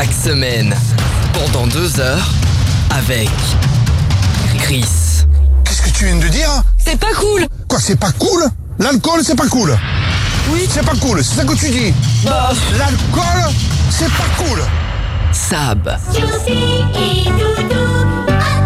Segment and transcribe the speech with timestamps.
[0.00, 0.74] Chaque semaine,
[1.34, 2.30] pendant deux heures,
[2.90, 3.28] avec
[4.56, 4.86] Chris.
[5.62, 7.46] Qu'est-ce que tu viens de dire C'est pas cool.
[7.68, 8.46] Quoi, c'est pas cool?
[8.78, 9.76] L'alcool, c'est pas cool.
[10.52, 10.66] Oui.
[10.70, 11.92] C'est pas cool, c'est ça que tu dis.
[12.24, 13.52] Bah, L'alcool,
[13.90, 14.62] c'est pas cool.
[15.32, 15.86] Sab,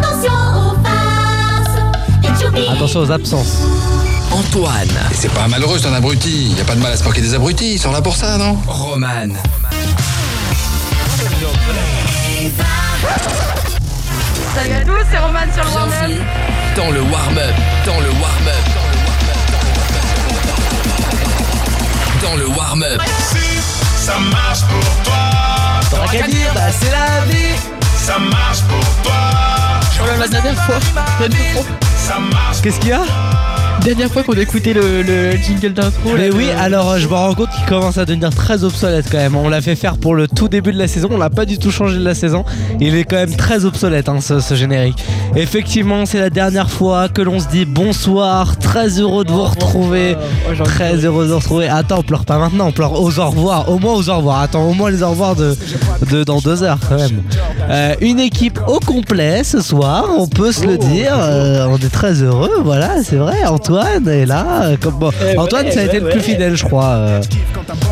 [0.00, 1.82] attention aux farces.
[2.22, 3.56] Et Choubi Attention aux absences.
[4.30, 6.54] Antoine, Et c'est pas malheureux, c'est un abruti.
[6.56, 8.36] Y a pas de mal à se moquer des abrutis, ils sont là pour ça,
[8.38, 8.56] non?
[8.66, 9.28] Roman,
[14.54, 15.98] salut à tous, c'est Roman sur le warm-up.
[15.98, 16.24] bienvenue
[16.76, 17.54] dans le warm-up,
[17.86, 18.64] dans le warm-up,
[22.22, 23.00] dans le warm-up.
[23.96, 25.30] Ça marche pour toi,
[25.90, 27.54] T'auras qu'à dire, bah c'est la vie.
[27.96, 29.14] ça marche pour toi,
[30.02, 30.78] Oh là, la dernière fois,
[31.20, 31.62] dernière fois,
[31.96, 33.02] ça marche Qu'est-ce qu'il y a?
[33.84, 36.10] Dernière fois qu'on a écouté le, le jingle d'intro.
[36.16, 39.18] Mais oui, alors euh, je me rends compte qu'il commence à devenir très obsolète quand
[39.18, 39.36] même.
[39.36, 41.58] On l'a fait faire pour le tout début de la saison, on l'a pas du
[41.58, 42.44] tout changé de la saison.
[42.80, 45.04] Il est quand même très obsolète hein, ce, ce générique.
[45.36, 50.16] Effectivement, c'est la dernière fois que l'on se dit bonsoir, très heureux de vous retrouver.
[50.48, 51.68] Oh, Très heureux de vous retrouver.
[51.68, 53.68] Attends, on pleure pas maintenant, on pleure aux au revoir.
[53.68, 54.40] Au moins aux au revoir.
[54.40, 55.54] Attends, au moins les au revoir de,
[56.10, 57.22] de dans deux heures quand même.
[57.68, 61.12] Euh, une équipe au complet ce soir, on peut se le dire.
[61.18, 63.44] Euh, on est très heureux, voilà, c'est vrai.
[63.44, 64.62] Antoine est là.
[64.64, 66.24] euh, Comme, bon, Eh Antoine, ouais, ça a été ouais, le plus ouais.
[66.24, 66.84] fidèle, je crois.
[66.86, 67.20] euh.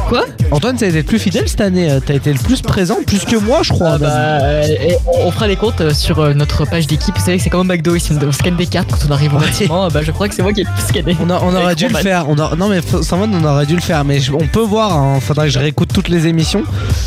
[0.08, 0.24] Quoi?
[0.50, 1.90] Antoine, ça a été le plus fidèle cette année.
[1.90, 3.92] euh, T'as été le plus présent, plus que moi, je crois.
[3.94, 7.14] Ah bah, euh, et on- on fera les comptes euh, sur euh, notre page d'équipe.
[7.16, 9.34] Vous savez que c'est comme au McDo, ici on scanne des cartes quand on arrive
[9.34, 9.46] au Ouais.
[9.46, 9.88] bâtiment.
[9.88, 11.16] Bah, je crois que c'est moi qui ai le plus scanné.
[11.22, 12.02] On, a- on aurait Avec dû le Roman.
[12.02, 12.26] faire.
[12.28, 14.04] On a- non mais sans mode, on aurait dû le faire.
[14.04, 14.92] Mais je- on peut voir.
[14.92, 16.62] hein, faudra que je réécoute toutes les émissions,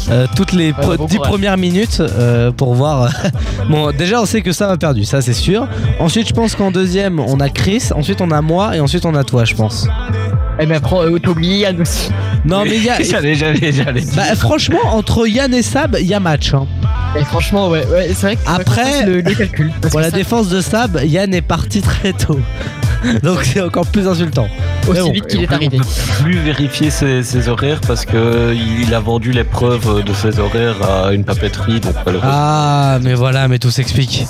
[0.10, 1.32] euh, toutes les Ouais, bon 10 courage.
[1.32, 3.10] premières minutes euh, pour voir.
[3.70, 5.68] bon, déjà on sait que ça va perdu, ça c'est sûr.
[6.00, 7.84] Ensuite, je pense qu'en deuxième, on a Chris.
[7.96, 9.88] Ensuite, on a moi et ensuite on a toi, je pense.
[10.60, 12.10] Eh ben, prends, euh, t'as oublié Yann aussi.
[12.46, 13.00] Non mais il y a.
[13.02, 14.04] J'allais, j'allais, j'allais.
[14.16, 16.54] Bah, franchement, entre Yann et Sab, il y a match.
[16.54, 16.66] hein.
[17.20, 19.72] Et franchement, ouais, ouais c'est vrai que Après- le, le calcul.
[19.92, 22.40] Pour la ça, défense de Sab, Yann est parti très tôt.
[23.24, 24.48] Donc c'est encore plus insultant.
[24.88, 25.12] aussi bon.
[25.12, 25.78] vite qu'il est on arrivé.
[25.78, 25.84] peut
[26.24, 30.78] plus vérifier ses, ses horaires parce que il a vendu les preuves de ses horaires
[30.84, 31.94] à une papeterie, donc.
[32.24, 34.26] Ah, mais voilà, mais tout s'explique.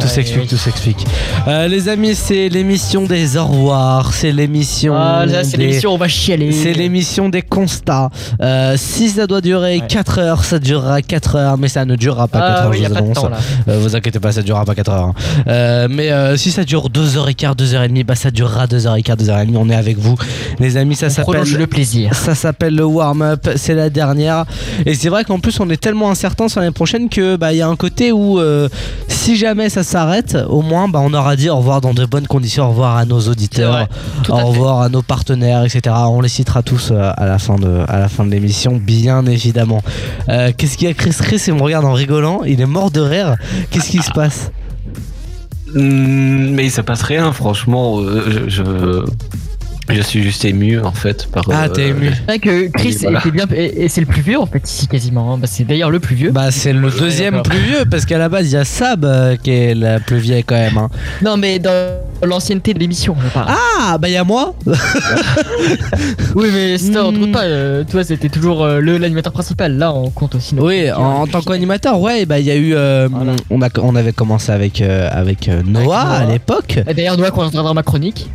[0.00, 1.06] Tout Ouais, s'explique, tout s'explique.
[1.48, 4.94] Euh, les amis, c'est l'émission des au revoir, c'est l'émission.
[4.96, 6.52] Ah, là, c'est des- l'émission, on va chialer.
[6.52, 8.10] C'est l'émission des constats.
[8.40, 9.86] Euh, si ça doit durer Ouais.
[9.88, 12.78] 4 heures, ça durera 4 heures, mais ça ne durera pas 4 Ah heures, oui,
[12.82, 13.14] je vous pas de annonce.
[13.16, 13.38] temps là.
[13.68, 15.04] Euh, vous inquiétez pas, ça durera pas 4 heures.
[15.06, 15.14] hein.
[15.48, 19.56] Euh, mais euh, si ça dure 2h15, 2h30, bah ça durera 2h15, 2h30.
[19.56, 20.16] On est avec vous.
[20.58, 21.42] Les amis, ça s'appelle.
[21.58, 22.14] le plaisir.
[22.14, 24.44] Ça s'appelle le warm-up, c'est la dernière.
[24.84, 27.58] Et c'est vrai qu'en plus on est tellement incertain sur l'année prochaine que bah il
[27.58, 28.68] y a un côté où euh,
[29.08, 32.26] si jamais ça s'arrête, au moins bah on aura dit au revoir dans de bonnes
[32.26, 33.88] conditions, au revoir à nos auditeurs,
[34.28, 34.42] au fait.
[34.42, 35.94] revoir à nos partenaires, etc.
[36.08, 39.24] On les citera tous euh, à la fin de à la fin de l'émission, bien
[39.26, 39.82] évidemment.
[40.28, 41.14] Euh, Qu'est-ce qu'il y a Chris?
[41.18, 43.36] Chris il me regarde en rigolant, il est mort de rire.
[43.70, 44.50] Qu'est-ce qui se passe?
[45.74, 48.00] Mais il se passe rien, franchement.
[48.00, 48.62] euh, je,
[49.90, 51.44] je, suis juste ému en fait par.
[51.52, 52.10] Ah euh, t'es ému.
[52.14, 53.18] C'est vrai que Chris Oui, voilà.
[53.20, 53.46] était bien.
[53.54, 55.34] Et, et c'est le plus vieux en fait ici quasiment.
[55.34, 55.38] hein.
[55.38, 56.30] Bah, c'est d'ailleurs le plus vieux.
[56.30, 59.36] Bah c'est le deuxième plus vieux parce qu'à la base il y a Sab euh,
[59.36, 60.78] qui est la plus vieille quand même.
[60.78, 60.88] hein.
[61.22, 63.14] Non, mais dans l'ancienneté de l'émission.
[63.36, 64.54] Ah bah il y a moi
[66.34, 67.44] oui, mais ça, on compte pas.
[67.44, 69.76] euh, toi, c'était toujours euh, le l'animateur principal.
[69.76, 70.54] Là, on compte aussi.
[70.58, 73.32] Oui, en, en tant qu'animateur, ouais, bah il y a eu, euh, Voilà.
[73.50, 75.98] on a, on avait commencé avec euh, avec euh, Noah, Noah.
[76.00, 76.78] à l'époque.
[76.88, 78.28] Et D'ailleurs, Noah, quand on entendra ma chronique.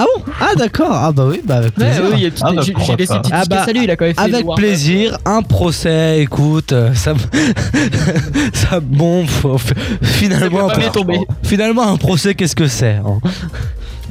[0.00, 0.22] Ah bon?
[0.40, 2.04] Ah d'accord, ah bah oui, bah avec Ouais, plaisir.
[2.04, 3.14] oui, il y a petite- Ah, bah, j'ai pourquoi j'ai laissé pas.
[3.16, 6.72] une petite Ah, bah, lui, il a quand même fait Avec plaisir, un procès, écoute,
[6.72, 7.18] euh, ça, me-
[8.54, 9.58] ça bon, faut-
[10.02, 11.18] finalement, Ça un peut pas pro- bien tomber.
[11.42, 13.18] finalement un procès, qu'est-ce que c'est hein?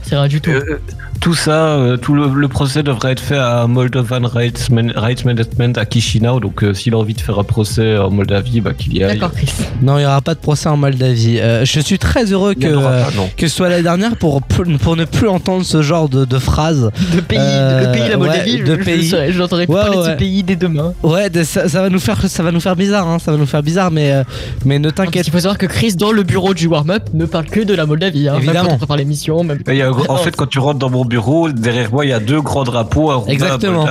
[0.03, 0.51] C'est rien du tout.
[0.51, 0.79] euh,
[1.19, 5.25] tout ça, euh, tout le, le procès devrait être fait à Moldovan Rights, Man- Rights
[5.25, 6.39] Management à Chisinau.
[6.39, 9.13] Donc, euh, s'il a envie de faire un procès en Moldavie, bah, qu'il y aille.
[9.13, 9.51] D'accord, Chris.
[9.81, 11.39] Non, il n'y aura pas de procès en Moldavie.
[11.39, 14.41] Euh, je suis très heureux Il que euh, pas, que ce soit la dernière pour
[14.41, 16.91] pour ne plus entendre ce genre de, de phrases.
[17.13, 19.09] De pays, Euh, le pays, la Moldavie, ouais, de je, pays.
[19.29, 20.11] je n'entendrai plus Ouais, parler de ouais.
[20.11, 20.93] ce pays dès demain.
[21.03, 23.37] Ouais, de- ça, ça va nous faire ça va nous faire bizarre, hein, ça va
[23.37, 24.23] nous faire bizarre, mais euh,
[24.65, 27.45] mais ne t'inquiète qu'il faut savoir que Chris, dans le bureau du warm-up, ne parle
[27.45, 28.27] que de la Moldavie.
[28.27, 28.69] Hein, Même Évidemment.
[28.69, 29.59] quand on prépare l'émission, même.
[29.67, 32.41] Il en fait, quand tu rentres dans mon bureau, derrière moi, il y a deux
[32.41, 33.85] grands drapeaux, un Exactement.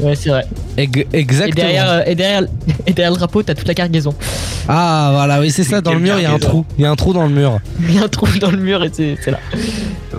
[0.00, 0.44] Ouais, c'est vrai.
[0.76, 1.54] Eg- Et exactement.
[1.54, 2.42] derrière, euh, et, derrière,
[2.86, 4.14] et derrière le drapeau, t'as toute la cargaison.
[4.68, 5.80] Ah voilà, oui c'est ça.
[5.80, 6.64] Dans le mur, il y a un trou.
[6.78, 7.58] Il y a un trou dans le mur.
[7.80, 9.38] Il y a un trou dans le mur et c'est là.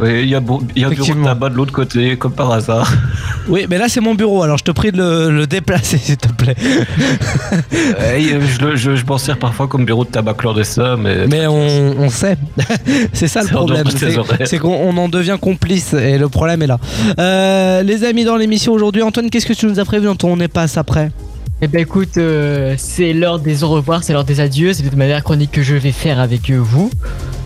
[0.02, 0.42] Ouais, Il y a,
[0.76, 2.92] y un bureau de tabac de l'autre côté, comme par hasard.
[3.50, 4.44] Oui, mais là c'est mon bureau.
[4.44, 6.56] Alors je te prie de le, le déplacer, s'il te plaît.
[8.18, 11.28] Et, euh, je, le- je, je m'en sers parfois comme bureau de tabac clandestin, mais.
[11.28, 12.38] Mais on, on sait.
[13.14, 13.86] c'est ça le problème.
[14.46, 16.78] C'est qu'on on en devient complice et le problème est là.
[17.20, 20.28] Euh, les amis dans l'émission aujourd'hui, Antoine, qu'est-ce que tu nous as prévu dans ton
[20.38, 20.40] On
[20.76, 21.10] après
[21.60, 25.06] Eh ben écoute, euh, c'est l'heure des au revoir, c'est l'heure des adieux, c'est ma
[25.06, 26.92] dernière chronique que je vais faire avec euh, vous.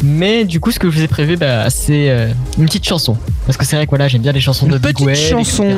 [0.03, 2.27] Mais du coup, ce que je vous ai prévu, bah, c'est euh,
[2.57, 3.15] une petite chanson.
[3.45, 5.63] Parce que c'est vrai que voilà, j'aime bien les chansons Une de petite Miguel, chanson.
[5.63, 5.77] etc.,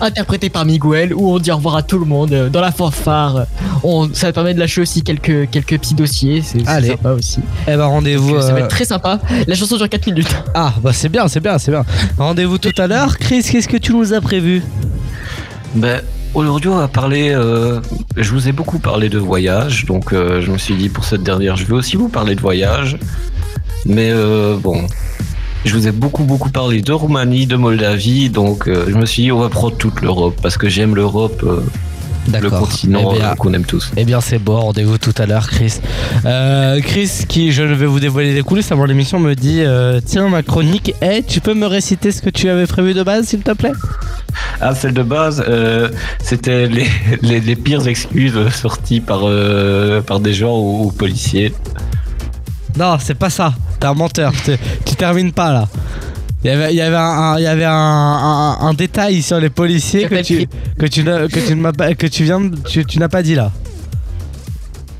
[0.00, 2.70] interprétées par Miguel, où on dit au revoir à tout le monde euh, dans la
[2.70, 3.46] fanfare.
[3.82, 7.40] On, ça permet de lâcher aussi quelques, quelques petits dossiers, c'est sympa aussi.
[7.66, 8.40] Eh ben rendez-vous.
[8.42, 9.18] Ça va être très sympa.
[9.48, 10.28] La chanson dure 4 minutes.
[10.54, 11.84] Ah bah c'est bien, c'est bien, c'est bien.
[12.16, 13.18] Rendez-vous tout à l'heure.
[13.18, 14.62] Chris, qu'est-ce que tu nous as prévu?
[15.74, 16.00] Ben,
[16.36, 17.30] aujourd'hui, on va parler.
[17.32, 17.80] euh,
[18.16, 21.22] je vous ai beaucoup parlé de voyage, donc euh, je me suis dit pour cette
[21.22, 22.98] dernière, je vais aussi vous parler de voyage.
[23.86, 24.86] Mais euh, bon,
[25.64, 29.32] je vous ai beaucoup, beaucoup parlé de Roumanie, de Moldavie, donc je me suis dit,
[29.32, 31.44] on va prendre toute l'Europe, parce que j'aime l'Europe,
[32.32, 33.92] le continent Eh qu'on aime tous.
[33.96, 35.80] Eh bien c'est bon, rendez-vous tout à l'heure Chris.
[36.82, 39.62] Chris qui, je vais vous dévoiler les coulisses avant l'émission, me dit
[40.04, 43.26] Tiens ma chronique, eh, tu peux me réciter ce que tu avais prévu de base
[43.26, 43.72] s'il te plaît?
[44.60, 45.88] Ah, celle de base, euh,
[46.22, 46.86] c'était les,
[47.22, 51.54] les, les pires excuses sorties par, euh, par des gens ou, ou policiers.
[52.78, 54.32] Non, c'est pas ça, t'es un menteur,
[54.84, 55.68] tu termines pas là.
[56.44, 59.20] Il y avait, il y avait, un, un- il y avait un, un- un détail
[59.22, 60.46] sur les policiers que tu,
[60.78, 63.34] que tu, n'as- que tu, pas- que tu viens de- tu, tu n'as pas dit
[63.34, 63.50] là.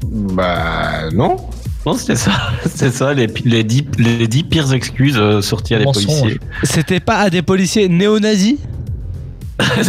[0.05, 1.37] Bah non.
[1.85, 2.33] Non, c'était ça.
[2.75, 6.41] C'est ça, les, les, dix, les dix pires excuses euh, sorties à des policiers.
[6.65, 8.57] C'était pas à des policiers néo-nazis?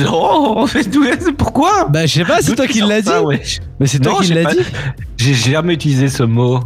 [0.03, 3.09] Non, d'où est- pourquoi Bah je sais pas, c'est toi qui l'as dit.
[3.23, 3.41] ouais
[3.79, 4.59] Mais c'est toi qui l'as dit.
[5.17, 6.59] J'ai jamais utilisé ce mot.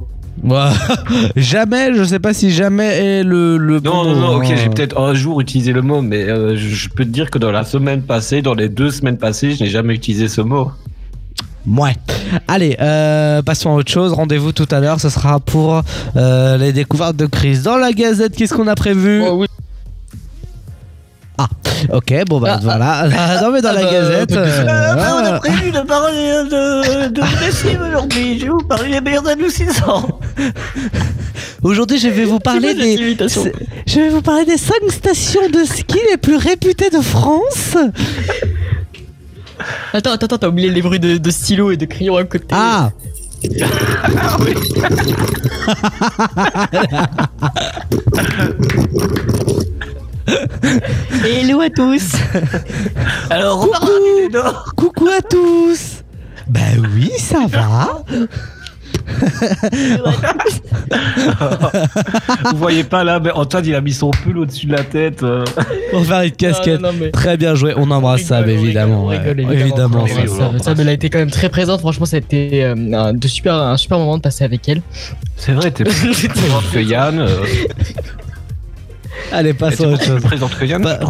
[1.36, 2.88] Jamais, je sais pas si jamais
[3.19, 6.01] est le, le Non, bon non, non, ok, j'ai peut-être un jour utilisé le mot,
[6.01, 8.89] mais euh, je je peux te dire que dans la semaine passée, dans les deux
[8.92, 10.71] semaines passées, je n'ai jamais utilisé ce mot.
[11.68, 11.94] Ouais.
[12.48, 14.13] Allez, euh, passons à autre chose.
[14.13, 15.00] Rendez-vous tout à l'heure.
[15.00, 15.81] Ce sera pour
[16.15, 17.59] euh, les découvertes de Chris.
[17.63, 19.21] Dans la Gazette, qu'est-ce qu'on a prévu?
[19.27, 19.48] Oh, oui.
[21.42, 21.48] Ah,
[21.94, 23.08] ok, bon bah Ah, voilà.
[23.42, 24.32] non mais dans ah, la bah, Gazette.
[24.34, 25.40] euh, euh, voilà.
[25.40, 28.38] prévu de parler de, de lessive aujourd'hui.
[28.40, 30.20] Je vais vous parler des meilleurs adoucissants.
[31.64, 33.18] Aujourd'hui, je vais vous parler des.
[33.88, 37.76] Je vais vous parler des 5 stations de ski les plus réputées de France.
[39.94, 42.46] Attends, attends, attends, t'as oublié les bruits de, de stylo et de crayon à côté.
[42.52, 42.92] Ah.
[51.25, 52.13] Hello à tous
[53.30, 53.92] Alors, Coucou.
[54.75, 56.04] Coucou à tous.
[56.48, 56.60] Bah
[56.95, 58.04] oui, ça va.
[62.51, 65.24] vous voyez pas là, mais Antoine il a mis son pull au-dessus de la tête.
[65.24, 65.44] euh.
[65.94, 66.81] On va faire une casquette.
[66.81, 67.74] Non, non, mais- Très bien joué.
[67.77, 69.04] On embrasse Sab on évidemment.
[69.04, 70.06] on rigole, Évidemment.
[70.62, 70.74] ça.
[70.77, 71.80] elle a été quand même très présente.
[71.81, 74.81] Franchement, ça a été euh, un, de super, un super moment de passer avec elle.
[75.38, 77.19] C'est vrai, t'es plus présente que Yann.
[77.19, 77.38] euh,
[79.32, 80.22] Allez, passons à autre chose.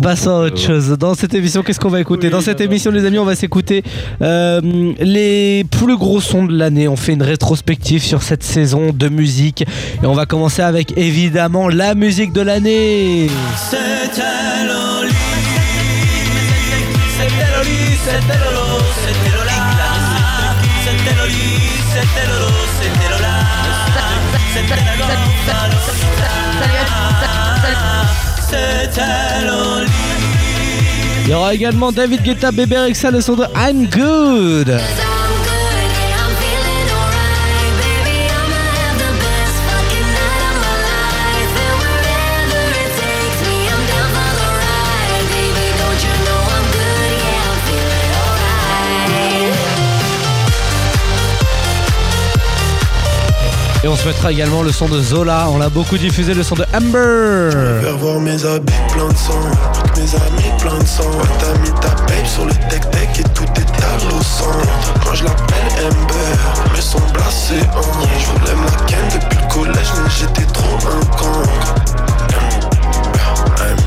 [0.02, 0.90] Passons à autre Euh, chose.
[0.98, 3.36] Dans cette émission, qu'est-ce qu'on va écouter Oui, Dans cette émission, les amis, on va
[3.36, 3.84] s'écouter
[4.22, 4.62] euh,
[5.00, 6.88] les plus gros sons de l'année.
[6.88, 9.62] On fait une rétrospective sur cette saison de musique.
[10.04, 13.28] Et on va commencer avec évidemment la musique de l'année.
[31.24, 34.80] Il y aura également David Guetta, Bébé Rexa, le son de I'm Good.
[53.84, 55.48] Et on se mettra également le son de Zola.
[55.50, 57.82] On l'a beaucoup diffusé, le son de Amber.
[57.82, 59.34] Faire voir mes habits plein de sang,
[59.74, 61.10] toutes mes amies plein de sang.
[61.40, 63.72] T'as mis ta babe sur le tech tech et tout est
[64.24, 64.46] sang.
[65.04, 66.38] Moi je l'appelle Amber,
[66.74, 67.82] mais son blasé hein.
[68.20, 71.42] Je voulais ma ken depuis le collège, mais j'étais trop un con.
[73.58, 73.81] Pas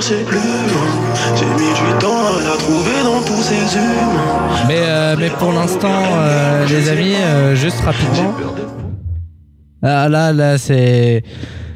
[0.00, 1.36] chercher plus loin.
[1.36, 4.66] J'ai mis du temps à la trouver dans tous ces humains.
[4.68, 8.34] Mais, euh, mais pour l'instant, euh, les amis, euh, juste rapidement.
[9.82, 11.22] Ah, là, là, c'est.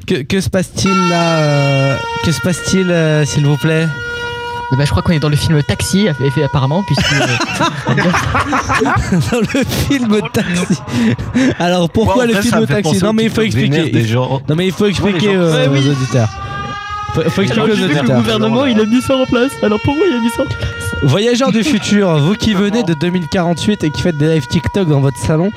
[0.07, 3.87] Que, que se passe-t-il là Que se passe-t-il, euh, s'il vous plaît?
[4.73, 6.09] Eh ben, je crois qu'on est dans le film Taxi,
[6.45, 7.15] apparemment, puisque.
[9.31, 10.81] Dans le film Taxi.
[11.59, 13.03] Alors pourquoi Ouais, en le film Taxi?
[13.03, 13.93] Non, mais il faut expliquer.
[14.49, 15.87] Non, mais il faut expliquer gens- euh, Ouais, oui.
[15.87, 16.29] aux auditeurs.
[17.15, 19.53] Faut, faut expliquer aux le gouvernement, il a mis ça en place.
[19.63, 20.59] Alors pourquoi il a mis ça en place
[21.05, 25.01] Voyageurs du futur, vous qui venez de 2048 et qui faites des lives TikTok dans
[25.01, 25.51] votre salon,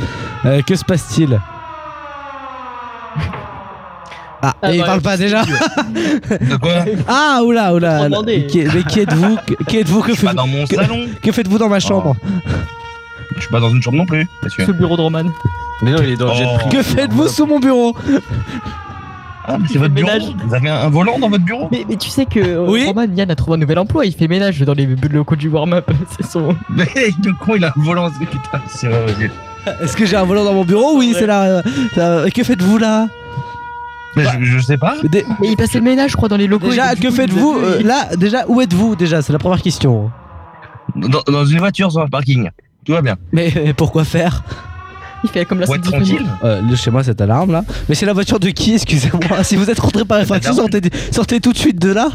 [0.45, 1.39] euh, que se passe-t-il
[4.41, 8.07] ah, Ah, et il bah, parle pas déjà De quoi Ah, oula, oula.
[8.47, 10.75] Qui, mais qui êtes-vous Que- Qui êtes-vous Que, Je suis pas faites- dans mon que-
[10.75, 11.05] salon.
[11.21, 12.15] que faites-vous dans ma chambre
[13.35, 14.65] Je suis pas dans une chambre non plus, monsieur.
[14.65, 15.23] Ce bureau de Roman.
[15.81, 16.57] Mais non, il est dans le jet Oh.
[16.59, 16.77] privé.
[16.77, 17.95] Que faites-vous sous mon bureau
[19.47, 20.23] Ah, mais c'est votre ménage.
[20.45, 22.85] Vous avez un, volant dans votre bureau Mais, mais tu sais que euh, Oui.
[22.85, 25.89] Roman Yann a trouvé un nouvel emploi, il fait ménage dans les locaux du warm-up.
[26.19, 26.55] C'est son.
[26.69, 26.87] Mais
[27.23, 28.09] le con, il a un volant.
[28.11, 29.31] c'est- Putain, c'est vrai.
[29.81, 31.61] Est-ce que j'ai un volant dans mon bureau Oui, c'est là.
[32.33, 33.07] que faites-vous là?
[34.15, 34.95] Mais je, je sais pas.
[35.13, 36.69] Mais il passait le ménage, je crois, dans les locaux.
[36.69, 40.09] Déjà, que faites-vous euh, là Déjà, où êtes-vous Déjà, c'est la première question.
[40.95, 42.49] Dans, dans une voiture sur un parking.
[42.85, 43.17] Tout va bien.
[43.33, 44.43] Mais euh, pourquoi faire?
[45.27, 45.81] Il fait comme la film.
[45.81, 46.25] tranquille.
[46.43, 47.63] euh, le- Chez moi, cette alarme là.
[47.89, 49.19] Mais c'est la voiture de qui Excusez-moi.
[49.43, 50.81] si vous êtes rentré par effraction, sortez,
[51.11, 52.09] sortez tout de suite de là.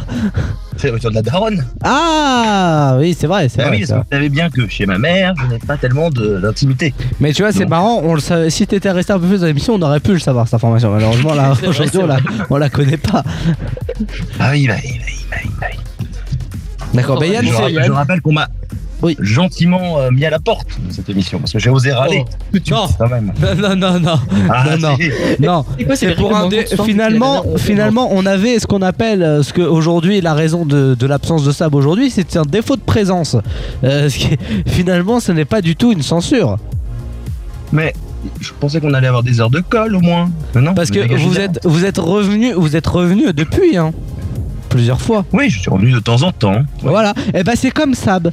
[0.76, 1.64] C'est la voiture de la daronne.
[1.84, 3.76] Ah oui, c'est vrai, c'est Bah vrai.
[3.78, 6.94] oui, vous savez bien que chez ma mère, je n'ai pas tellement de- d'intimité.
[7.20, 8.00] Mais tu vois, c'est marrant.
[8.02, 8.50] On le savait.
[8.50, 10.90] Si t'étais resté un peu plus dans l'émission, on aurait pu le savoir cette information.
[10.92, 12.18] Malheureusement, là, aujourd'hui, on la,
[12.50, 13.22] on la connaît pas.
[14.40, 15.66] Ah oui, bah, oui, bah, oui, bah, oui, bah.
[16.94, 17.18] D'accord.
[17.20, 18.48] Bah Yann, je, je rappelle qu'on m'a
[19.02, 19.16] Oui.
[19.20, 22.24] gentiment euh, mis à la porte de cette émission parce que j'ai osé râler.
[22.54, 22.86] Oh, non.
[22.98, 23.32] Quand même.
[23.58, 24.18] non, non, non,
[24.48, 24.96] Ah, non, non.
[24.96, 25.10] si.
[25.40, 25.64] non.
[25.78, 29.52] C'est quoi, C'est pour un dé- finalement, finalement, on avait ce qu'on appelle euh, ce
[29.52, 33.36] que aujourd'hui la raison de, de l'absence de sable aujourd'hui, c'est un défaut de présence.
[33.84, 36.56] Euh, ce qui est- finalement, ce n'est pas du tout une censure,
[37.72, 37.92] Mais
[38.40, 40.30] je pensais qu'on allait avoir des heures de colle au moins.
[40.54, 43.92] Mais non, parce que vous êtes, vous êtes revenu, vous êtes revenu depuis, hein,
[44.68, 45.24] plusieurs fois.
[45.32, 46.62] Oui, je suis revenu de temps en temps.
[46.82, 47.14] Voilà.
[47.34, 48.30] Et bah c'est comme Sab.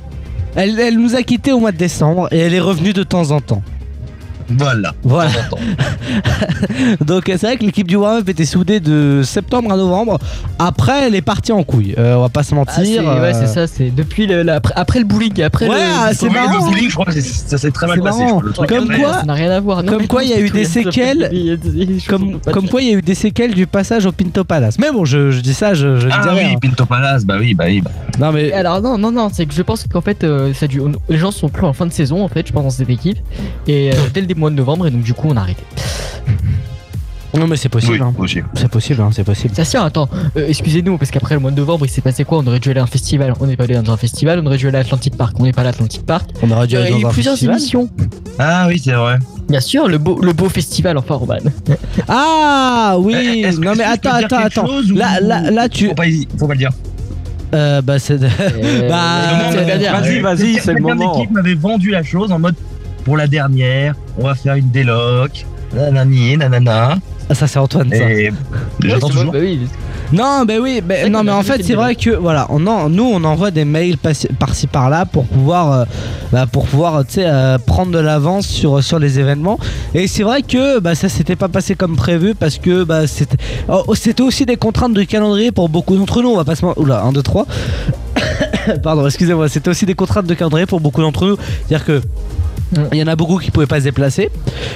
[0.55, 3.41] Elle, nous a quittés au mois de décembre et elle est revenue de temps en
[3.41, 3.61] temps.
[4.49, 4.93] Voilà.
[5.03, 5.29] Voilà.
[7.05, 10.17] Donc c'est vrai que l'équipe du Warm Up était soudée de septembre à novembre.
[10.57, 11.93] Après, elle est partie en couille.
[11.97, 13.03] Euh, on va pas se Ah, c'est- mentir.
[13.21, 15.81] ouais, c'est ça, c'est depuis le, la- après, après le bowling, après Ouais, le.
[15.83, 16.65] ah, c'est marrant.
[16.65, 18.19] Le bowling, je crois que c'est- ça s'est très mal C'est passé.
[18.23, 18.41] marrant.
[18.45, 19.83] je crois, le truc Comme quoi- Ça n'a rien à voir.
[19.83, 21.29] Non, comme mais quoi, il y a eu tout, des séquelles.
[21.31, 24.05] je Comme, comprends pas comme de- quoi, il y a eu des séquelles du passage
[24.05, 24.77] au Pinto Palace.
[24.79, 26.49] Mais bon, je, je dis ça, je, je ne Ah dis rien.
[26.49, 27.81] oui, Pinto Palace, bah oui, bah oui.
[27.81, 27.91] Bah.
[28.19, 30.67] Non mais Alors non non non c'est que je pense qu'en fait euh, ça a
[30.67, 32.89] dû- les gens sont plus en fin de saison en fait je pense dans cette
[32.89, 33.17] équipe
[33.65, 35.63] et euh, dès le mois de novembre et donc du coup on a arrêté.
[37.37, 37.93] non mais c'est possible.
[37.93, 38.13] Oui, hein.
[38.17, 38.39] aussi.
[38.55, 39.53] C'est possible, hein, c'est possible.
[39.55, 42.39] Ça tient attends euh, excusez-nous parce qu'après le mois de novembre il s'est passé quoi?
[42.39, 44.45] On aurait dû aller à un festival on n'est pas allé dans un festival on
[44.47, 46.29] aurait dû aller à Atlantic Park on n'est pas allé à Atlantic Park.
[46.41, 47.57] On aurait dû aller eu dans un plusieurs festival.
[47.57, 47.89] émissions
[48.39, 49.17] Ah oui, c'est vrai.
[49.47, 51.35] bien sûr le beau le beau festival enfin Roman.
[52.07, 53.45] Ah oui.
[53.45, 54.65] Eh, non mais attends, attends, attends.
[54.67, 55.87] ou- Là, là, là, tu.
[55.89, 56.71] Faut pas, y- faut pas le dire.
[57.53, 58.21] Euh, bah c'est.
[58.23, 58.29] Euh,
[58.89, 59.51] Bah.
[59.53, 61.13] Vas-y, vas-y, Quelqu'un- c'est le quelqu'un de moment.
[61.15, 62.55] l'équipe m'avait vendu la chose en mode
[63.09, 66.97] pour la dernière, on va faire une déloc, nanani, nanana.
[67.27, 67.95] Ah, ça c'est Antoine ça.
[68.07, 68.31] Et Ouais,
[68.83, 69.31] j'attends toujours.
[69.31, 69.67] bah oui.
[70.13, 73.03] Non, bah oui, bah, non, mais en fait, c'est vrai que voilà, on en- nous
[73.11, 75.85] on envoie des mails par-ci par-là pour pouvoir, euh,
[76.31, 79.57] bah, pour pouvoir, tu sais, euh, prendre de l'avance sur sur les événements.
[79.95, 83.37] Et c'est vrai que bah, ça s'était pas passé comme prévu parce que bah, c'était,
[83.69, 86.29] oh, c'était aussi des contraintes de calendrier pour beaucoup d'entre nous.
[86.29, 87.47] On va pas se, oula, 1, 2, 3
[88.83, 91.37] Pardon, excusez-moi, c'était aussi des contraintes de calendrier pour beaucoup d'entre nous.
[91.67, 92.01] C'est-à-dire que.
[92.91, 94.29] Il y en a beaucoup qui pouvaient pas se déplacer.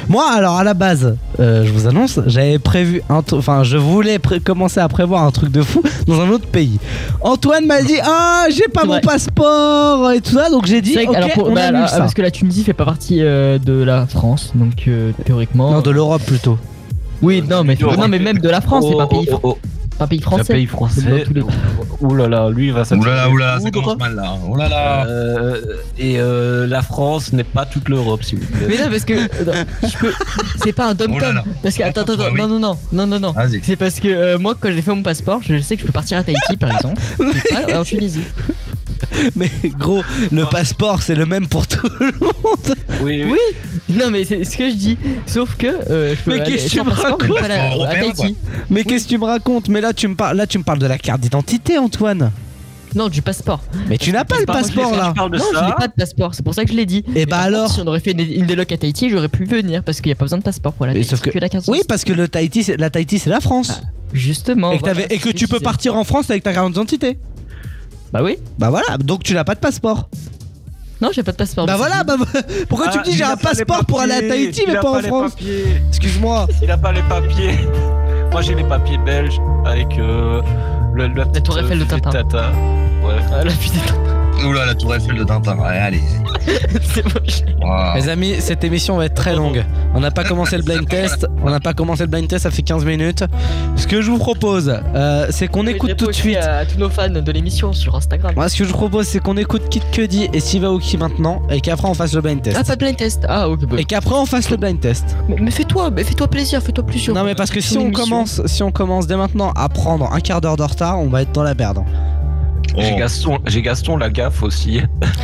[0.09, 4.79] Moi, alors à la base, euh, je vous annonce, j'avais prévu enfin, je voulais commencer
[4.79, 6.79] à prévoir un truc de fou dans un autre pays.
[7.21, 9.01] Antoine m'a dit, ah, j'ai pas mon vrai.
[9.01, 11.61] passeport et tout ça, donc j'ai dit, C'est vrai que- ok, alors, pour- on bah,
[11.65, 11.97] annule alors, ça.
[11.99, 15.71] parce que la Tunisie fait pas partie euh, de la France donc euh, théoriquement.
[15.71, 16.57] Non, de l'Europe plutôt.
[17.21, 19.53] Oui non mais non mais même de la France c'est pas un pays Oh, oh,
[19.53, 19.59] pas
[19.99, 20.53] un pays oh, français.
[20.53, 21.25] Un pays français.
[22.01, 24.35] Ouh là là, lui il va Oulala, oulala, des ça commence mal là.
[24.47, 25.05] Oh là là.
[25.07, 25.61] Euh,
[25.97, 28.67] et euh, la France n'est pas toute l'Europe, s'il vous plaît.
[28.69, 29.13] Mais non parce que
[29.97, 30.13] peux
[30.63, 31.43] c'est pas un dom Oh là tom là.
[31.61, 33.61] parce que attends attends Attends, non non non non non non Vas-y.
[33.63, 35.93] c'est parce que euh, moi quand j'ai fait mon passeport je sais que je peux
[35.93, 38.23] partir à Tahiti par exemple et pas en Tunisie.
[39.35, 42.75] Mais gros, le passeport c'est le même pour tout le monde.
[43.01, 43.37] Oui, Oui
[43.89, 46.69] non mais c'est ce que je dis sauf que euh, je peux Mais qu'est-ce que
[46.71, 48.35] tu me mais racontes.
[48.69, 50.79] Mais qu'est-ce que tu me racontes Mais là, tu me parles, là, tu me parles
[50.79, 52.31] de la carte d'identité, Antoine.
[52.95, 53.61] Non du passeport.
[53.89, 55.51] Mais tu n'as pas le Passeport, passeport moi, je l'ai là.
[55.53, 57.03] Non, je n'ai pas de passeport, c'est pour ça que je l'ai dit.
[57.07, 59.29] Et Mais bah contre, alors Si on aurait fait une, une déloc à Tahiti, j'aurais
[59.29, 61.37] pu venir parce qu'il n'y a pas besoin de passeport pour la Tahiti, sauf que-
[61.37, 63.81] la carte Oui, parce que le Tahiti, c'est- la Tahiti, c'est la France.
[64.13, 64.71] Justement.
[64.71, 66.67] et que, voilà, t'avais- et que c'est tu peux partir en France avec ta carte
[66.67, 67.17] d'identité.
[68.13, 68.37] Bah oui.
[68.59, 70.07] Bah voilà, donc tu n'as pas de passeport.
[71.01, 71.65] Non, j'ai pas de passeport.
[71.65, 72.13] Bah voilà, bah
[72.69, 74.77] pourquoi tu Ah, me dis il j'ai un passeport pour aller à Tahiti il mais
[74.77, 75.81] a pas en les France papiers.
[75.89, 76.47] Excuse-moi.
[76.61, 77.57] Il a pas les papiers.
[78.31, 80.41] Moi j'ai les papiers belges avec euh,
[80.93, 82.23] le, la tour Eiffel de fusée Tintin.
[82.23, 82.51] Tata.
[83.03, 83.15] Ouais.
[83.33, 83.79] Ah, la fusée.
[84.45, 85.57] Oula, la tour Eiffel de Tintin.
[85.57, 86.01] Ouais, allez.
[86.93, 87.41] C'est moche.
[87.61, 87.95] Wow.
[87.95, 89.63] Les amis, cette émission va être très longue.
[89.93, 91.25] On n'a pas commencé le blind test.
[91.43, 93.23] On n'a pas commencé le blind test, ça fait 15 minutes.
[93.75, 96.37] Ce que je vous propose, euh, c'est qu'on écoute tout de suite.
[96.37, 98.33] à tous nos fans de l'émission sur Instagram.
[98.35, 101.41] Moi, ce que je vous propose, c'est qu'on écoute Kid Cudi et Steve Aoki maintenant,
[101.49, 102.57] et qu'après on fasse le blind test.
[102.59, 103.25] Ah, pas de blind test.
[103.29, 103.65] Ah, ok.
[103.65, 103.75] bah.
[103.79, 105.15] Et qu'après on fasse le blind test.
[105.29, 107.13] Mais, mais fais-toi, mais fais-toi plaisir, fais-toi plaisir.
[107.13, 110.19] Non mais parce que si on commence, si on commence dès maintenant à prendre un
[110.19, 111.79] quart d'heure de retard, on va être dans la merde.
[112.77, 114.81] J'ai Gaston, j'ai Gaston la gaffe aussi.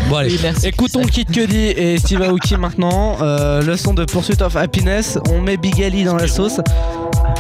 [0.10, 0.68] Bon allez, Oui, merci.
[0.68, 3.18] écoutons Kid Cudi et Steve Aoki maintenant.
[3.22, 5.18] Euh, le son de Pursuit of Happiness.
[5.32, 6.62] On met Big Ali dans la sauce.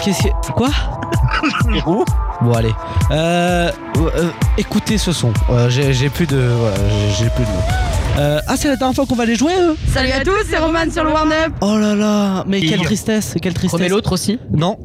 [0.04, 0.51] Qu'est-ce que...
[0.54, 0.70] Quoi?
[2.42, 2.74] Bon allez.
[3.12, 5.32] Euh, euh, écoutez ce son.
[5.50, 6.78] Euh, j'ai, plus de, voilà,
[7.18, 7.63] j'ai, plus de mots.
[8.18, 9.78] Euh, ah c'est la dernière fois qu'on va les jouer eux?
[9.88, 11.54] Salut à tous, c'est Roman sur le warm-up.
[11.62, 13.80] Oh là là, mais quelle tristesse, quelle tristesse.
[13.80, 14.39] Remets l'autre aussi.
[14.51, 14.78] Non.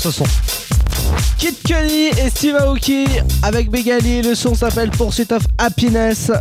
[0.00, 0.24] Ce son.
[1.36, 3.06] Kid Cudi et Steve Aoki
[3.42, 4.22] avec Big Ali.
[4.22, 6.32] Le son s'appelle Pursuit of Happiness.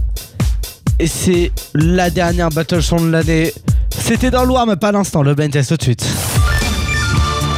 [0.97, 3.53] Et c'est la dernière battle song de l'année.
[3.89, 5.23] C'était dans le warm pas l'instant.
[5.23, 6.05] Le blind test tout de suite.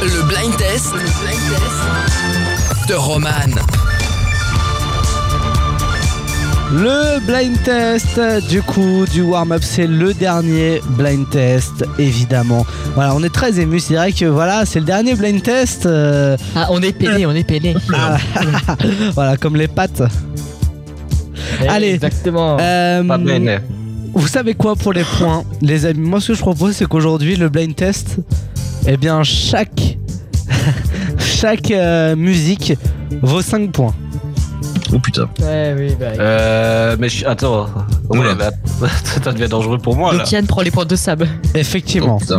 [0.02, 0.92] Le blind test
[2.88, 3.30] de Roman.
[6.74, 12.64] Le blind test du coup du warm-up, c'est le dernier blind test, évidemment.
[12.94, 13.78] Voilà, on est très ému.
[13.78, 15.84] C'est vrai que voilà, c'est le dernier blind test.
[15.84, 17.74] euh, Ah, on est peiné, on est peiné.
[17.94, 18.16] ah,
[19.14, 20.02] voilà, comme les pattes.
[21.68, 21.90] Allez.
[21.92, 22.56] Exactement.
[22.58, 23.18] Euh, Pas.
[24.14, 26.06] Vous savez quoi pour les points, les amis?
[26.08, 28.16] Moi, ce que je propose, c'est qu'aujourd'hui, le blind test,
[28.86, 29.98] eh bien, chaque
[31.18, 32.74] chaque euh, musique
[33.22, 33.94] vaut 5 points.
[34.92, 35.28] Oh putain.
[35.40, 36.06] Ouais, oui, bah.
[36.18, 37.66] Euh, mais je- attends.
[38.10, 38.30] Oula.
[38.30, 38.34] Ouais,
[38.80, 38.88] bah,
[39.24, 40.18] ça devient dangereux pour moi là.
[40.18, 41.24] Donc Yann prend les points de Sab.
[41.54, 42.18] Effectivement.
[42.30, 42.34] Oh.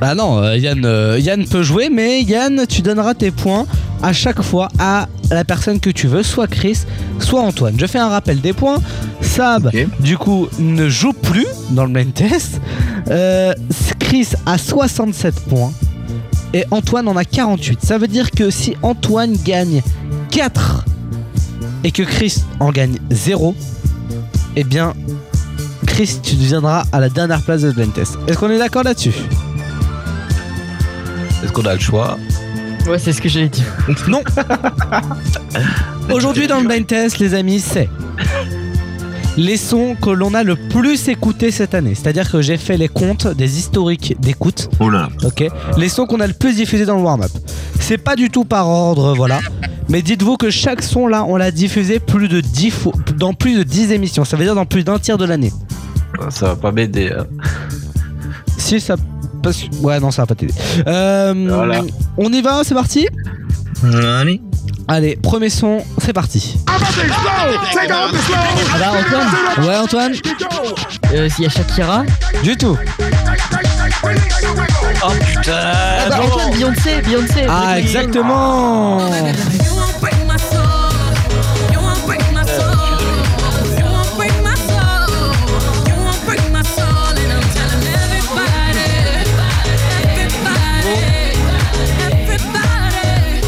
[0.00, 3.66] Bah non, euh, Yann, euh, Yann peut jouer, mais Yann, tu donneras tes points
[4.02, 6.80] à chaque fois à la personne que tu veux, soit Chris,
[7.18, 7.74] soit Antoine.
[7.80, 8.76] Je fais un rappel des points.
[9.22, 12.60] Sab, du coup, ne joue plus dans le blind test.
[13.10, 13.54] Euh,
[13.98, 15.72] Chris a 67 points.
[16.52, 17.80] Et Antoine en a 48.
[17.82, 19.82] Ça veut dire que si Antoine gagne
[20.30, 20.84] 4
[21.86, 23.54] et que Chris en gagne 0,
[24.56, 24.92] eh bien,
[25.86, 28.18] Chris, tu deviendras à la dernière place de blind test.
[28.26, 29.14] Est-ce qu'on est d'accord là-dessus?
[31.44, 32.18] Est-ce qu'on a le choix?
[32.88, 33.72] Ouais, c'est ce que j'allais dire.
[34.08, 34.20] Non
[36.12, 37.88] Aujourd'hui dans le blind test, les amis, c'est
[39.36, 41.94] les sons que l'on a le plus écoutés cette année.
[41.94, 44.70] C'est-à-dire que j'ai fait les comptes des historiques d'écoute.
[44.80, 45.08] Oh là.
[45.24, 45.44] Ok?
[45.76, 47.30] Les sons qu'on a le plus diffusés dans le warm-up.
[47.78, 49.38] C'est pas du tout par ordre, voilà.
[49.88, 53.54] Mais dites-vous que chaque son là, on l'a diffusé plus de 10 fois, dans plus
[53.56, 54.24] de 10 émissions.
[54.24, 55.52] Ça veut dire dans plus d'un tiers de l'année.
[56.30, 57.12] Ça va pas m'aider.
[57.16, 57.24] hein.
[58.58, 58.96] Si ça.
[59.42, 60.54] parce que- Ouais, non, ça va pas t'aider.
[60.86, 61.82] Euh, Voilà.
[62.16, 63.06] On y va, c'est parti
[63.84, 64.40] Allez.
[64.88, 66.56] Allez, premier son, c'est parti.
[66.66, 66.78] Ah
[68.78, 70.12] bah Antoine, Ouais, Antoine
[71.12, 72.04] euh, s'il y a Shakira.
[72.42, 72.76] Du tout.
[75.02, 75.52] Oh putain.
[75.54, 77.46] Ah bah Antoine, Beyoncé, Beyoncé.
[77.48, 78.98] Ah, exactement.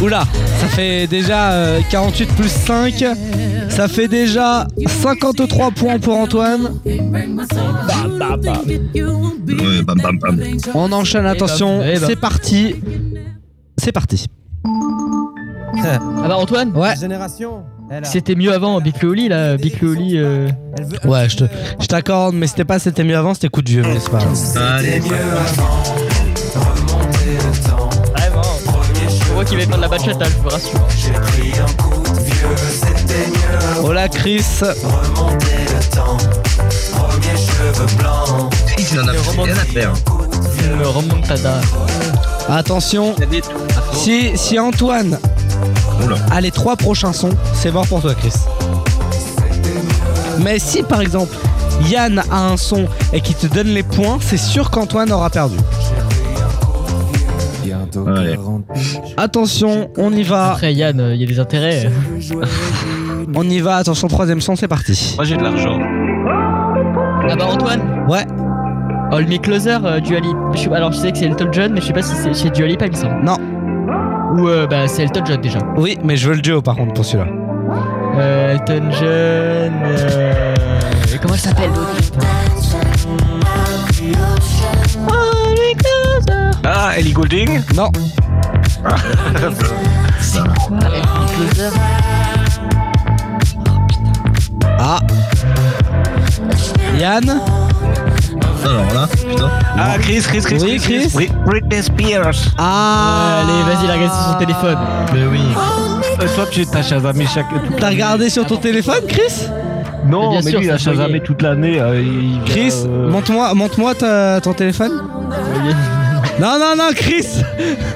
[0.00, 0.24] Oula,
[0.60, 3.04] ça fait déjà euh, 48 plus 5.
[3.78, 6.80] Ça fait déjà 53 points pour Antoine.
[6.84, 6.98] Ouais,
[9.84, 10.40] bam bam bam.
[10.74, 12.02] On enchaîne, attention, Eh ben.
[12.08, 12.74] c'est parti.
[13.76, 14.26] C'est parti.
[14.66, 16.94] Ah bah Antoine, Ouais,
[18.02, 20.14] c'était mieux avant, Big Loli là, Big Loli.
[20.18, 20.48] Euh...
[21.04, 21.44] ouais, je te-
[21.78, 24.18] je t'accorde, mais c'était pas c'était mieux avant, c'était coup de vieux, mais c'est pas
[24.18, 24.36] grave.
[24.56, 24.98] Allez.
[24.98, 25.22] Vraiment.
[29.08, 30.80] Je vois qu'il va faire de la bachata, je vous rassure.
[31.80, 32.87] Oh
[33.92, 34.44] là, Chris.
[38.78, 39.92] Il en a rien à faire.
[40.64, 41.60] Une remontada.
[42.48, 43.14] Attention,
[43.92, 45.18] si, si Antoine
[46.04, 46.16] Oula.
[46.30, 48.32] a les trois prochains sons, c'est mort pour toi, Chris.
[50.42, 51.34] Mais si par exemple
[51.88, 55.56] Yann a un son et qui te donne les points, c'est sûr qu'Antoine aura perdu.
[58.06, 58.38] Allez.
[59.16, 61.90] Attention, on y va, Après Yann, euh, il y a des intérêts.
[63.34, 63.76] on y va.
[63.76, 65.14] Attention, troisième son, c'est parti.
[65.16, 65.78] Moi j'ai de l'argent.
[67.30, 68.24] Ah bah Antoine, Ouais,
[69.12, 70.36] All Me Closer, euh, Dua Lipa.
[70.54, 72.34] Je sais- Alors je sais que c'est Elton John, mais je sais pas si c'est
[72.34, 73.22] chez Dua Lipa, il me semble.
[73.22, 73.36] non,
[74.36, 75.58] Ou euh, bah c'est Elton John déjà.
[75.76, 77.30] oui, mais je veux le duo par contre pour celui-là.
[78.16, 79.72] Euh, Elton John.
[79.84, 80.54] Euh...
[81.20, 82.12] Comment elle s'appelle l'autre
[86.64, 87.60] Ah, Ellie Goulding?
[87.74, 87.90] Non,
[88.84, 88.94] ah.
[96.98, 97.40] Yann
[98.64, 99.50] Alors là, putain.
[99.76, 100.58] Ah, Chris, Chris, Chris.
[100.62, 101.10] Oui, Chris.
[101.14, 102.34] Oui, Britney Spears.
[102.58, 104.78] Ah Allez, vas-y, la regarde sur son téléphone.
[105.14, 105.40] Mais oui.
[106.20, 107.46] Euh, toi, tu t'as chasamé chaque.
[107.78, 109.46] T'as regardé sur ton téléphone, Chris?
[110.06, 111.78] Non, Mais mais, bien sûr, lui, il a chasamé toute l'année.
[111.80, 114.92] euh, il Chris, euh, montre-moi ta- ton téléphone.
[116.40, 117.26] Non, non, non, Chris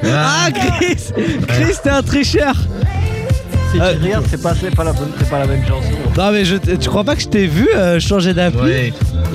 [0.05, 1.13] Ah, Chris
[1.49, 2.55] Chris, t'es un tricheur
[3.81, 5.91] euh, regarde, c'est pas, c'est pas la bonne, c'est pas la même chanson.
[6.17, 8.61] Non, mais je, tu crois pas que je t'ai vu euh, changer d'appli?
[8.61, 8.93] Ouais.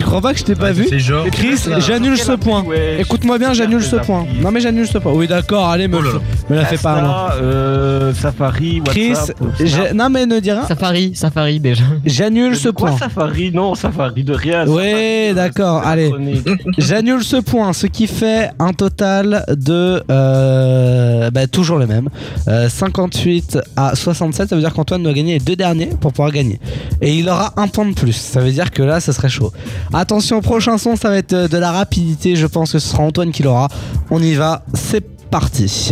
[0.08, 1.26] Crois pas que je t'ai pas vu genre.
[1.32, 2.64] Chris, j'annule ce point.
[2.98, 4.26] Écoute-moi bien, j'annule ce point.
[4.42, 5.12] Non, mais j'annule ce point.
[5.14, 7.26] Oui, d'accord, allez, me, Oh me la fais pas à moi.
[7.32, 9.14] Insta, euh, Safari, Chris,
[9.60, 10.66] j'ai- non, mais ne dis rien.
[10.66, 11.84] Safari, Safari déjà.
[12.06, 12.98] J'annule ce point.
[12.98, 14.66] Safari, non, Safari de rien.
[14.66, 16.14] Ouais, Safari, d'accord, c'est allez.
[16.78, 22.08] J'annule ce point, ce qui fait un total de euh, bah, toujours le même.
[22.48, 26.32] Euh, 58 à 67, ça veut dire qu'Antoine doit gagner les deux derniers pour pouvoir
[26.32, 26.60] gagner.
[27.02, 29.52] Et il aura un point de plus, ça veut dire que là, ça serait chaud.
[30.00, 33.02] Attention, prochain son, ça va être euh, de la rapidité, je pense que ce sera
[33.02, 33.68] Antoine qui l'aura.
[34.12, 35.92] On y va, c'est parti.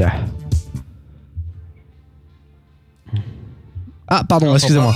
[4.07, 4.93] Ah, pardon, excusez-moi.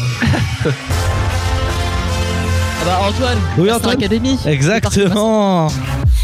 [2.82, 3.98] Ah bah Antoine, Oui, Antoine.
[3.98, 4.38] Academy.
[4.46, 5.72] Exactement.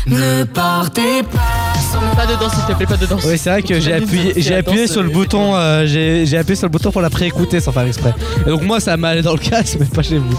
[0.06, 3.24] Ne partez pas Pas de danse, s'il te plaît, pas de danse.
[3.26, 6.56] Oui, c'est vrai que j'ai appuyé, j'ai appuyé sur le bouton, euh, j'ai j'ai appuyé
[6.56, 8.14] sur le bouton pour la préécouter sans faire exprès.
[8.46, 10.38] Et donc moi, ça m'a allé dans le casque, mais pas chez vous.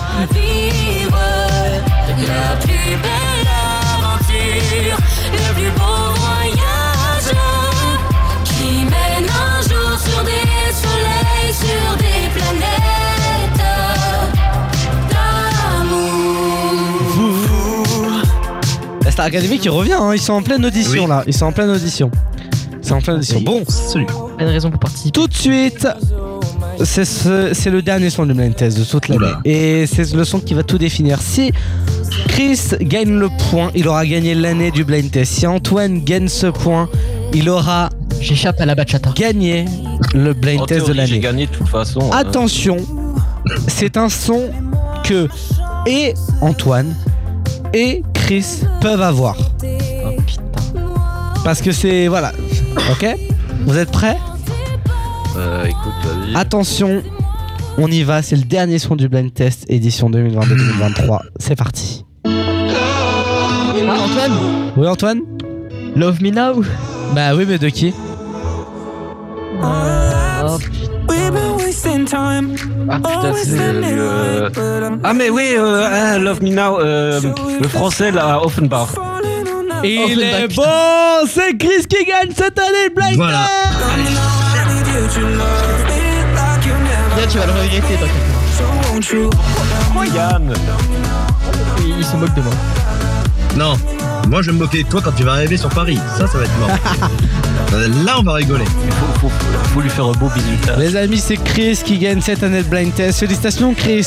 [19.17, 21.09] Star Academy qui revient, hein, ils sont en pleine audition Oui.
[21.09, 22.11] là, ils sont en pleine audition.
[22.83, 23.41] C'est en pleine audition.
[23.41, 24.05] Bon, Salut.
[24.39, 25.11] Pas de raison pour participer.
[25.11, 25.89] tout de suite,
[26.85, 29.33] c'est ce- c'est le dernier son du blind test de toute l'année.
[29.47, 31.23] Et c'est le son qui va tout définir.
[31.23, 31.51] Si
[32.29, 35.33] Chris gagne le point, il aura gagné l'année du blind test.
[35.33, 36.91] Si Antoine gagne ce point,
[37.33, 37.89] il aura
[38.21, 39.13] J'échappe à la bachata.
[39.17, 39.65] gagné
[40.15, 41.21] le blind En test de théorie, J'ai l'année.
[41.23, 42.01] gagné de toute façon.
[42.13, 42.19] hein.
[42.19, 42.77] Attention,
[43.67, 44.51] c'est un son
[45.05, 45.27] que
[45.87, 46.95] et Antoine
[47.73, 49.37] et Chris peuvent avoir.
[49.39, 50.43] Oh putain.
[51.45, 52.09] Parce que c'est.
[52.09, 52.33] Voilà.
[52.91, 53.07] Ok?
[53.67, 54.17] Vous êtes prêts?
[55.37, 56.35] Euh, écoute, vas-y.
[56.35, 57.05] Attention,
[57.79, 61.21] on y va, c'est le dernier son du blind test édition 2022-2023.
[61.39, 62.05] C'est parti.
[62.25, 62.33] Ah,
[63.79, 64.33] Antoine
[64.77, 65.21] Oui Antoine?
[65.95, 66.65] Love Me Now
[67.15, 67.95] Bah oui mais de qui?
[69.63, 70.59] Oh
[72.91, 74.51] Ah putain, c'est le.
[75.05, 77.21] Ah, mais oui, euh, ah, Love Me Now, euh,
[77.61, 78.89] le français là, Offenbach.
[79.85, 80.63] Il Oh, est putain.
[80.63, 83.47] bon C'est Chris qui gagne cette année blind Voilà.
[87.31, 87.99] tu vas le regretter
[90.15, 90.55] Yann
[91.99, 92.53] il se moque de moi.
[93.57, 93.75] Non,
[94.27, 95.99] moi je vais me moquer de toi quand tu vas arriver sur Paris.
[96.17, 96.71] Ça, ça va être mort.
[97.75, 98.65] Euh, Là, on va rigoler.
[98.65, 99.33] faut, faut,
[99.73, 100.79] faut lui faire un beau bisutage.
[100.79, 103.21] Les amis, c'est Chris qui gagne cette année de blind test.
[103.21, 104.07] Félicitations Chris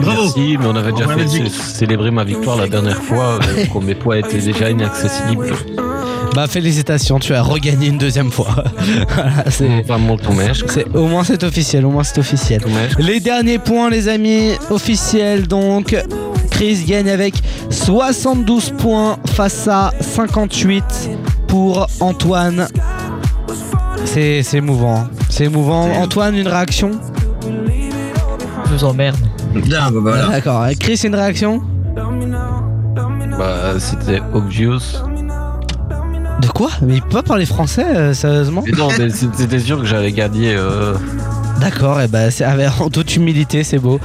[0.00, 0.22] Bravo.
[0.22, 3.64] Merci, mais on avait déjà On fait avait célébrer ma victoire la dernière fois, euh,
[3.72, 5.54] quand mes poids étaient déjà inaccessibles.
[6.34, 8.64] Bah félicitations, tu as regagné une deuxième fois.
[9.14, 9.84] Voilà, c'est
[10.94, 12.60] au moins c'est officiel, au moins c'est officiel.
[12.98, 15.94] Les derniers points, les amis, officiels donc.
[16.54, 17.34] Chris gagne avec
[17.70, 20.84] 72 points face à 58
[21.48, 22.68] pour Antoine.
[24.04, 24.98] C'est c'est émouvant.
[25.00, 25.10] hein.
[25.28, 25.90] C'est émouvant.
[26.00, 26.92] Antoine, une réaction?
[27.42, 29.16] Je vous emmerde.
[29.68, 30.28] Bah voilà.
[30.28, 30.64] D'accord.
[30.78, 31.60] Chris, une réaction?
[33.38, 34.78] Bah, c'était obvious.
[36.40, 36.70] De quoi?
[36.82, 38.62] Mais il peut pas parler français, euh, sérieusement?
[38.66, 40.54] Mais non, mais c'était sûr que j'allais gagner.
[40.56, 40.94] euh,
[41.64, 43.98] D'accord, et bah c'est avec en toute humilité, c'est beau.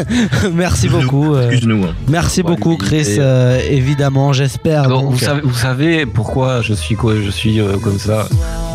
[0.54, 1.34] Merci beaucoup.
[1.34, 1.84] euh, Excuse-nous.
[1.84, 1.94] hein.
[2.08, 3.16] merci Ouais, beaucoup, Chris.
[3.18, 4.88] euh, évidemment, j'espère.
[4.88, 8.26] Vous, savez, vous savez pourquoi je suis, quoi, je suis euh, comme ça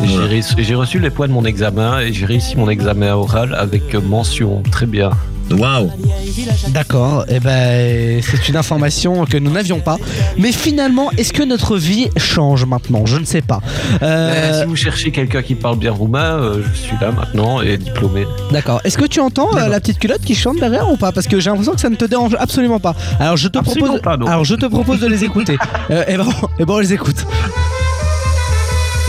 [0.04, 0.38] J'ai Ouais.
[0.40, 3.94] reçu- J'ai reçu les points de mon examen et j'ai réussi mon examen oral avec
[3.94, 4.62] mention.
[4.70, 5.10] Très bien.
[5.50, 5.90] Waouh.
[6.68, 9.96] D'accord, et ben c'est une information que nous n'avions pas.
[10.36, 13.06] Mais finalement, est-ce que notre vie change maintenant?
[13.06, 13.60] Je ne sais pas.
[14.02, 17.60] Euh, Euh, si vous cherchez quelqu'un qui parle bien roumain, euh, je suis là maintenant
[17.62, 18.26] et diplômé.
[18.52, 18.80] D'accord.
[18.84, 21.12] Est-ce que tu entends euh, la petite culotte qui chante derrière ou pas?
[21.12, 22.94] Parce que j'ai l'impression que ça ne te dérange absolument pas.
[23.18, 24.02] Alors je te Absolument propose.
[24.02, 25.56] pas, alors je te propose de les écouter.
[25.90, 26.26] euh, et ben,
[26.58, 27.24] et ben on les écoute.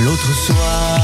[0.01, 0.98] L'autre soir,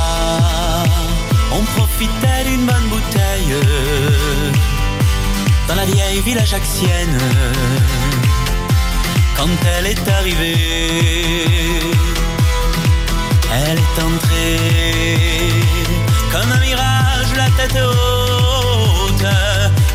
[5.75, 7.17] la vieille ville ajaxienne.
[9.35, 10.55] Quand elle est arrivée,
[13.53, 15.51] elle est entrée
[16.31, 19.27] comme un mirage, la tête haute,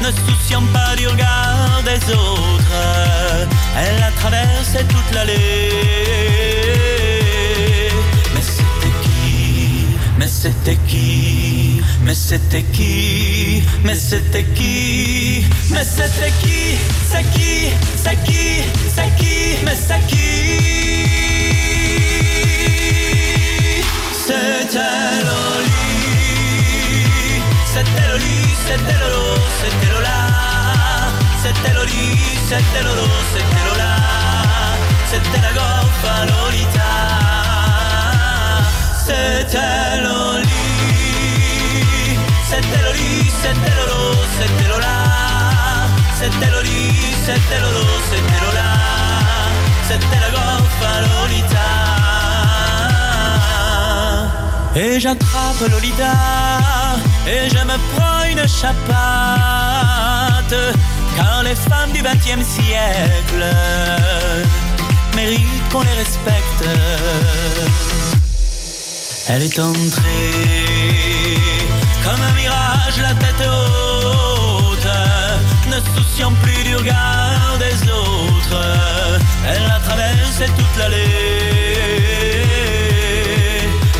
[0.02, 2.80] ne se souciant pas du regard des autres.
[3.76, 5.70] Elle a traversé toute l'allée.
[8.34, 9.86] Mais c'était qui?
[10.18, 11.59] Mais c'était qui?
[12.02, 16.78] Mesleki, mesleki, chi,
[17.12, 17.70] seki,
[18.02, 20.30] seki, seki, mesleki.
[24.26, 24.40] Se
[24.72, 24.90] te
[25.26, 29.24] lo lì, se te lo lì, se te lo lo,
[29.60, 30.20] se te lo là,
[31.42, 32.06] se te lo lì,
[32.48, 33.94] se te lo lo, se te lo là,
[35.10, 36.64] se te la goffa lo lì,
[39.06, 40.59] se te lo lì.
[42.50, 44.02] C'était Loli C'était Lolo
[44.40, 44.96] C'était Lola
[46.18, 46.90] C'était Loli
[47.24, 48.70] C'était Lolo C'était Lola
[49.88, 50.30] C'était la
[51.06, 51.70] Lolita.
[54.74, 56.14] Et j'attrape Lolita.
[57.28, 58.80] Et je me prends une chapate
[61.16, 63.44] Car les femmes du XXe siècle
[65.14, 66.64] Méritent qu'on les respecte.
[69.28, 70.80] Elle est entrée
[72.10, 74.88] comme un mirage, la tête haute,
[75.68, 78.62] ne souciant plus du regard des autres.
[79.46, 81.06] Elle a traversé toute l'allée.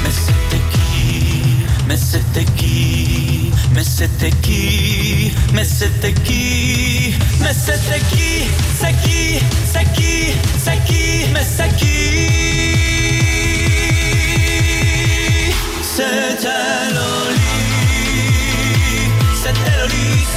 [0.03, 1.65] Mais c'était qui?
[1.87, 3.53] Mais c'était qui?
[3.73, 5.33] Mais c'était qui?
[5.53, 7.15] Mais c'était qui?
[7.41, 8.49] Mais c'était qui?
[8.81, 9.39] C'est qui?
[9.73, 10.35] C'est qui?
[10.65, 11.27] C'est qui?
[11.33, 12.31] Mais c'est qui?
[15.83, 17.00] C'était Loli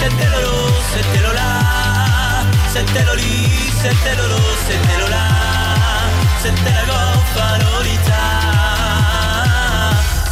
[0.03, 5.27] Settelo lo, settelo là, settelo lì, settelo lo, settelo là,
[6.41, 8.19] sette la goffa l'olità,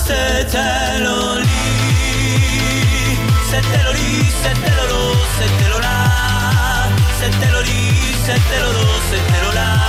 [0.04, 3.18] settelo lì,
[3.50, 9.80] settelo lì, settelo lo, settelo là, settelo lì, settelo lo, settelo là,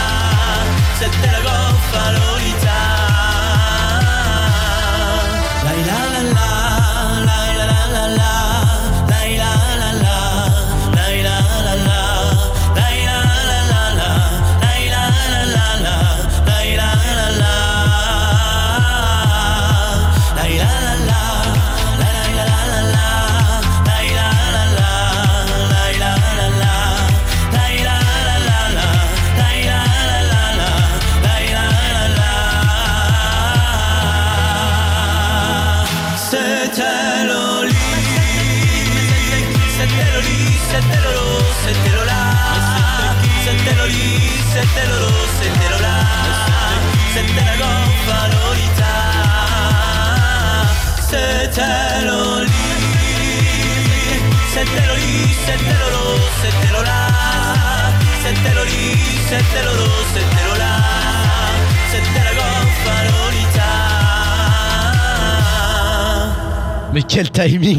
[0.97, 3.32] sette la goffa l'olità.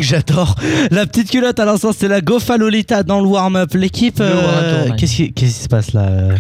[0.04, 0.56] J'adore.
[0.92, 3.74] La petite culotte à l'instant, c'est la Gofa Lolita dans le warm-up.
[3.74, 4.20] L'équipe.
[4.20, 4.96] Euh, ouais.
[4.98, 6.36] Qu'est-ce qui, qu'est-ce qui se passe là euh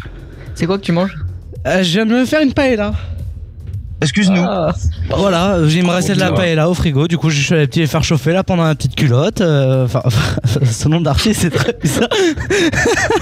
[0.55, 1.15] C'est quoi que tu manges?
[1.65, 2.93] Euh, Je viens de me faire une paella.
[4.03, 4.43] Excuse-nous.
[4.47, 4.73] Ah.
[5.17, 7.07] Voilà, il me restait de la paella au frigo.
[7.07, 9.41] Du coup, je suis allé les faire chauffer là pendant la petite culotte.
[9.41, 10.01] euh, Enfin,
[10.65, 12.07] ce nom d'artiste, c'est très bizarre.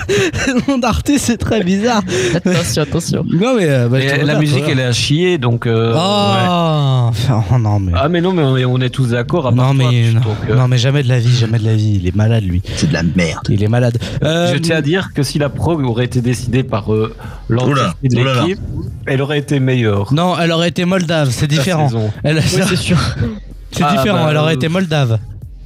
[0.09, 2.01] ce nom d'artiste, c'est très bizarre.
[2.35, 3.25] Attention, attention.
[3.27, 3.65] Non, mais.
[3.69, 5.65] euh, bah, la musique, elle est à chier, donc.
[5.67, 5.99] euh, ouais.
[5.99, 7.91] Oh, enfin, oh, non, mais.
[7.95, 9.47] Ah, mais non, mais on est, on est tous d'accord.
[9.47, 11.59] à part Non toi, mais, non, donc, euh, non, mais jamais de la vie, jamais
[11.59, 11.99] de la vie.
[12.01, 12.61] Il est malade lui.
[12.75, 13.45] C'est de la merde.
[13.49, 13.97] Il est malade.
[14.23, 17.13] Euh, Je tiens à dire que si la prog aurait été décidée par euh,
[17.49, 18.59] l'entité de l'équipe,
[19.05, 20.13] elle aurait été meilleure.
[20.13, 21.87] Non, elle aurait été moldave, c'est différent.
[21.89, 22.11] saison.
[22.23, 22.97] Elle, Oui, c'est sûr.
[23.71, 25.19] c'est Ah, différent, bah, elle aurait euh, été moldave.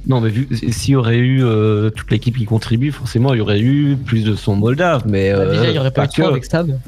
[0.06, 3.40] Non, mais vu s'il y aurait eu euh, toute l'équipe qui contribue, forcément, il y
[3.40, 5.02] aurait eu plus de son moldave.
[5.06, 6.22] Mais Bah, euh, Déjà, il n'y aurait pas eu de que.
[6.22, 6.78] avec Stab.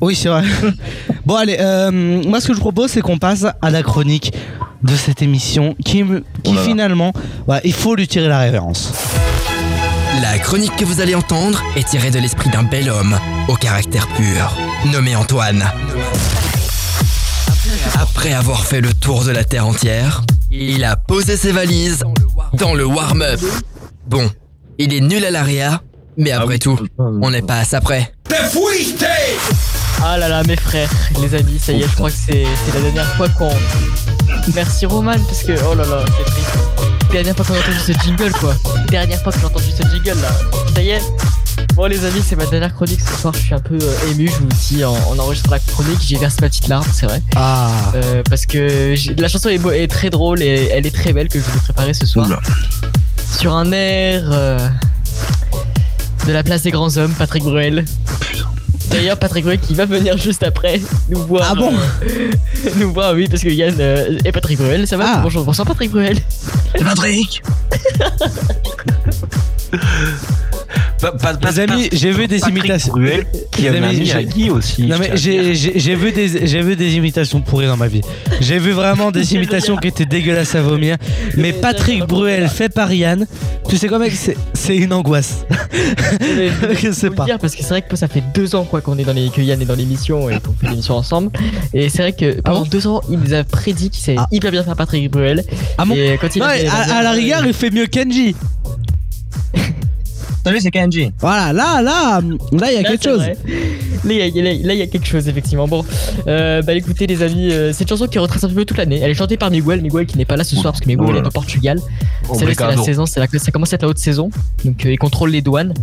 [0.00, 0.42] Oui, c'est vrai.
[1.26, 1.90] bon, allez, euh,
[2.26, 4.32] moi ce que je propose, c'est qu'on passe à la chronique
[4.82, 7.12] de cette émission qui, me- qui Oh finalement,
[7.64, 8.92] il faut lui tirer la révérence.
[10.22, 13.16] La chronique que vous allez entendre est tirée de l'esprit d'un bel homme
[13.48, 14.56] au caractère pur,
[14.92, 15.64] nommé Antoine.
[18.04, 22.04] Après avoir fait le tour de la Terre entière, il a posé ses valises
[22.52, 23.40] dans le warm-up.
[24.06, 24.30] Bon,
[24.76, 25.80] il est nul à l'AREA,
[26.18, 28.12] mais Ah après tout, on n'est pas à ça près.
[30.02, 30.90] Ah là là, mes frères,
[31.22, 33.50] les amis, ça y est, je crois que c'est c'est la dernière fois qu'on.
[34.54, 36.50] Merci Roman, parce que oh là là, c'est triste.
[37.10, 38.54] Dernière fois qu'on a entendu ce jingle, quoi.
[38.90, 40.28] Dernière fois que j'ai entendu ce jingle là.
[40.74, 41.02] Ça y est.
[41.74, 43.34] Bon, les amis, c'est ma dernière chronique ce soir.
[43.34, 45.98] Je suis un peu euh, ému, je vous le dis, en, en enregistrant la chronique.
[46.00, 47.20] J'ai versé ma petite larme, c'est vrai.
[47.34, 51.38] Ah, Euh, parce que la chanson est, très drôle et elle est très belle que
[51.40, 52.26] je vous ai préparée ce soir.
[52.26, 52.40] Oula.
[53.38, 54.68] Sur un air euh,
[56.26, 57.84] de la place des grands hommes, Patrick Bruel.
[58.90, 61.48] D'ailleurs, Patrick Bruel qui va venir juste après nous voir.
[61.50, 62.30] Ah bon euh,
[62.76, 65.20] Nous voir, oui, parce que Yann euh, et Patrick Bruel, ça va Ah.
[65.22, 66.18] Bonjour, bonsoir Patrick Bruel.
[66.76, 67.42] C'est Patrick
[71.00, 72.92] Pa- pa- pa- les amis, j'ai vu des Patrick imitations.
[72.94, 74.84] Bruel, qui Les un amis, ami Guy aussi.
[74.86, 78.00] Non mais j'ai vu des j'ai vu des imitations pourries dans ma vie.
[78.40, 80.96] J'ai vu vraiment des imitations qui étaient dégueulasses à vomir.
[81.36, 83.26] Mais Patrick Bruel fait par Yann,
[83.68, 85.44] tu sais quoi mec, c'est c'est une angoisse.
[86.80, 87.24] Je sais pas.
[87.26, 89.28] dire parce que c'est vrai que ça fait deux ans quoi qu'on est dans les
[89.28, 91.30] que Yann est dans l'émission et qu'on fait l'émission ensemble.
[91.72, 94.26] Et c'est vrai que pendant bon deux ans, il nous a prédit qu'il savait Ah.
[94.32, 95.44] hyper bien faire Patrick Bruel.
[95.78, 98.34] Ah bon Et quand il fait à, à la rigueur, il fait mieux Kenji.
[100.44, 101.10] Salut, c'est Kenji.
[101.20, 103.18] Voilà, là, là, là, il y a Là, quelque chose.
[103.20, 103.34] vrai.
[104.04, 105.66] Là, il y, a- quelque chose, effectivement.
[105.66, 105.82] Bon,
[106.26, 109.00] euh, bah écoutez, les amis, euh, cette chanson qui retrace un peu toute l'année.
[109.02, 111.04] Elle est chantée par Miguel, Miguel qui n'est pas là ce soir parce que Miguel
[111.06, 111.20] Voilà.
[111.22, 111.78] est au Portugal.
[112.34, 114.28] C'est vrai que c'est la saison, c'est la, ça commence à être la haute saison.
[114.66, 115.72] Donc, euh, il contrôle les douanes.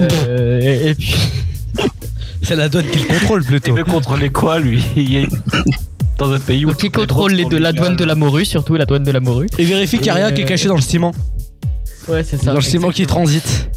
[0.00, 1.14] Euh, et, et puis,
[2.42, 3.74] C'est la douane qui le contrôle Il plutôt.
[3.74, 4.82] veut contrôler quoi, lui?
[4.96, 5.28] Il est
[6.18, 6.68] dans un pays où.
[6.70, 9.20] donc il contrôle les, de la douane de la morue, surtout la douane de la
[9.20, 9.46] morue.
[9.58, 11.12] Et vérifie qu'il n'y a rien qui est caché dans le ciment.
[12.08, 12.46] Ouais, c'est ça.
[12.46, 13.70] Dans le ciment qui transite.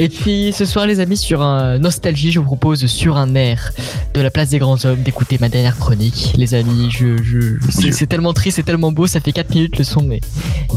[0.00, 3.70] Et puis ce soir, les amis, sur un nostalgie, je vous propose sur un air
[4.14, 6.32] de la place des grands hommes d'écouter ma dernière chronique.
[6.38, 9.76] Les amis, je, je, c'est, c'est tellement triste, c'est tellement beau, ça fait 4 minutes
[9.76, 10.22] le son, mais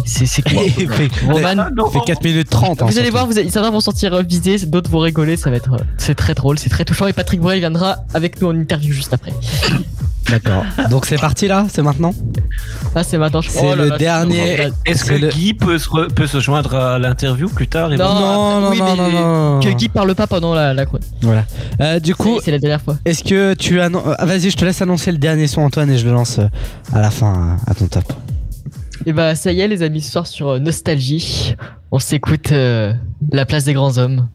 [0.05, 0.43] c'est, c'est
[1.25, 2.81] Roman, fait 4 minutes 30.
[2.81, 5.49] hein, vous allez voir, vous allez, certains vont sortir euh, visés, d'autres vont rigoler, ça
[5.49, 7.07] va être, euh, c'est très drôle, c'est très touchant.
[7.07, 9.31] Et Patrick Bruel viendra avec nous en interview juste après.
[10.29, 10.65] D'accord.
[10.89, 12.13] Donc c'est parti là, c'est maintenant?
[12.95, 13.41] Ah, c'est maintenant.
[13.41, 16.39] je- C'est oh le là, dernier- Est-ce que le- Guy peut se, re- peut se
[16.39, 19.59] joindre à l'interview plus tard et Non, Non, non, oui, non, mais- non, non.
[19.61, 21.07] Que Guy parle pas pendant la, la chronique.
[21.21, 21.45] Voilà.
[21.81, 22.97] Euh, du coup, C'est- la dernière fois.
[23.05, 24.03] est-ce que tu annonces.
[24.19, 26.47] ah, Vas-y, je te laisse annoncer le dernier son, Antoine, et je le lance euh,
[26.93, 28.03] à la fin, euh, à ton top.
[29.05, 31.55] Et bah ça y est les amis, ce soir sur euh, Nostalgie,
[31.91, 32.93] on s'écoute euh,
[33.31, 34.27] La place des grands hommes.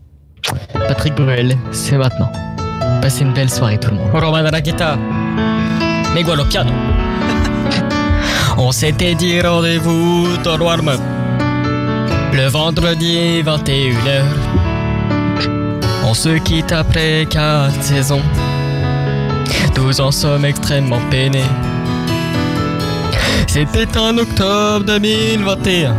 [0.75, 2.31] Patrick Bruel, c'est maintenant.
[3.01, 4.11] Passez une belle soirée tout le monde.
[4.13, 4.99] Roman à la guitare.
[6.15, 6.71] Miguel au piano.
[8.59, 11.01] On s'était dit rendez-vous dans le warm-up.
[12.33, 14.23] Le vendredi 21h.
[16.05, 18.23] On se quitte après 4 saisons.
[19.75, 21.45] 12 ans sommes extrêmement peinés.
[23.47, 25.95] C'était en octobre 2021.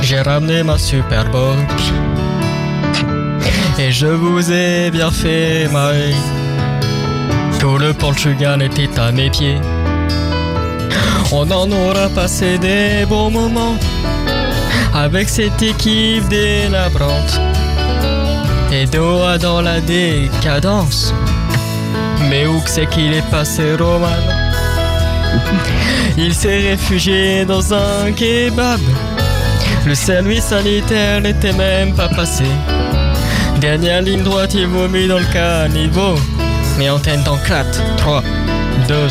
[0.00, 1.56] J'ai ramené ma Superboc.
[3.78, 6.14] Et je vous ai bien fait marrer.
[7.58, 9.58] Tout le Portugal était à mes pieds.
[11.34, 13.76] On en aura passé des bons moments.
[14.94, 17.40] Avec cette équipe délabrante.
[18.70, 21.14] Et Doha dans la décadence.
[22.28, 24.08] Mais où que c'est qu'il est passé Roman?
[26.18, 28.80] Il s'est réfugié dans un kebab.
[29.86, 32.44] Le service sanitaire n'était même pas passé.
[33.58, 36.14] Dernière ligne droite, il vomit dans le caniveau.
[36.78, 38.22] Mais antenne en 4, 3,
[38.92, 39.08] 2,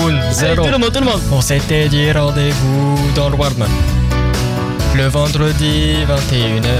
[0.00, 0.64] 1, 0.
[0.64, 1.20] tout le monde, tout le monde.
[1.30, 3.68] On s'était dit rendez-vous dans le warm-up.
[4.96, 6.70] Le vendredi 21h.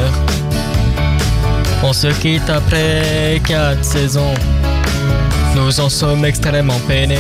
[1.83, 4.33] On se quitte après 4 saisons.
[5.57, 7.19] Nous en sommes extrêmement peinés.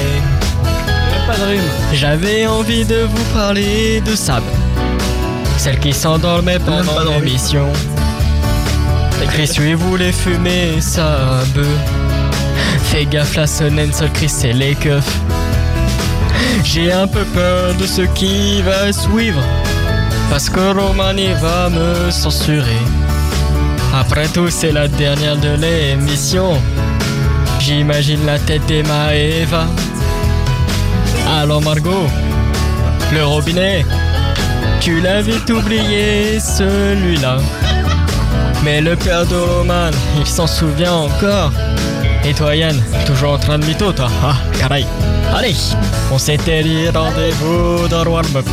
[1.92, 4.42] J'avais envie de vous parler de Sab.
[5.58, 7.66] Celle qui s'endormait pendant l'émission.
[9.28, 11.97] Chris lui voulait fumer sa bœuf.
[12.90, 15.18] Fais gaffe, la sonnette, seul Chris c'est les keufs.
[16.64, 19.42] J'ai un peu peur de ce qui va suivre.
[20.30, 22.82] Parce que Romani va me censurer.
[23.94, 26.60] Après tout, c'est la dernière de l'émission.
[27.60, 29.66] J'imagine la tête d'Emma et Eva.
[31.40, 32.06] Alors Margot,
[33.12, 33.84] le robinet,
[34.80, 37.38] tu l'as vite oublié celui-là.
[38.64, 41.52] Mais le père de Roman, il s'en souvient encore.
[42.24, 44.84] Et toi Yann, toujours en train de mytho toi Ah, caray.
[45.34, 45.54] Allez,
[46.12, 48.46] on s'était dit rendez-vous dans le warm-up.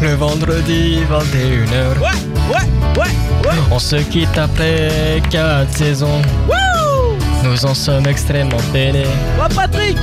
[0.00, 1.98] Le vendredi 21h.
[1.98, 2.08] Ouais,
[2.50, 2.54] ouais,
[2.96, 3.54] ouais, ouais.
[3.70, 6.22] On se quitte après 4 saisons.
[7.44, 9.06] Nous en sommes extrêmement peinés.
[9.40, 9.96] Ouais, Patrick?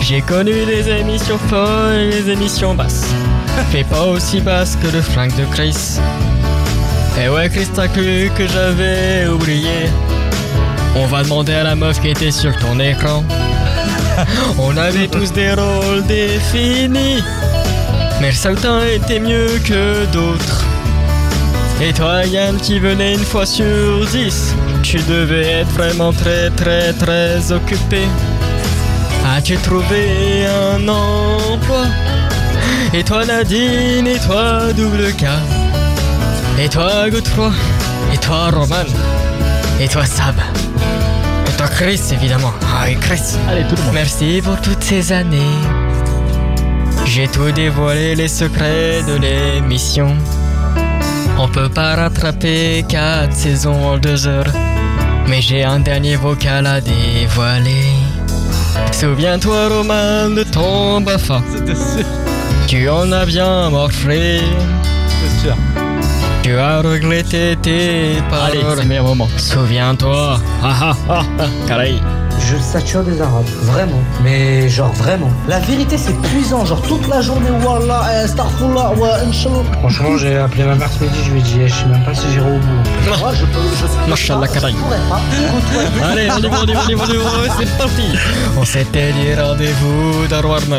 [0.00, 3.06] J'ai connu les émissions folles et les émissions basses.
[3.72, 5.98] Mais pas aussi basses que le flingue de Chris.
[7.22, 9.88] Et ouais, Chris, t'as cru que j'avais oublié?
[10.96, 13.24] On va demander à la meuf qui était sur ton écran.
[14.58, 17.22] On avait tous des rôles définis.
[18.20, 20.64] Mais certains étaient mieux que d'autres.
[21.82, 26.92] Et toi, Yann, qui venais une fois sur dix, tu devais être vraiment très, très,
[26.92, 28.02] très occupé.
[29.36, 31.86] As-tu trouvé un emploi?
[32.92, 35.24] Et toi, Nadine, et toi, double K?
[36.60, 37.50] Et toi, Godefroy?
[38.12, 38.86] Et toi, Roman?
[39.80, 40.36] Et toi, Sab?
[41.74, 42.52] Et Chris, évidemment.
[42.62, 43.20] Ah oui, Chris.
[43.48, 43.94] Allez, tout le monde.
[43.94, 45.58] Merci pour toutes ces années.
[47.04, 50.16] J'ai tout dévoilé les secrets de l'émission.
[51.38, 54.52] On peut pas rattraper quatre saisons en deux heures.
[55.26, 57.90] Mais j'ai un dernier vocal à dévoiler.
[58.92, 61.42] Souviens-toi, Roman, de ton bafa.
[61.54, 62.06] C'était sûr.
[62.68, 64.40] Tu en as bien morflé.
[66.44, 68.50] Tu as regretté tes paroles.
[68.50, 69.26] Allez, c'est le meilleur moment.
[69.38, 70.38] Souviens-toi.
[70.62, 71.44] Ah ah ah ah.
[71.66, 71.94] Caray.
[72.38, 74.02] Je sature des arabes, vraiment.
[74.22, 75.30] Mais genre vraiment.
[75.48, 79.64] La vérité c'est puissant, genre toute la journée, wallah, eh, astaghfirullah, wa inshallah.
[79.80, 82.04] Franchement, j'ai appelé ma mère ce midi, je lui ai dit, eh, je sais même
[82.04, 82.82] pas si j'irai au bout.
[83.06, 85.20] Moi, je peux, je pourrais pas.
[86.10, 88.02] Allez, on y va, on y va, on y va, on y va, c'est parti
[88.58, 90.76] On s'était dit rendez-vous dans Warm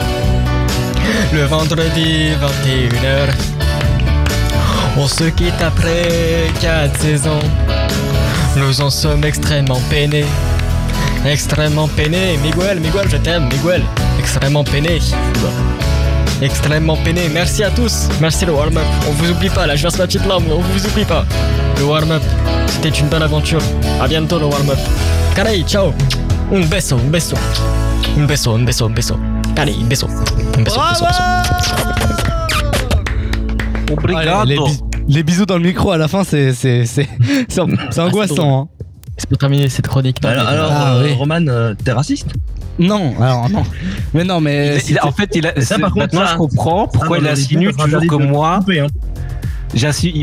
[1.33, 3.55] Le vendredi 21h
[4.97, 7.39] On se quitte après 4 saisons
[8.57, 10.25] Nous en sommes extrêmement peinés
[11.25, 13.83] Extrêmement peinés Miguel, Miguel, je t'aime, Miguel
[14.19, 14.99] Extrêmement peiné
[16.41, 17.29] Extrêmement peiné.
[17.33, 18.09] Merci à tous.
[18.19, 18.83] Merci le warm-up.
[19.07, 21.25] On vous oublie pas, là je verse ma petite larme, on vous oublie pas.
[21.77, 22.21] Le warm-up,
[22.67, 23.61] c'était une bonne aventure.
[24.01, 24.77] À bientôt le warm-up.
[25.33, 25.93] Caray, ciao.
[26.51, 27.37] Un beso, un beso.
[28.17, 29.15] Un beso, un beso, un beso.
[29.15, 29.71] Un beso.
[29.71, 30.07] Un beso,
[30.57, 32.14] un beso, un beso.
[34.15, 37.07] Allez, les, bis- les bisous dans le micro à la fin, c'est c'est c'est
[37.49, 37.61] c'est
[37.91, 38.61] c'est angoissant.
[38.61, 38.67] hein.
[39.17, 40.21] C'est pour terminer cette chronique.
[40.21, 41.13] non, Alors, Ah, euh, oui.
[41.13, 42.27] Roman, euh, t'es raciste?
[42.77, 43.63] Non, alors non.
[44.13, 46.37] Mais non, mais Il- il- en fait, il a, Ça, par contre, maintenant ça- je
[46.37, 48.57] comprends pourquoi Ah, il dans les insinue toujours vidéos, moi.
[48.59, 48.87] coupé, hein.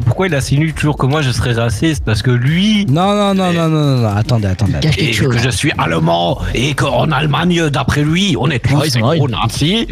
[0.06, 2.04] Pourquoi il insinue toujours que moi je serais raciste?
[2.04, 2.86] Parce que lui.
[2.86, 4.78] non, non, non, non, non, non, non, attendez, attendez.
[4.80, 5.34] Cache Et quelque chose.
[5.36, 9.28] que je suis allemand et qu'en Allemagne, d'après lui, on est tous Ah, des gros
[9.28, 9.86] nazis.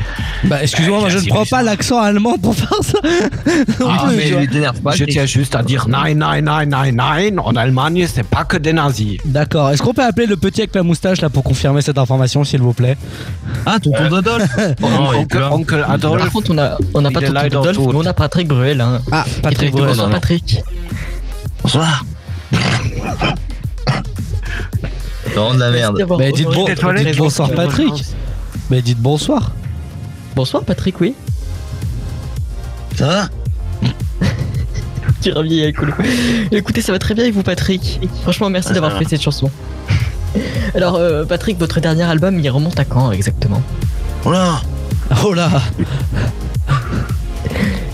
[0.44, 2.98] Bah, excuse-moi, moi je ne prends pas l'accent allemand pour faire ça.
[3.86, 4.28] Ah, mais
[4.96, 7.38] je tiens juste à dire nein, nein, nein, nein, nein.
[7.38, 9.18] En Allemagne, c'est pas que des nazis.
[9.24, 9.70] D'accord.
[9.70, 12.62] Est-ce qu'on peut appeler le petit avec la moustache là pour confirmer cette information, s'il
[12.62, 12.96] vous plaît?
[13.66, 14.86] Ah, tonton Dodolphe Oh,
[15.16, 16.22] oncle, oncle Adolphe.
[16.22, 17.88] Par contre, on a, on pas Adolphe, tout.
[17.88, 18.80] mais on a Patrick Bruel.
[18.80, 19.00] Hein.
[19.12, 19.86] Ah, Patrick avec.
[19.88, 20.62] Bonsoir, Patrick.
[21.62, 22.04] Bonsoir.
[25.36, 26.04] Non, de la merde.
[26.08, 28.04] Bah, dites, bon- dites bonsoir Patrick.
[28.70, 29.52] Mais dites bonsoir.
[30.34, 31.14] Bonsoir, Patrick, oui.
[32.96, 33.28] Ça va?
[35.20, 35.92] Qui revient avec nous.
[36.50, 39.50] Écoutez, ça va très bien et vous, Patrick Franchement, merci d'avoir fait cette chanson.
[40.74, 43.62] Alors, euh, Patrick, votre dernier album, il remonte à quand exactement?
[44.24, 44.60] Oh là
[45.24, 45.50] Oh là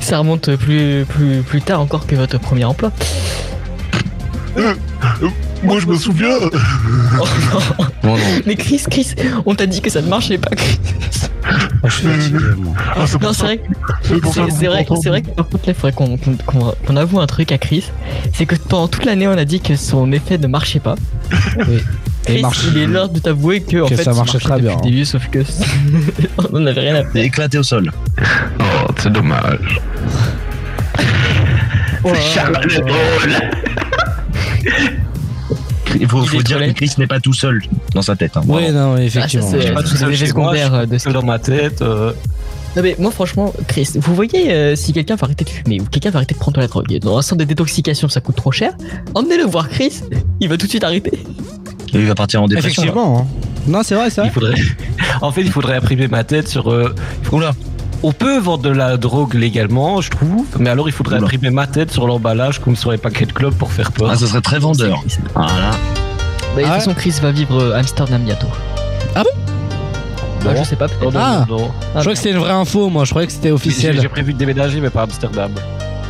[0.06, 2.92] Ça remonte plus, plus, plus tard encore que votre premier emploi.
[5.64, 6.28] Moi, je me souviens.
[7.18, 7.86] Oh non.
[8.12, 8.24] Non, non.
[8.46, 9.14] Mais Chris, Chris,
[9.46, 10.50] on t'a dit que ça ne marchait pas.
[10.54, 10.78] Chris.
[11.84, 12.74] je suis fatigué, moi.
[13.20, 13.62] Non, c'est vrai, que-
[14.52, 17.18] c'est vrai, c'est vrai que par contre, là, il faudrait qu'on qu'on- qu'on- qu'on avoue
[17.20, 17.90] un truc à Chris.
[18.34, 20.94] C'est que pendant toute l'année, on a dit que son effet ne marchait pas.
[21.68, 21.82] Oui.
[22.28, 24.60] Et Chris, marche- il est l'heure de t'avouer que, en Que fait, ça marchait très
[24.60, 24.80] bien, hein.
[24.82, 25.38] début, sauf que
[26.52, 27.22] on n'en avait rien à faire.
[27.24, 27.90] Éclaté au sol.
[28.60, 28.64] Oh,
[28.98, 29.80] c'est dommage.
[32.34, 33.40] Charles de Gaulle.
[35.98, 37.62] Il faut, faut dire que Chris n'est pas tout seul
[37.94, 38.36] dans sa tête.
[38.36, 39.46] hein, Oui, non, effectivement.
[39.48, 41.12] Ah, ça, c'est- Pas c'est tout seul chez moi, secondaires, je suis de tout seul
[41.14, 41.82] dans ma tête.
[41.82, 42.12] euh,
[42.76, 45.84] Non mais moi franchement, Chris, vous voyez euh, si quelqu'un va arrêter de fumer ou
[45.86, 48.36] quelqu'un va arrêter de prendre de la drogue dans un centre de détoxication ça coûte
[48.36, 48.72] trop cher,
[49.14, 50.02] emmenez-le voir Chris,
[50.40, 51.18] il va tout de suite arrêter.
[52.00, 52.82] Il va partir en dépression.
[52.82, 53.20] Effectivement.
[53.20, 53.26] hein.
[53.66, 54.30] Non, c'est vrai, c'est vrai.
[54.30, 54.54] Il faudrait...
[55.22, 56.70] En fait, il faudrait imprimer ma tête sur.
[56.70, 56.94] euh,
[57.32, 57.52] Oula.
[58.02, 61.24] On peut vendre de la drogue légalement, je trouve, mais alors il faudrait Oula.
[61.24, 64.10] imprimer ma tête sur l'emballage comme sur les paquets de clubs pour faire peur.
[64.10, 65.02] Ah, ce serait très vendeur.
[65.34, 65.48] Voilà.
[65.50, 65.76] Bah,
[66.56, 68.46] de toute Ah façon Chris va vivre euh, Amsterdam bientôt.
[69.14, 69.30] Ah bon?
[70.44, 71.12] Bah, je sais pas peut-être.
[71.12, 71.46] Non, Ah.
[71.48, 71.70] non.
[71.96, 73.04] Je crois que c'était une vraie info, moi.
[73.04, 73.98] Je croyais que c'était officiel.
[74.00, 75.50] j'ai prévu de déménager, mais pas à Amsterdam.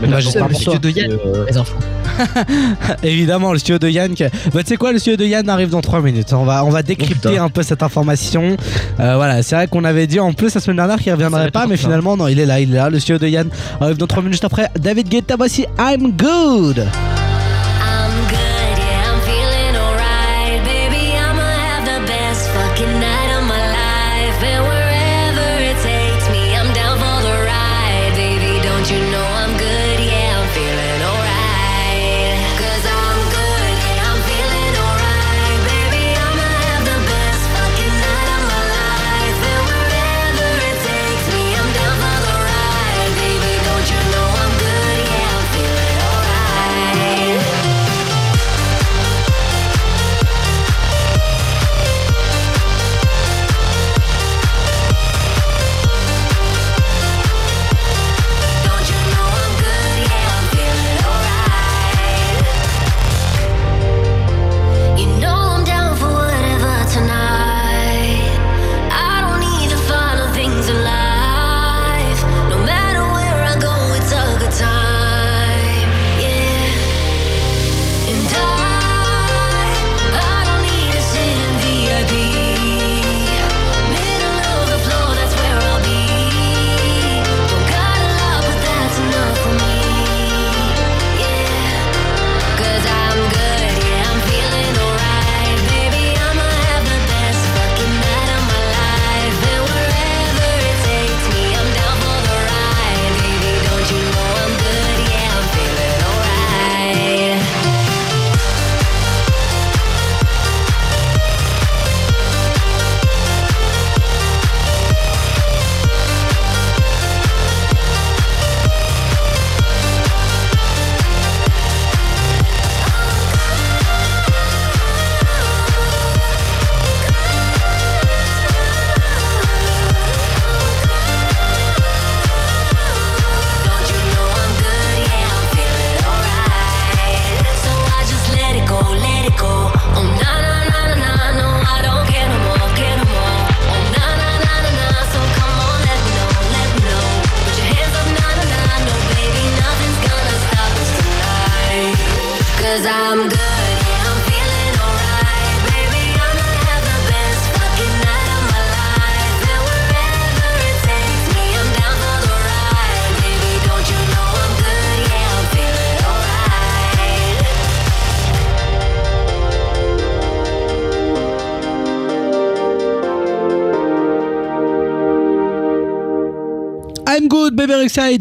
[0.01, 0.59] Mais Bah, j'espère toi.
[0.59, 1.79] Studio de Yann, euh, les enfants.
[3.03, 4.15] Évidemment, le studio de Yann.
[4.15, 6.33] que- Bah, tu sais quoi, le studio de Yann arrive dans 3 minutes.
[6.33, 8.57] On va, on va décrypter un peu cette information.
[9.01, 11.51] Euh, voilà, c'est vrai qu'on avait dit en plus la semaine dernière qu'il Ça reviendrait
[11.51, 12.91] pas, mais finalement, non, il est là, il est là.
[12.91, 13.49] Le studio de Yann
[13.81, 14.69] arrive dans 3 minutes juste après.
[14.79, 16.87] David Guetta, voici I'm Good.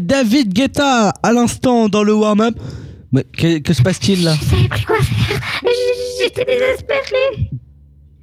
[0.00, 2.54] David Guetta, à l'instant dans le warm-up.
[3.12, 4.34] Mais que, que se passe-t-il là?
[4.34, 5.40] Savais plus quoi faire.
[6.20, 7.50] J'étais désespérée.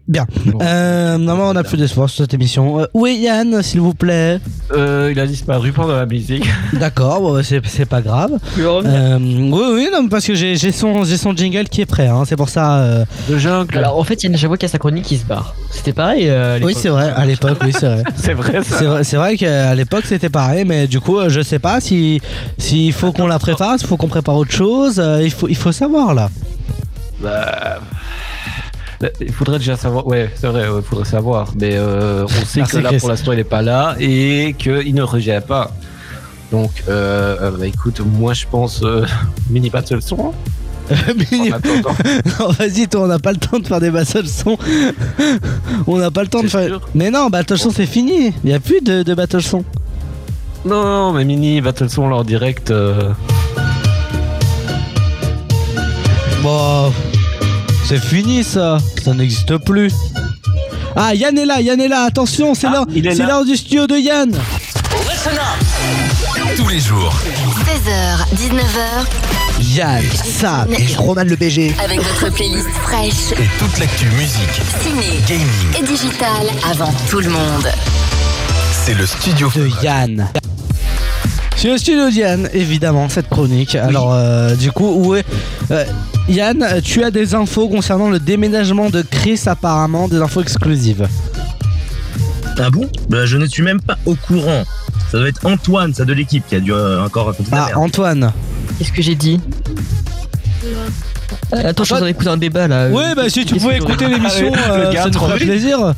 [0.08, 0.26] Bien.
[0.62, 2.82] Euh, normalement, on a plus d'espoir sur cette émission.
[2.82, 4.40] Euh, où est Yann, s'il vous plaît?
[4.76, 6.46] Euh, il a disparu pendant la musique.
[6.74, 8.32] D'accord, bon, bah, c'est pas grave.
[8.60, 11.04] Euh, oui, oui, non, mais parce que j'ai son,
[11.36, 12.80] jingle qui est prêt, hein, c'est pour ça.
[12.80, 13.78] euh, Le jungle.
[13.78, 15.56] Alors en fait, Yann, j'avoue qu'il y a sa chronique qui se barre.
[15.72, 18.04] C'était pareil euh, à Oui, c'est vrai, à l'époque, oui, c'est vrai.
[18.16, 19.04] C'est vrai, ça.
[19.04, 22.22] C'est vrai, qu'à l'époque c'était pareil, mais du coup, euh, je sais pas si
[22.58, 25.00] s'il faut qu'on la prépare, s'il faut qu'on prépare autre chose.
[25.00, 26.30] euh, il faut, il faut savoir là.
[27.22, 27.80] Bah,
[29.22, 30.06] Il faudrait déjà savoir.
[30.08, 31.52] Ouais, c'est vrai, il faudrait savoir.
[31.60, 35.02] Mais euh, on sait que là, pour l'instant, il n'est pas là et qu'il ne
[35.02, 35.72] revient pas.
[36.52, 38.82] Donc, euh, euh, bah, écoute, moi, je pense.
[38.84, 39.06] Euh,
[39.50, 40.34] mini battle son.
[41.32, 41.50] Mini-
[42.40, 44.58] non, vas-y, toi, on n'a pas le temps de faire des battle son.
[45.88, 46.80] on n'a pas le temps de faire.
[46.94, 48.34] Mais non, battle son, c'est fini.
[48.44, 49.64] Il y a plus de, de battle son.
[50.66, 52.72] Non, non, mais Mini, Battle Son en direct.
[52.72, 53.12] euh,
[56.42, 56.92] Bon,
[57.86, 58.78] c'est fini ça.
[59.04, 59.94] Ça n'existe plus.
[60.96, 62.04] Ah, Yann est là, Yann est là.
[62.04, 63.28] Attention, c'est l'heure, il est c'est là.
[63.30, 64.32] l'heure du studio de Yann.
[66.56, 67.14] Tous les jours,
[67.66, 71.74] 16h, 19h, Yann, Sam et Roman le BG.
[71.84, 75.48] avec votre playlist fraîche, et toute l'actu musique, ciné gaming,
[75.80, 77.68] et digital avant tout le monde.
[78.86, 80.28] c'est le studio de Yann.
[81.64, 83.76] C'est le studio de Yann, évidemment, cette chronique.
[83.76, 85.24] Alors, euh, du coup, où est.
[85.72, 85.86] euh,
[86.28, 91.08] Yann, tu as des infos concernant le déménagement de Chris, apparemment, des infos exclusives.
[92.60, 92.90] Ah bon?
[93.08, 94.66] Bah, Je ne suis même pas au courant.
[95.10, 97.66] Ça doit être Antoine, ça de l'équipe, qui a dû euh, encore raconter la Ah,
[97.68, 97.80] merde.
[97.80, 98.34] Antoine.
[98.78, 99.40] Qu'est-ce que j'ai dit?
[101.52, 102.90] Attends, je suis en train d'écouter un débat là.
[102.90, 105.94] Ouais, bah si tu pouvais écouter l'émission, le euh, ça nous ferait plaisir.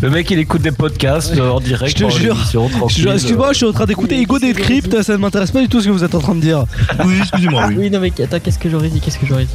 [0.00, 1.96] Le mec, il écoute des podcasts euh, en direct.
[1.96, 2.36] Je te jure.
[2.84, 3.52] Excuse-moi, euh.
[3.52, 5.92] je suis en train d'écouter Ego Decrypt, ça ne m'intéresse pas du tout ce que
[5.92, 6.64] vous êtes en train de dire.
[7.04, 7.74] Oui, excusez-moi, oui.
[7.78, 9.54] Oui, non, mais attends, qu'est-ce que j'aurais dit Qu'est-ce que j'aurais dit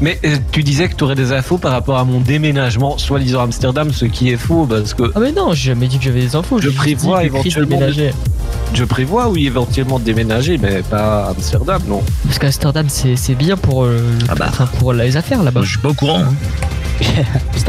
[0.00, 3.40] Mais euh, tu disais que tu aurais des infos par rapport à mon déménagement, soi-disant
[3.40, 6.04] à Amsterdam, ce qui est faux parce que Ah, mais non, j'ai jamais dit que
[6.04, 6.60] j'avais des infos.
[6.60, 7.80] Je prévois éventuellement.
[8.74, 12.02] Je prévois, oui, éventuellement déménager, mais pas à Amsterdam, non.
[12.24, 14.46] Parce qu'Amsterdam, c'est c'est bien pour, euh, le- Ah bah.
[14.48, 15.62] enfin, pour les affaires là-bas.
[15.64, 16.20] Je suis pas au courant.
[16.20, 16.34] hein.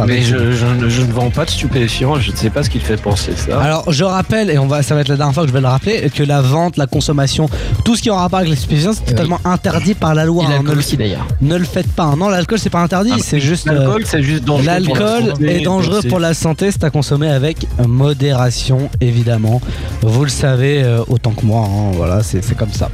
[0.07, 2.69] Mais je, je ne- je ne vends pas de stupéfiants, je ne sais pas ce
[2.69, 3.59] qui te fait penser ça.
[3.61, 5.61] Alors je rappelle, et on va, ça va être la dernière fois que je vais
[5.61, 7.49] le rappeler, que la vente, la consommation,
[7.84, 10.45] tout ce qui en rapport avec les stupéfiants, c'est totalement interdit par la loi.
[10.45, 10.49] Hein.
[10.49, 11.28] l'alcool Ne, le- aussi d'ailleurs.
[11.41, 12.15] ne le faites pas.
[12.15, 13.67] Non, l'alcool c'est pas interdit, Ah, c'est juste.
[13.67, 14.65] euh, L'alcool, c'est juste dangereux.
[14.65, 19.61] L'alcool est dangereux pour la santé, c'est à consommer avec modération, évidemment.
[20.01, 21.91] Vous le savez euh, autant que moi, hein.
[21.95, 22.89] voilà, c'est c'est comme ça.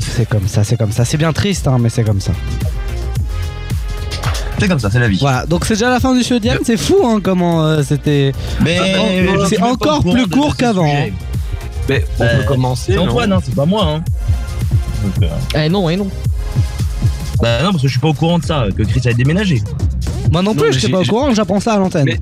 [0.00, 1.04] C'est comme ça, c'est comme ça.
[1.04, 2.32] C'est bien triste, hein, mais c'est comme ça.
[4.58, 5.18] C'est comme ça, c'est la vie.
[5.20, 8.32] Voilà, donc c'est déjà la fin du show Diane, c'est fou hein, comment euh, c'était.
[8.62, 10.88] Mais je c'est encore plus court qu'avant.
[10.88, 11.12] sujet.
[11.88, 12.92] Mais on Euh, peut commencer.
[12.92, 13.84] C'est non Antoine, hein, c'est pas moi.
[13.86, 14.02] Hein.
[15.04, 16.08] Donc, euh, Eh non, eh non.
[17.40, 19.62] bah non, parce que je suis pas au courant de ça, que Chris a déménagé.
[20.32, 22.04] Moi non plus, je j'ai- pas au courant, j'apprends ça à l'antenne.
[22.06, 22.18] Mais-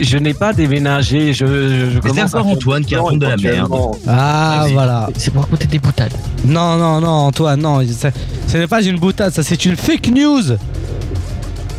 [0.00, 3.26] Je n'ai pas déménagé, je, je, je c'est commence à encore Antoine qui raconte de
[3.26, 3.72] la merde.
[4.06, 4.72] Ah Vas-y.
[4.72, 5.08] voilà.
[5.16, 6.12] C'est pour raconter des boutades.
[6.44, 8.10] Non, non, non, Antoine, non, ça-
[8.46, 10.56] ce n'est pas une boutade, ça c'est une fake news.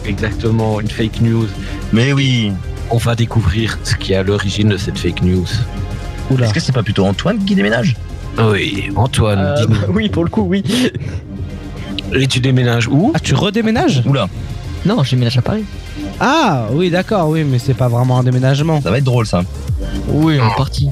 [0.06, 1.47] Exactement, une fake news.
[1.93, 2.52] Mais oui.
[2.93, 5.45] On va découvrir ce qui est à l'origine de cette fake news.
[6.30, 6.45] Oula.
[6.45, 7.95] Est-ce que c'est pas plutôt Antoine qui déménage?
[8.38, 9.78] Oui, Antoine, Euh, dis-nous.
[9.93, 10.64] oui, pour le coup, oui.
[12.14, 13.12] Et tu déménages où?
[13.16, 14.04] Ah, tu redéménages?
[14.06, 14.28] Oula,
[14.86, 15.64] Non, je déménage à Paris.
[16.20, 18.82] Ah, oui, d'accord, oui, mais c'est pas vraiment un déménagement.
[18.82, 19.43] ça va être drôle ça.
[20.10, 20.89] Oui, on est parti.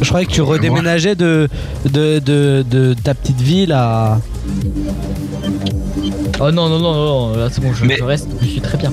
[0.00, 1.48] Je croyais que tu redéménageais de,
[1.88, 4.18] de, de, de ta petite ville à.
[6.42, 8.78] Oh non, non, non, non, là c'est bon, je, Mais- je reste, je suis très
[8.78, 8.90] bien.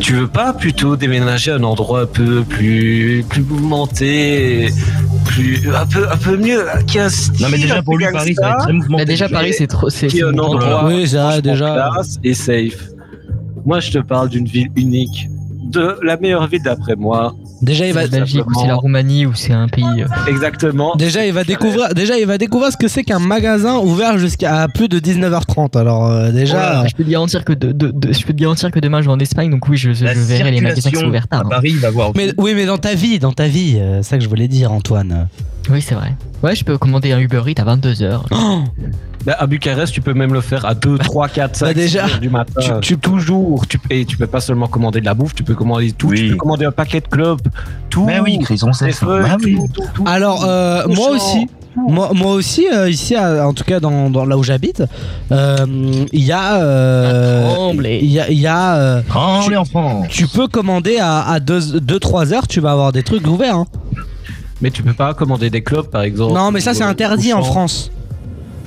[0.00, 4.68] Tu veux pas plutôt déménager à un endroit un peu plus, plus mouvementé,
[5.26, 8.06] plus, un peu, un peu mieux, qui a un style Non mais déjà pour lui
[8.10, 9.04] Paris ça va être très mouvementé.
[9.04, 9.90] Déjà, Paris, c'est trop.
[9.90, 11.90] C'est un endroit Oui, ça, déjà.
[11.92, 12.88] classe et safe.
[13.66, 15.28] Moi, je te parle d'une ville unique,
[15.64, 17.34] de la meilleure ville d'après moi.
[17.62, 18.02] Déjà, il va.
[18.02, 19.84] C'est la Belgique ou c'est la Roumanie ou c'est un pays.
[19.98, 20.94] euh, Exactement.
[20.96, 24.66] Déjà il va découvrir déjà il va découvrir ce que c'est qu'un magasin ouvert jusqu'à
[24.68, 28.24] plus de 19h30 alors euh, déjà Je peux te garantir que de, de- de- je
[28.26, 30.74] peux te garantir que demain je vais en Espagne donc oui je, verrai les magasins
[30.76, 31.40] qui sont circulation ouverts tard.
[31.40, 31.48] à hein.
[31.48, 32.12] Paris, il va voir.
[32.14, 34.48] mais oui mais dans ta vie dans ta vie euh, c'est ça que je voulais
[34.48, 35.28] dire Antoine
[35.70, 36.14] Oui c'est vrai.
[36.42, 38.20] Ouais je peux commander un Uber Eats à 22h.
[38.32, 38.86] Oh Bah,
[39.32, 42.12] à Bucarest, tu peux même le faire à 2, 3, 4, 5 Bah, déjà, 6
[42.14, 42.60] heures du matin.
[42.60, 43.66] tu- tu- toujours.
[43.66, 46.08] Tu, et tu peux pas seulement commander de la bouffe, tu peux commander tout.
[46.08, 46.16] Oui.
[46.18, 47.40] Tu peux commander un paquet de clubs.
[47.90, 48.04] Tout.
[48.04, 49.06] Mais oui, Chris, on sait Des ça.
[49.06, 49.56] feuilles, Bah oui.
[49.56, 50.04] tout, tout, tout.
[50.06, 51.46] alors euh, Tout moi aussi
[51.88, 54.82] moi, moi aussi euh, ici à- en tout cas dans, dans- là où j'habite
[55.30, 55.66] euh,
[56.10, 57.98] il y a euh, À Tremblay.
[58.00, 59.02] il y a, il y a euh,
[59.44, 60.02] Tu- les enfants.
[60.08, 63.66] tu peux commander à 2-3 heures tu vas avoir des trucs ouverts hein.
[64.62, 66.32] Mais tu peux pas commander des clubs, par exemple.
[66.32, 67.90] non mais ça c'est interdit en France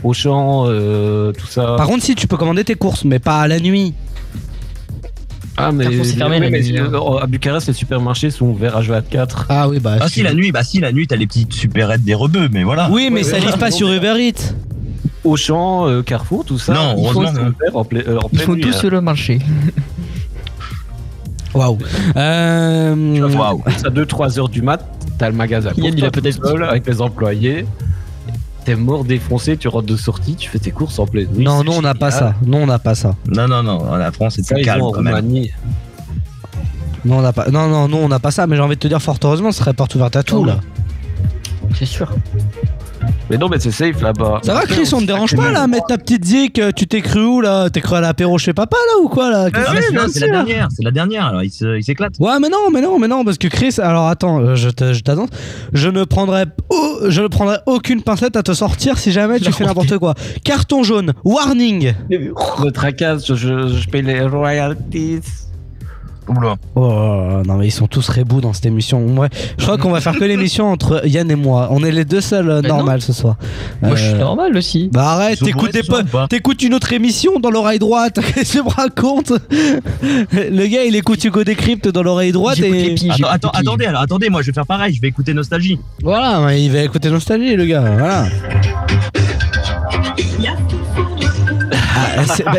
[0.04, 1.76] Au champ, euh, tout ça.
[1.78, 3.94] par contre si tu peux commander tes courses mais pas à la nuit
[5.62, 6.90] ah, mais, Carrefour, c'est fermé oui, la mais nuit, hein.
[6.94, 10.34] euh, à Bucarest, les supermarchés sont ouverts à 24 ah oui bah Ah si la
[10.34, 12.90] nuit, bah si la nuit t'as les petites supérettes des rebeux, mais voilà.
[12.92, 14.54] oui mais Ouais, ça ouais, livre pas sur Uber Eats
[15.26, 16.74] Auchan, euh, Carrefour, tout ça.
[16.74, 17.42] Non, ils heureusement, sont non.
[17.50, 18.72] ouverts en, ple- euh, en Ils pleine font nuit, hein.
[18.72, 19.40] sur le marché.
[21.54, 21.78] Waouh.
[22.16, 23.62] Euh, Waouh.
[23.66, 24.86] À 2-3 heures du mat,
[25.18, 27.66] t'as le magasin Yann, il a peut-être seul avec les employés.
[28.70, 31.44] T'es mort défoncé, tu rentres de sortie, tu fais tes courses en pleine nuit.
[31.44, 32.36] non, non, on n'a pas ça.
[32.46, 33.16] Non, on n'a pas ça.
[33.28, 35.16] Non, non, non, la France c'est Ça, plus ils calme en quand même.
[35.16, 35.50] Roumanie.
[37.04, 37.50] Non, on n'a pas.
[37.50, 38.46] Non, non, non, on n'a pas ça.
[38.46, 40.46] Mais j'ai envie de te dire, fort heureusement, ce serait porte ouverte à tout Oh,
[40.46, 40.60] là.
[41.74, 42.14] C'est sûr.
[43.30, 44.40] Mais non, mais c'est safe là-bas.
[44.44, 47.02] Ça va Chris, on te dérange pas là, mettre ta petite zik, euh, tu t'es
[47.02, 47.70] cru où là?
[47.70, 49.50] T'es cru à l'apéro chez papa là ou quoi là?
[49.54, 49.60] Ah
[50.12, 51.52] c'est la- dernière, c'est la dernière, alors il
[51.84, 52.14] s'éclate.
[52.20, 54.94] Ouais mais non mais non mais non parce que Chris alors attends euh, je te-
[54.94, 55.30] je t'annonce
[55.74, 56.46] je ne prendrai
[57.08, 60.14] je ne prendrai aucune pincette à te sortir si jamais tu fais n'importe quoi.
[60.44, 61.94] Carton jaune warning.
[62.10, 65.22] Le tracasse, je paye les royalties.
[66.30, 66.56] Oula.
[66.76, 69.06] Oh non mais ils sont tous rebous dans cette émission.
[69.18, 69.28] Ouais,
[69.58, 71.68] je crois qu'on va faire que l'émission entre Yann et moi.
[71.72, 72.70] On est les deux seuls euh, non.
[72.78, 73.36] normales ce soir.
[73.82, 74.90] Moi, je suis Euh, normal aussi.
[74.94, 75.76] Bah arrête, t'écoutes
[76.30, 78.20] t'écoutes une autre émission dans l'oreille droite.
[78.36, 79.34] Qu'est-ce que tu me racontes
[80.32, 84.02] Le gars il écoute Hugo Décrypte dans l'oreille droite et piges, Attends, attends, attendez, alors
[84.02, 85.80] attendez, moi je vais faire pareil, je vais écouter Nostalgie.
[86.04, 87.82] voilà, il va écouter Nostalgie le gars.
[87.82, 88.26] Voilà.
[92.18, 92.52] Ah, c'est- bah,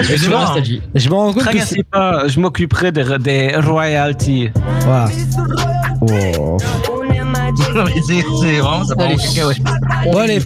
[0.00, 0.82] je, vois, rends- Nostalgie.
[0.94, 4.50] je me rends compte que Tracassez c'est- pas, je m'occuperai des, des royalties.
[4.84, 5.08] voilà.
[6.02, 6.56] Oh.
[8.06, 8.22] C'est
[8.58, 9.16] vraiment, ça Allez.
[10.10, 10.38] Bon allez,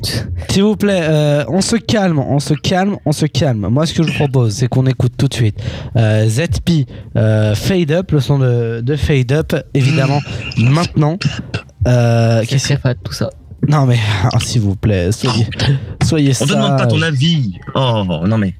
[0.49, 3.67] s'il vous plaît, euh, on se calme, on se calme, on se calme.
[3.71, 5.57] Moi, ce que je propose, c'est qu'on écoute tout de suite
[5.97, 6.87] euh, ZP
[7.17, 10.21] euh, Fade Up, le son de, de Fade Up, évidemment,
[10.59, 11.19] maintenant.
[11.87, 13.31] Euh, C'est qu'est-ce très fat tout ça.
[13.69, 13.99] Non mais,
[14.33, 15.47] ah, s'il vous plaît, soyez,
[16.03, 17.59] soyez On te demande pas ton avis.
[17.75, 18.55] Oh, non mais.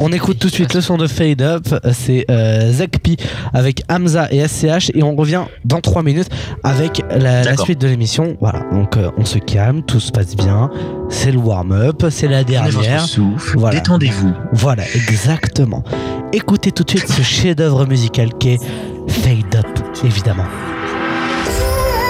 [0.00, 3.16] On écoute tout de suite le son de Fade Up, c'est euh, Zekpi
[3.52, 6.28] avec Hamza et SCH et on revient dans 3 minutes
[6.64, 8.36] avec la, suite de l'émission.
[8.40, 10.68] Voilà, donc euh, on se calme, tout se passe bien,
[11.10, 13.02] c'est le warm-up, c'est la dernière.
[13.02, 13.78] souffle, Voilà.
[13.78, 14.32] détendez-vous.
[14.52, 15.84] Voilà, exactement.
[16.32, 18.58] Écoutez tout de suite ce chef-d'œuvre musical qu'est
[19.06, 20.46] Fade Up, évidemment.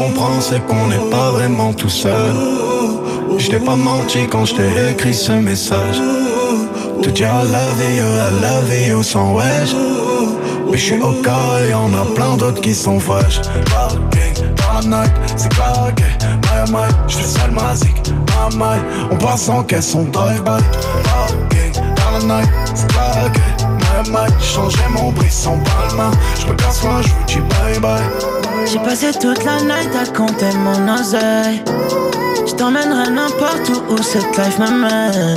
[0.00, 2.32] comprends, c'est qu'on n'est pas vraiment tout seul.
[3.38, 6.00] Je pas menti quand je t'ai écrit ce message.
[7.02, 9.74] Te dire I love you, I love you sans wesh.
[10.70, 12.98] Mais je suis au cas et y'en a plein d'autres qui sont.
[12.98, 13.30] Parking
[14.56, 16.04] dans la night, c'est claqué.
[16.42, 17.96] My my, je fais seul ma zik.
[18.28, 18.78] My my,
[19.10, 20.62] on passe en caisse, on drive by.
[21.96, 23.49] Dans la night, c'est claqué.
[24.40, 26.10] Changé mon brisson palma.
[26.38, 28.00] Je me moi, je vous dis bye bye.
[28.64, 31.62] J'ai passé toute la night à compter mon oseille.
[32.46, 35.36] Je t'emmènerai n'importe où où cette life m'amène.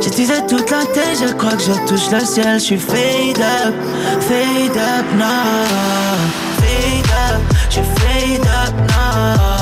[0.00, 2.58] Teasé toute la tête, je crois que je touche le ciel.
[2.58, 3.74] Je suis fade up,
[4.20, 6.16] fade up now.
[6.60, 9.53] Fade up, je fade up now.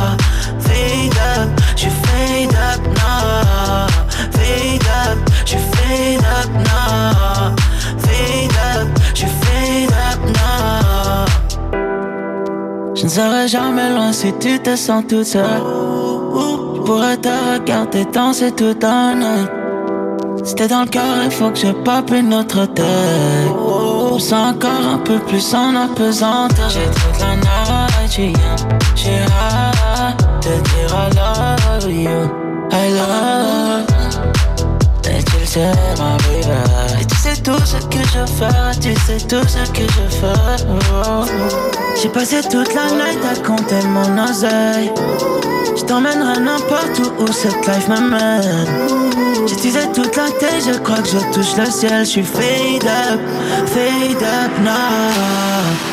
[13.03, 15.43] Je ne serai jamais loin si tu te sens toute seule.
[15.45, 19.49] Je pourrais te regarder danser toute la nuit.
[20.55, 22.85] T'es dans le cœur, il faut que je pop une autre tête.
[24.15, 26.71] Je sens encore un peu plus en apesanteur.
[26.71, 28.39] J'ai toute la night,
[28.95, 32.31] j'ai hâte de dire I love you.
[32.71, 33.85] I love.
[35.11, 36.92] Et tu le sais, ma baby.
[37.45, 40.65] Tout ce que je fais, tu sais tout ce que je fais.
[42.01, 44.93] J'ai passé toute la night à compter mon oseille.
[45.77, 48.67] Je t'emmènerai n'importe où où cette life m'amène.
[49.61, 52.05] Teasé toute la tête, je crois que je touche le ciel.
[52.05, 53.21] Je suis fade up,
[53.67, 55.92] fade up now.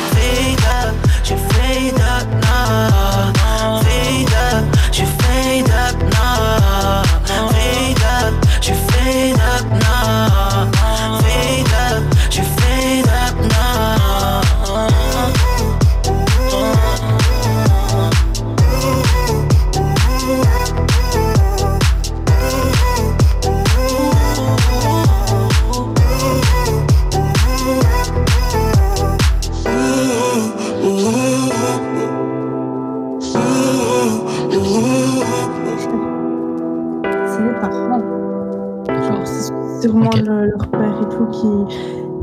[39.80, 41.76] C'est sûrement le- leur père et tout qui,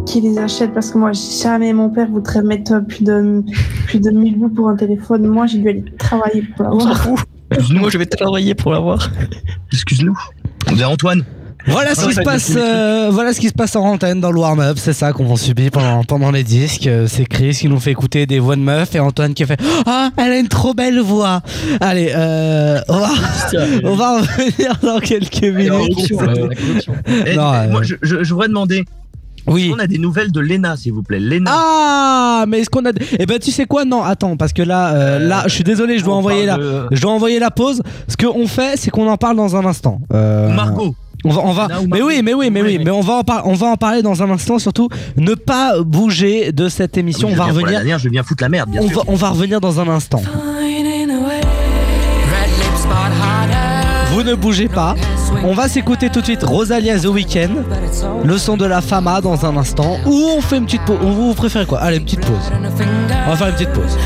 [0.06, 3.44] qui les achète parce que moi, jamais mon père voudrait mettre plus de,
[3.88, 5.28] plus de 1000 bouts pour un téléphone.
[5.28, 6.98] Moi, j'ai dû aller travailler pour l'avoir.
[7.72, 9.10] Moi, je vais l'envoyer pour l'avoir.
[9.72, 10.18] Excuse-nous.
[10.70, 11.24] On Antoine.
[11.66, 14.40] Voilà ce qui se passe, euh, voilà ce qui se passe en antenne dans le
[14.40, 16.88] warm-up, c'est ça qu'on subit pendant, pendant les disques.
[16.88, 19.60] Euh, C'est Chris qui nous fait écouter des voix de meufs et Antoine qui fait
[19.86, 21.42] Ah, elle a une trop belle voix.
[21.82, 23.10] Allez, euh, on, va,
[23.84, 26.14] on va revenir dans quelques minutes.
[27.26, 28.86] Eh, Non, euh, Moi, je, je- je voudrais demander.
[29.46, 29.72] Oui.
[29.74, 31.20] On a des nouvelles de Lena, s'il vous plaît?
[31.22, 31.52] Lena.
[31.54, 32.92] Ah, mais est-ce qu'on a.
[33.18, 33.86] Eh ben, tu sais quoi?
[33.86, 36.58] Non, attends, parce que là, euh, là, je suis désolé, je dois on envoyer la,
[36.92, 37.82] je dois envoyer la pause.
[38.10, 40.02] Ce qu'on fait, c'est qu'on en parle dans un instant.
[40.14, 40.96] Euh, Margot.
[41.26, 43.48] On va, on va, mais oui, mais oui, mais oui, mais on va en par-
[43.48, 44.60] on va en parler dans un instant.
[44.60, 44.88] Surtout,
[45.18, 47.28] ne pas bouger de cette émission.
[47.28, 47.70] Oui, on va la revenir.
[47.72, 48.98] dernière, je viens foutre la merde, bien On sûr.
[49.00, 50.22] va, on va revenir dans un instant.
[54.14, 54.96] Vous ne bougez pas.
[55.44, 57.50] On va s'écouter tout de suite Rosalia The Weeknd,
[58.24, 59.98] le son de la Fama dans un instant.
[60.06, 60.98] Ou on fait une petite pause.
[61.02, 61.80] Vous préférez quoi?
[61.80, 62.52] Allez, une petite pause.
[63.28, 63.98] On va faire une petite pause.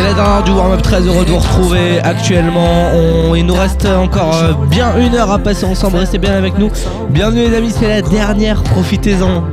[0.00, 3.34] C'est la dernière du warm-up, très heureux de vous retrouver actuellement.
[3.34, 6.70] Il nous reste encore euh, bien une heure à passer ensemble, restez bien avec nous.
[7.10, 9.44] Bienvenue les amis, c'est la dernière, profitez-en.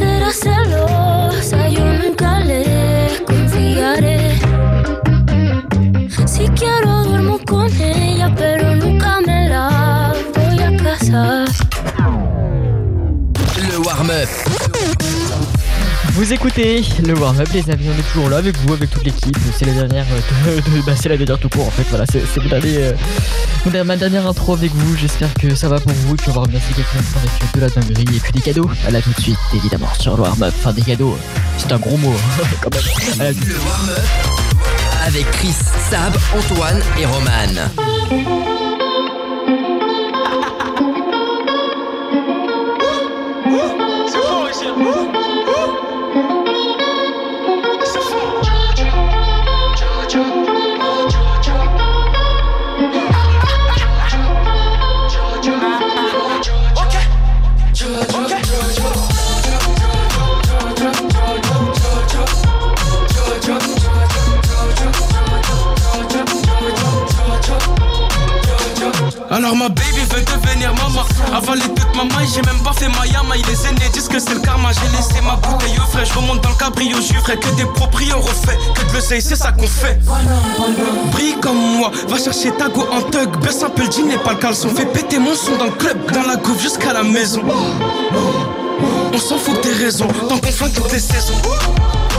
[0.00, 4.40] Será celosa, yo nunca le confiaré.
[6.26, 11.48] Si quiero duermo con ella, pero nunca me la voy a casar.
[13.68, 14.69] Le warm-up.
[16.20, 17.86] Vous écoutez le warm-up, les amis.
[17.88, 19.38] On est toujours là avec vous, avec toute l'équipe.
[19.56, 20.04] C'est la dernière,
[20.46, 21.84] euh, bah, c'est la dernière tout court en fait.
[21.88, 24.98] Voilà, c'est euh, ma dernière intro avec vous.
[24.98, 26.12] J'espère que ça va pour vous.
[26.12, 28.70] Et puis on va remercier instants avec de la dinguerie et puis des cadeaux.
[28.86, 30.52] À la tout de suite, évidemment, sur le warm-up.
[30.58, 31.16] Enfin, des cadeaux,
[31.56, 32.74] c'est un gros mot hein, quand
[33.18, 33.34] même.
[33.46, 34.04] Le warm-up
[35.06, 35.54] avec Chris,
[35.90, 38.49] Sab, Antoine et Roman.
[71.02, 71.36] Maman.
[71.36, 73.36] Avaler toute ma maille, j'ai même pas fait ma yama.
[73.36, 74.70] Les aînés disent que c'est le karma.
[74.72, 76.04] J'ai laissé ma bouteille au frais.
[76.04, 78.58] Je remonte dans le cabrio, je ferai que des proprios refaits.
[78.74, 79.98] Que de l'oseille, c'est ça qu'on fait.
[81.12, 83.30] Brille comme moi, va chercher ta go en tug.
[83.42, 84.68] Baisse un peu le jean et pas le caleçon.
[84.68, 87.42] Fais péter mon son dans le club, dans la coupe jusqu'à la maison.
[89.12, 91.34] On s'en fout de tes raisons, tant qu'on flingue toutes les saisons.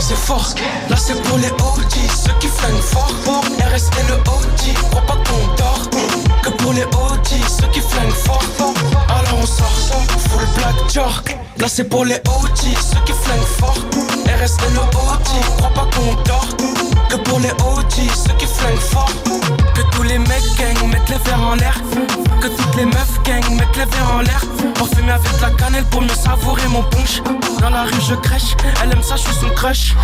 [0.00, 0.48] C'est fort,
[0.90, 1.92] là c'est pour les OG,
[2.24, 3.12] ceux qui flinguent fort.
[3.24, 5.91] Pour RS et le OG, crois pas qu'on dort.
[6.42, 8.42] Que pour les OG, ceux qui flinguent fort.
[9.08, 9.70] Alors on sort,
[10.28, 11.22] full black jar.
[11.58, 13.78] Là c'est pour les OG, ceux qui flinguent fort.
[14.26, 16.48] RS et le OG, crois pas qu'on dort.
[17.08, 19.10] Que pour les OG, ceux qui flinguent fort.
[19.74, 21.80] Que tous les mecs gang mettent les verres en l'air.
[22.40, 24.42] Que toutes les meufs gang mettent les verres en l'air.
[24.74, 27.22] Pour fumer avec la cannelle pour mieux savourer mon punch.
[27.60, 29.94] Dans la rue je crèche, elle aime ça, je suis son crush.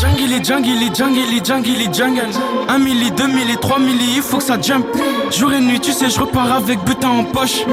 [0.00, 2.28] Jungly, jungly, jungly, jungly, jungle.
[2.68, 4.86] Un milli, deux milli, trois milli, il faut que ça jump.
[5.30, 7.64] Jour et nuit, tu sais, je repars avec butin en poche.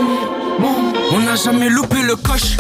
[1.12, 2.58] On n'a jamais loupé le coche.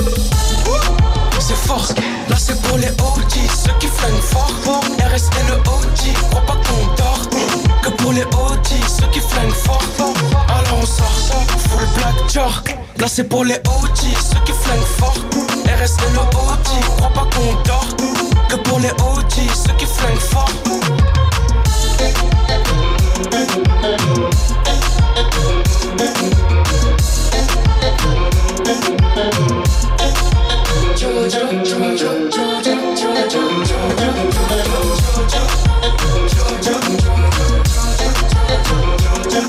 [1.39, 1.87] C'est fort,
[2.29, 4.51] là c'est pour les OG, ceux qui flinguent fort.
[4.63, 7.04] Pour RS et le OG, crois pas qu'on.
[7.85, 9.79] Que pour les OG, ceux qui flinguent fort.
[10.49, 11.07] Alors on sort,
[11.69, 12.63] full black jar.
[12.97, 15.13] Là c'est pour les OG, ceux qui flinguent fort.
[15.65, 16.67] RS et le OG,
[16.97, 17.95] crois pas qu'on dort.
[18.49, 20.49] Que pour les OG, ceux qui flinguent fort.
[39.35, 39.41] Le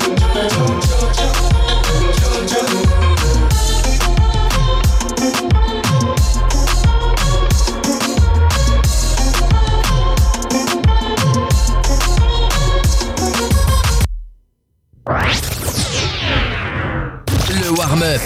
[17.77, 18.19] warm-up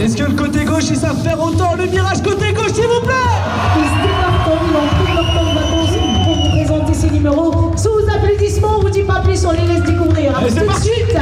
[0.00, 3.02] Est-ce que le côté gauche ils savent faire autant le virage côté gauche s'il vous
[3.02, 3.12] plaît?
[8.56, 10.36] Applaudissements, on vous dit pas plus, on les laisse découvrir.
[10.36, 10.88] Allez, c'est Tout de parti.
[10.88, 11.18] suite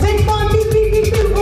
[0.00, 1.32] Faites-moi un bip bip bip bip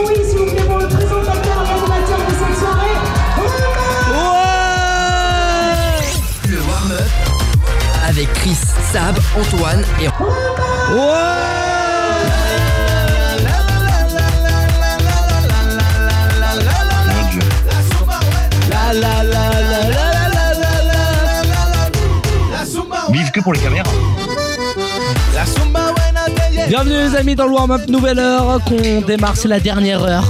[23.40, 23.90] que pour les caméras.
[26.68, 30.24] Bienvenue les amis dans le warm-up nouvelle heure qu'on démarre, c'est la dernière heure.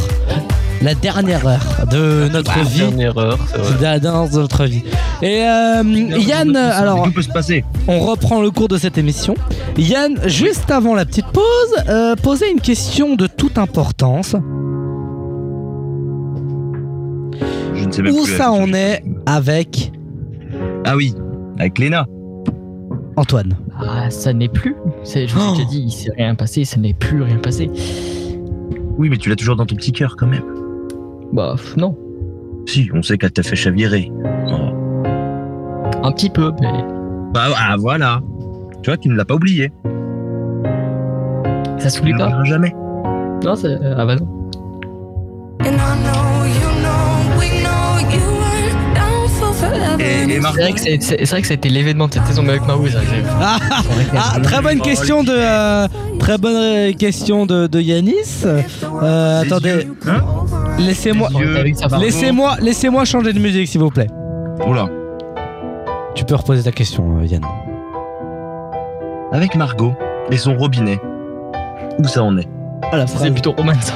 [0.82, 2.78] La dernière heure de notre La vie.
[2.78, 3.66] dernière heure, c'est vrai.
[3.76, 4.82] C'est la dernière de notre vie.
[5.20, 5.82] Et euh,
[6.18, 7.64] Yann, alors, Tout peut se passer.
[7.86, 9.34] on reprend le cours de cette émission.
[9.76, 11.44] Yann, juste avant la petite pause,
[11.88, 14.34] euh, posait une question de toute importance.
[17.74, 18.36] Je ne sais même Où plus.
[18.36, 19.92] ça en est avec
[20.86, 21.14] Ah oui,
[21.58, 22.06] avec Léna.
[23.16, 24.74] Antoine Ah, ça n'est plus.
[25.04, 27.70] Je vous ai déjà dit, il s'est rien passé, ça n'est plus rien passé.
[28.98, 30.44] Oui, mais tu l'as toujours dans ton petit cœur quand même.
[31.32, 31.96] Bah, non.
[32.66, 34.10] Si, on sait qu'elle t'a fait chavirer.
[34.48, 34.70] Oh.
[36.02, 36.84] Un petit peu, mais.
[37.32, 38.20] Bah ah, voilà.
[38.82, 39.70] Tu vois, tu ne l'as pas oublié.
[41.78, 42.74] Ça s'oublie pas jamais.
[43.44, 43.78] Non, c'est.
[43.82, 44.39] Ah bah non.
[50.34, 52.42] C'est vrai, que c'est, c'est- c'est vrai que ça a été l'événement de cette saison,
[52.42, 52.86] mais avec Marou,
[53.40, 53.58] Ah,
[54.16, 58.44] ah, très bonne question de euh, très bonne euh, question de, de Yanis.
[58.44, 60.20] Euh, attendez, hein
[60.78, 61.28] laissez-moi
[62.00, 64.06] laissez-moi laissez-moi changer de musique s'il vous plaît.
[64.66, 64.88] Oula.
[66.14, 67.42] Tu peux reposer ta question Yann.
[69.32, 69.94] Avec Margot
[70.30, 70.98] et son robinet.
[71.98, 72.48] Où ça en est?
[72.92, 73.94] Ah la c'est plutôt roman, ça.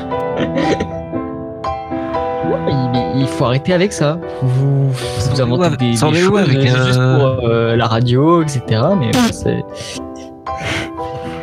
[3.17, 4.19] Il, faut arrêter avec ça.
[4.43, 8.61] Vous, vous inventez des, des choses avec, euh, juste euh, pour euh, la radio, etc.
[8.99, 9.65] Mais c'est.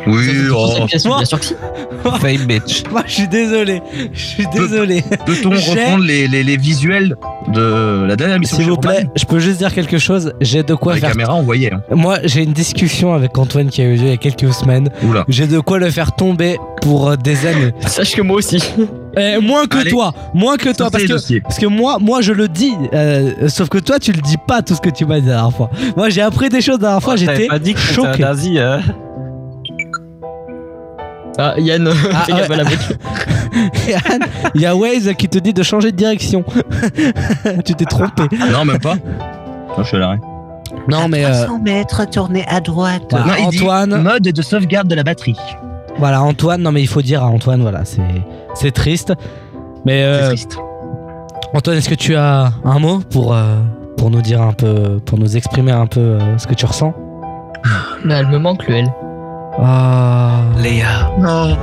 [0.06, 0.84] Oui, ça, oh.
[0.86, 1.54] bien, sûr, bien sûr que si.
[2.20, 2.82] Fame bitch.
[2.90, 3.80] Moi je suis désolé,
[4.12, 5.02] je suis désolé.
[5.24, 7.16] Peut-on reprendre les, les, les visuels
[7.48, 10.32] de la dernière émission S'il vous plaît, je peux juste dire quelque chose.
[10.40, 11.10] J'ai de quoi Les faire.
[11.10, 11.72] caméras, on voyait.
[11.72, 11.82] Hein.
[11.90, 14.88] Moi, j'ai une discussion avec Antoine qui a eu lieu il y a quelques semaines.
[15.04, 15.24] Oula.
[15.28, 17.72] J'ai de quoi le faire tomber pour des années.
[17.86, 18.62] Sache que moi aussi.
[19.16, 19.90] Eh, moins que Allez.
[19.90, 23.68] toi, moins que toi, parce que, parce que moi, moi je le dis, euh, sauf
[23.68, 25.70] que toi tu le dis pas tout ce que tu m'as dit la dernière fois.
[25.96, 28.22] Moi j'ai appris des choses la dernière fois, Oh, j'étais pas dit que choqué.
[28.22, 28.80] nazi, hein
[31.38, 32.54] Ah, Yann, Ah, gaffe ouais.
[32.54, 32.96] à la voiture.
[33.88, 34.20] Yann,
[34.54, 36.44] Il y a Waze qui te dit de changer de direction.
[37.64, 38.22] tu t'es trompé.
[38.50, 38.94] Non, même pas.
[38.96, 40.20] Non, je suis à l'arrêt.
[40.88, 41.24] Non, mais.
[41.24, 43.02] euh, 300 mètres, tournez à droite.
[43.10, 44.02] Voilà, Non, il dit Antoine.
[44.02, 45.36] mode de sauvegarde de la batterie.
[45.98, 48.00] Voilà, Antoine, non mais il faut dire à Antoine, voilà, c'est
[48.54, 49.12] c'est triste.
[49.84, 50.34] Mais euh,
[51.54, 53.56] Antoine, est-ce que tu as un mot pour euh,
[53.96, 56.94] pour nous dire un peu, pour nous exprimer un peu euh, ce que tu ressens?
[58.04, 58.92] Mais elle me manque le L.
[59.62, 60.40] Ah.
[60.58, 61.10] Léa.
[61.18, 61.56] Non.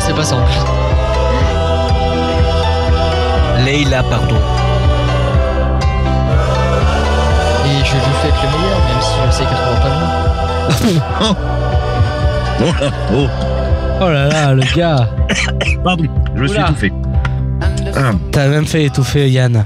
[0.00, 0.60] C'est pas ça en plus.
[3.64, 4.36] Leila, pardon.
[7.66, 11.68] Et je lui fais le meilleur, même si je sais qu'elle trouvera pas le
[12.60, 13.26] Oh là, oh.
[14.00, 15.08] Oh là là, le gars.
[15.82, 16.04] Pardon,
[16.36, 16.66] je me suis Oula.
[16.68, 16.92] étouffé.
[17.96, 18.12] Ah.
[18.32, 19.64] T'as même fait étouffer Yann.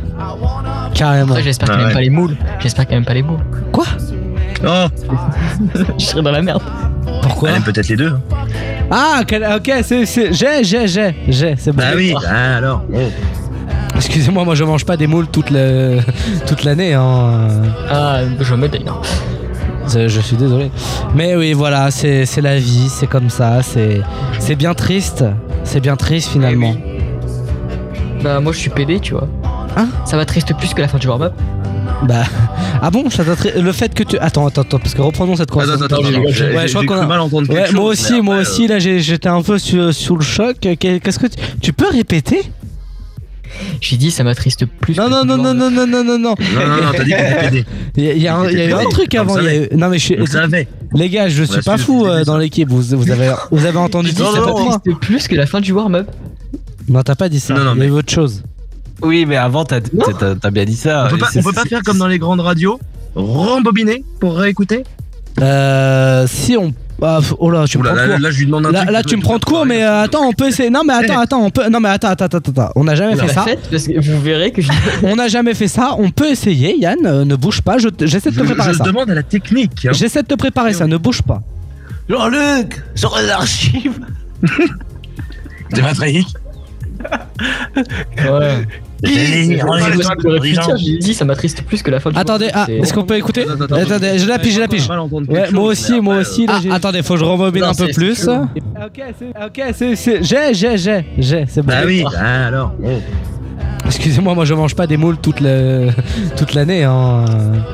[0.95, 1.34] Carrément.
[1.43, 1.93] J'espère qu'elle Ah aime ouais.
[1.95, 2.36] pas les moules.
[2.61, 3.40] J'espère qu'elle aime pas les moules.
[3.72, 3.84] Quoi
[4.64, 4.86] Oh,
[5.99, 6.62] Je serais dans la merde.
[7.22, 8.14] Pourquoi elle aime peut-être les deux.
[8.90, 11.78] Ah, quel- ok, c'est c'est j'ai j'ai j'ai j'ai, c'est bon.
[11.82, 12.82] Bah oui, ah, alors.
[12.95, 12.99] oh.
[13.97, 16.01] Excusez-moi, moi je mange pas des moules toute le
[16.47, 17.49] toute l'année hein.
[17.90, 19.03] Ah, je me d'ailleurs.
[19.89, 20.70] Je, suis désolé.
[21.14, 24.01] Mais oui, voilà, c'est c'est la vie, c'est comme ça, c'est
[24.39, 25.24] c'est bien triste.
[25.64, 26.74] C'est bien triste finalement.
[28.22, 29.28] Bah, moi je suis PD, tu vois.
[29.76, 31.33] Hein Ça va triste plus que la fin du warm-up.
[32.05, 32.24] Bah
[32.80, 35.85] ah bon, ça le fait que tu attends attends attends parce que reprenons cette conversation.
[35.85, 38.35] attends, attends, Ouais, j'ai- je crois qu'on a- mal quelque Ouais, moi chose, aussi, moi
[38.37, 40.57] après, aussi là j'étais un peu sous, sous le choc.
[40.61, 42.43] Qu'est-ce que tu, tu peux répéter?
[43.81, 44.97] J'ai dit ça m'attriste plus.
[44.97, 45.71] Non que non la fin non du non warm-up.
[45.87, 46.35] non non non non non.
[46.55, 47.65] Non, non, non, t'as dit que t'étais pédé.
[47.97, 49.39] Il y a, il y a un- il y a eu un truc avant.
[49.39, 50.27] il y a eu- Non mais je suis.
[50.27, 50.69] Savait.
[50.95, 52.69] Les gars, je suis pas fou euh, dans l'équipe.
[52.69, 55.61] Vous, vous avez vous avez entendu dire ça pour moi m'attriste plus que la fin
[55.61, 56.09] du warm-up.
[56.89, 57.55] Non, t'as pas dit ça.
[57.55, 58.43] Non, non, Il y a eu mais- autre chose.
[59.03, 61.05] Oui, mais avant, t'as t'as- t'as bien dit ça.
[61.07, 62.79] On peut pas, on peut pas faire comme dans les grandes radios,
[63.15, 64.85] rembobiner pour réécouter
[65.41, 66.73] Euh, si on.
[67.03, 68.19] Ah, f- oh là, tu me prends de là, court.
[68.21, 69.83] là, je lui demande un Là, truc, là, je tu me prends de court, mais
[69.85, 70.71] euh, attends, on peut essayer.
[70.71, 71.69] Non, mais attends, attends, on peut.
[71.69, 72.73] Non, mais attends, attends, attends, attends.
[72.77, 73.43] On n'a jamais fait ça.
[73.43, 74.71] Faites, parce que vous verrez que je.
[75.03, 75.95] On n'a jamais fait ça.
[75.99, 76.99] On peut essayer, Yann.
[77.05, 77.79] euh, ne bouge pas.
[77.79, 78.85] je te- J'essaie de te Je, préparer je ça.
[78.85, 79.87] demande à la technique.
[79.87, 79.93] hein.
[79.93, 80.87] J'essaie de te préparer ça.
[80.87, 81.43] Ne bouge pas.
[82.09, 83.99] Jean-Luc, sur les archives.
[85.75, 86.27] C'est Patrick.
[88.19, 88.67] Ouais.
[89.03, 93.45] J'ai dit ça m'attriste plus que la fin du Attendez, ah, est-ce qu'on peut écouter
[93.49, 94.89] Attendez, je la pige, je la pige.
[95.53, 96.47] Moi aussi, moi aussi.
[96.47, 98.29] Là, Ah, j'ai- attendez, faut que je rembobine un peu plus.
[98.29, 100.23] Ok, c'est.
[100.23, 101.45] J'ai, j'ai, j'ai, j'ai.
[101.49, 101.69] C'est bon.
[101.73, 102.73] Bah oui, ah, alors.
[103.87, 106.85] Excusez-moi, moi je mange pas des moules toute l'année.
[106.85, 107.25] Hein.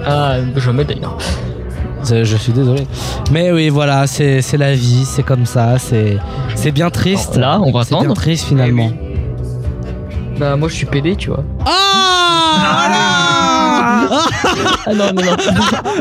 [0.06, 1.18] Ah, je me d'ailleurs.
[2.04, 2.86] Je, suis désolé.
[3.32, 7.36] Mais oui, voilà, c'est la vie, c'est comme ça, c'est bien triste.
[7.36, 8.14] Là, on va C'est bien attendre.
[8.20, 8.90] triste finalement.
[10.38, 11.44] Bah, moi je suis PD, tu vois.
[11.66, 11.74] Ah
[14.86, 15.36] Ah non, non, non.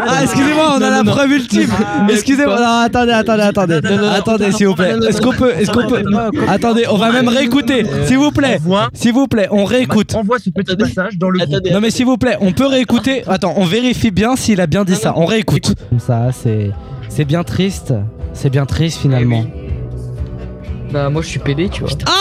[0.07, 1.69] Ah, excusez-moi, on a Non, la preuve ultime.
[2.07, 3.81] Mais Excusez-moi, non, attendez, attendez, attendez.
[3.81, 4.11] Non, non, non.
[4.11, 4.93] Attendez, s'il vous plaît.
[5.09, 6.03] Est-ce qu'on peut, est-ce qu'on peut.
[6.47, 7.85] Attendez, on va même réécouter.
[8.05, 8.59] S'il vous plaît.
[8.93, 10.15] S'il vous plaît, on réécoute.
[10.15, 10.93] envoie ce petit Attendez.
[10.93, 11.39] passage dans le.
[11.71, 13.23] Non mais s'il vous plaît, on peut réécouter.
[13.27, 15.13] Attends, on vérifie bien s'il a bien dit ça.
[15.15, 15.73] On réécoute.
[15.89, 16.71] Comme ça, c'est
[17.09, 17.93] c'est bien triste.
[18.33, 19.43] C'est bien triste finalement.
[20.91, 21.89] Bah, moi je suis PD, tu vois.
[22.05, 22.11] Ah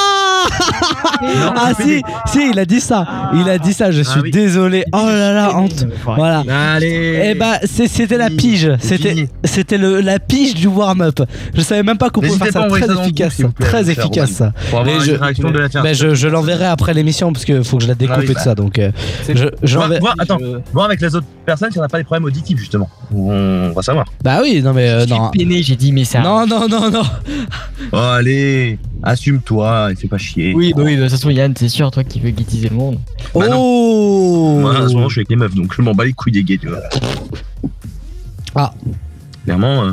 [1.22, 3.06] Non, Ah si, si, il a dit ça.
[3.34, 4.30] Il a dit ça, je suis oui.
[4.30, 4.84] désolé.
[4.92, 5.86] Oh là là, honte.
[6.04, 6.42] Voilà.
[6.74, 7.30] Allez.
[7.30, 8.70] Eh bah, c'est- c'était la pige.
[8.78, 9.28] C'était fini.
[9.44, 11.20] c'était le la pige du warm-up.
[11.54, 12.66] Je savais même pas qu'on pouvait N'hésitez faire pas à ça.
[12.66, 13.34] envoyer Très ça dans le groupe, efficace.
[13.34, 14.52] s'il vous plaît, Très cher efficace ça.
[14.70, 15.82] Pour avoir Mais une je- réaction de la terre.
[15.82, 18.24] Bah, je je l'enverrai après l'émission parce que faut que je la découpe Ah oui,
[18.24, 18.40] et tout bah.
[18.40, 18.54] ça.
[18.54, 18.90] Donc, euh,
[19.28, 20.38] je, je Voir, l'enverrai- voir- attends,
[20.72, 22.88] voir avec les autres personnes si on n'a pas des problèmes auditifs justement.
[23.14, 24.06] On va savoir.
[24.22, 25.30] Bah oui, non mais euh, non.
[25.30, 26.22] Peiné, j'ai dit, mais un.
[26.22, 27.02] Non, non, non, non.
[27.92, 30.54] Oh, allez, assume-toi et fais pas chier.
[30.54, 32.98] Oui, bah oui, de toute façon, Yann, c'est sûr, toi qui veux guettiser le monde.
[33.34, 33.58] Bah non.
[33.58, 36.12] Oh Moi, en ce moment, je suis avec les meufs, donc je m'en bats les
[36.12, 36.80] couilles des gays, tu vois.
[38.54, 38.72] Ah.
[39.44, 39.92] Clairement, euh,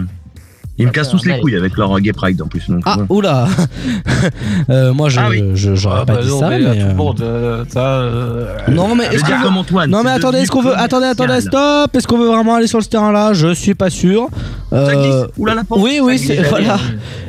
[0.78, 2.68] ils me cassent tous les couilles avec leur gay pride en plus.
[2.70, 3.48] Donc, Ah, oula
[4.70, 5.44] Euh, Moi, je Ah oui.
[5.56, 6.66] je- j'aurais Ah, pas bah dit non, ça, mais mais.
[6.68, 7.80] à tout euh, le monde, euh, ça.
[7.80, 9.90] euh, Non, mais Je vais est-ce qu'on dire veut- comme Antoine.
[9.90, 12.68] Non mais c'est attendez, est-ce qu'on veut attendez attendez stop Est-ce qu'on veut vraiment aller
[12.68, 14.30] sur ce terrain-là Je suis pas sûr.
[14.72, 15.28] Euh.
[15.38, 15.80] Oula, la pente.
[15.82, 16.78] oui oui c'est voilà.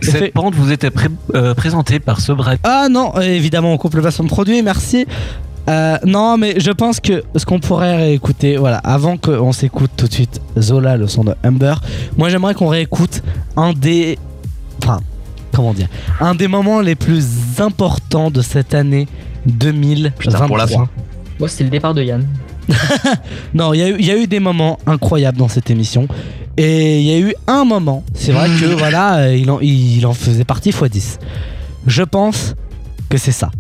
[0.01, 2.55] Cette pente vous était pré- euh, présentée par Sobrat.
[2.63, 5.07] Ah non euh, évidemment on coupe le placement de produit merci.
[5.69, 10.07] Euh, non mais je pense que ce qu'on pourrait réécouter voilà avant qu'on s'écoute tout
[10.07, 11.75] de suite Zola le son de Humber.
[12.19, 13.23] Moi j'aimerais qu'on réécoute
[13.57, 14.19] un des
[14.83, 15.01] enfin
[15.55, 15.89] comment dire
[16.21, 17.25] un des moments les plus
[17.59, 19.09] importants de cette année
[19.47, 20.33] 2023.
[20.33, 20.89] Putain, pour la fin.
[21.41, 22.27] Moi, c'est le départ de Yann.
[23.55, 26.07] Non, il y, a eu- il y a eu des moments incroyables dans cette émission.
[26.57, 30.13] Et il y a eu un moment, c'est vrai que voilà, il en, il en
[30.13, 31.19] faisait partie x 10.
[31.87, 32.55] Je pense
[33.09, 33.51] que c'est ça.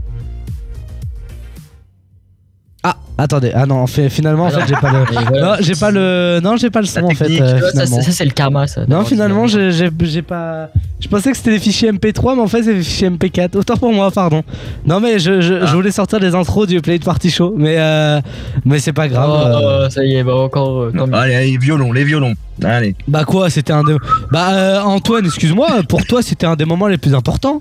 [3.16, 5.04] Attendez, ah non, en fait, finalement, en fait, j'ai pas le.
[5.28, 5.40] Voilà.
[5.40, 6.40] Non, j'ai pas le.
[6.42, 7.40] Non, j'ai pas le son en fait.
[7.40, 8.80] euh, vois, ça, c'est le karma, ça.
[8.88, 10.68] Non, finalement, j'ai pas.
[11.00, 13.56] Je pensais que c'était des fichiers MP3, mais en fait, c'est des fichiers MP4.
[13.56, 14.42] Autant pour moi, pardon.
[14.84, 15.66] Non, mais je, je, Ah.
[15.66, 18.20] je voulais sortir les intros du Play de Party Show, mais euh,
[18.64, 19.30] mais c'est pas grave.
[19.30, 19.86] euh.
[19.86, 20.80] Oh, ça y est, bah encore.
[20.82, 20.92] euh.
[21.12, 22.34] Allez, allez, violon, les violons.
[22.64, 22.96] Allez.
[23.06, 23.94] Bah quoi, c'était un des.
[24.32, 27.60] Bah euh, Antoine, excuse-moi, pour toi, c'était un des moments les plus importants.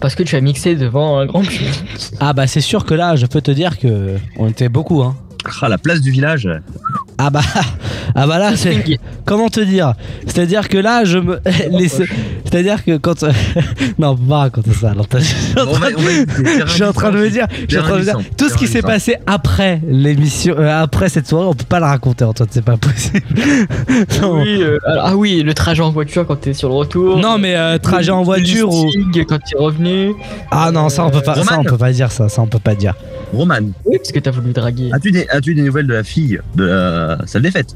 [0.00, 1.84] Parce que tu as mixé devant un grand public.
[2.20, 5.16] Ah bah c'est sûr que là, je peux te dire que on était beaucoup, hein.
[5.62, 6.48] Ah, la place du village.
[7.18, 7.40] Ah bah,
[8.14, 8.82] ah bah là, c'est.
[9.24, 9.94] Comment te dire?
[10.26, 11.40] C'est-à-dire que là, je me.
[11.70, 13.22] les- C'est-à-dire que quand.
[13.98, 14.90] non, on peut pas raconter ça.
[14.90, 16.60] alors, t'as- Je suis en train de- on va éviter.
[16.66, 17.46] je suis en train de me dire.
[17.68, 18.18] Je suis en train de me dire.
[18.36, 21.88] Tout ce qui s'est passé après l'émission, euh, après cette soirée, on peut pas la
[21.88, 23.22] raconter, Antoine, c'est pas possible.
[24.20, 24.40] Non.
[24.42, 27.18] Oui, euh, alors- ah oui, le trajet en voiture quand t'es sur le retour.
[27.18, 28.90] Non, mais euh, trajet en Le voiture ou.
[29.28, 30.12] Quand t'es revenu.
[30.50, 32.58] Ah non, ça on peut pas, ça on peut pas dire ça, ça on peut
[32.58, 32.94] pas dire.
[33.32, 34.90] Roman, Oui, parce que t'as voulu draguer.
[34.92, 37.74] as-tu des, as-tu des nouvelles de la fille de la salle des fêtes?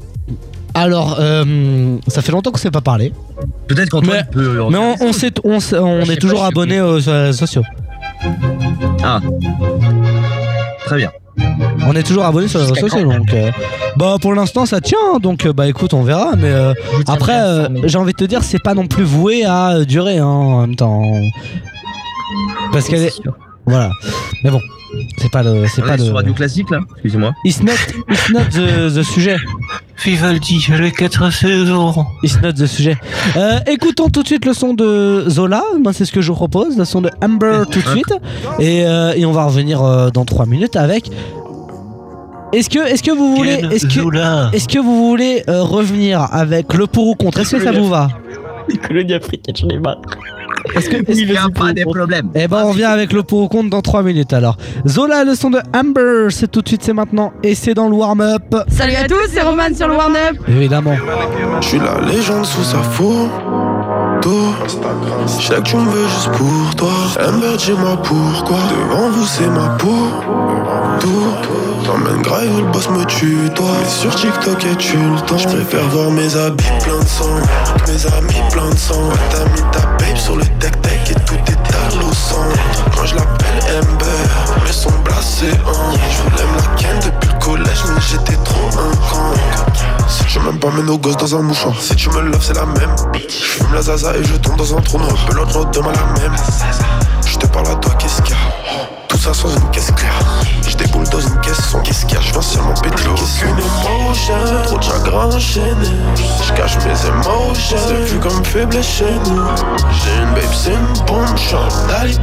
[0.73, 3.11] Alors, euh, ça fait longtemps qu'on s'est pas parlé.
[3.67, 4.59] Peut-être qu'Antoine peut.
[4.69, 7.63] Mais on, on, on, s'est- on est toujours abonné aux réseaux sociaux.
[9.03, 9.19] Ah.
[10.85, 11.11] Très bien.
[11.85, 13.51] On est toujours abonné sur les réseaux sociaux, donc euh,
[13.97, 16.73] bah pour l'instant ça tient, hein, donc euh, bah écoute on verra, mais euh,
[17.07, 20.25] après euh, j'ai envie de te dire c'est pas non plus voué à durer hein,
[20.25, 21.03] en même temps,
[22.73, 23.13] parce qu'elle est,
[23.65, 23.91] voilà,
[24.43, 24.59] mais bon
[25.17, 27.31] c'est pas le, c'est On pas le, Radio Classique là Excusez-moi.
[27.45, 27.73] it's not,
[28.09, 29.37] it's not the, the sujet,
[30.03, 32.05] Vivaldi, les quatre saisons.
[32.23, 32.97] it's not the sujet.
[33.37, 36.35] Euh, écoutons tout de suite le son de Zola, moi c'est ce que je vous
[36.35, 38.13] propose, le son de Amber tout de suite,
[38.59, 41.09] et, euh, et on va revenir euh, dans 3 minutes avec.
[42.53, 44.55] Est-ce que, est-ce que vous voulez, est-ce que.
[44.55, 47.39] Est-ce que vous voulez euh, revenir avec le pour ou contre?
[47.39, 48.09] Est-ce que ça vous va?
[48.67, 50.01] Les colonies africaines, j'en ai marre.
[50.75, 52.29] Est-ce que Il n'y a pas des problèmes.
[52.35, 54.57] Eh ben on vient avec le pour ou contre dans 3 minutes alors.
[54.87, 57.95] Zola, le son de Amber, c'est tout de suite, c'est maintenant et c'est dans le
[57.95, 58.43] warm-up.
[58.69, 60.37] Salut à tous, c'est Roman sur le warm-up.
[60.47, 60.95] Évidemment.
[61.61, 62.81] Je suis la légende sous sa
[64.21, 64.53] photo.
[65.39, 66.91] Je sais que tu me veux juste pour toi.
[67.27, 68.57] Amber, dis-moi pourquoi?
[68.69, 70.07] Devant vous, c'est ma peau.
[70.99, 71.33] Tout.
[71.85, 73.65] T'emmènes grave, le boss me tue, toi.
[73.81, 75.37] Mais sur TikTok, et tu le temps.
[75.37, 77.35] Je préfère voir mes habits pleins de sang.
[77.87, 79.09] Mes amis pleins de sang.
[79.31, 82.85] T'as mis ta babe sur le tech-tech et tout est à au centre.
[82.95, 84.29] Quand je l'appelle Amber,
[84.71, 85.97] mes sons blasés hein.
[86.09, 90.07] Je voulais me la ken depuis le collège, mais j'étais trop un.
[90.07, 91.75] Si tu m'aimes pas, mets nos gosses dans un mouchoir.
[91.79, 92.95] Si tu me loves, c'est la même.
[93.13, 95.15] Je fume la zaza et je tombe dans un trou noir.
[95.27, 96.35] Pelote demain la même.
[97.25, 99.00] Je te parle à toi, qu'est-ce qu'il y a?
[99.21, 100.19] Ça sans une caisse claire.
[100.67, 102.21] Je déboule dans une caisse sans qu'est-ce qu'il y a?
[102.21, 103.43] Je viens seulement péter caisses.
[103.43, 104.33] Aucune émotion,
[104.65, 105.91] trop de chagrin enchaîné.
[106.15, 107.77] Je cache mes émotions.
[107.87, 109.43] C'est vu comme faible chez nous.
[109.91, 112.21] J'ai une babe, c'est une bombe, chante talibé.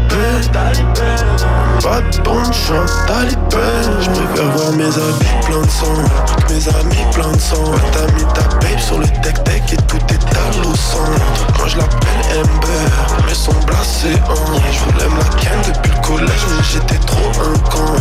[1.82, 3.68] Pas de bombe, chante talibé.
[4.00, 5.94] Je préfère voir mes habits pleins de sang.
[6.26, 7.64] Toutes mes amis pleins de sang.
[7.92, 11.58] T'as mis ta babe sur le tech-tech et tout est à au centre.
[11.58, 14.34] Moi je l'appelle Amber, mais son blasés hein.
[14.72, 17.98] Je voulais me la ken depuis le collège, mais j'étais trop un con.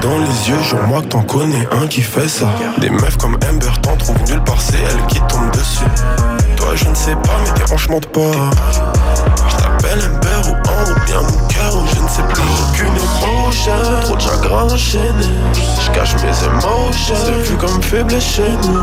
[0.00, 2.46] Dans les yeux, je moi que t'en connais un qui fait ça.
[2.78, 5.84] Des meufs comme Amber t'en trouvent nulle part, c'est elle qui tombe dessus.
[6.56, 7.96] Toi, je ne sais pas, mais tes hanches pas.
[9.48, 12.42] Je t'appelle Amber ou Ambre, ou bien mon cœur, ou je sais plus.
[12.68, 13.72] Aucune émotion,
[14.02, 15.28] trop de chagrin enchaîné.
[15.80, 18.80] Je cache mes émotions, c'est vu comme faible chez nous.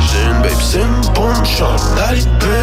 [0.00, 2.58] J'ai une babe, c'est une bombe, chante talibé.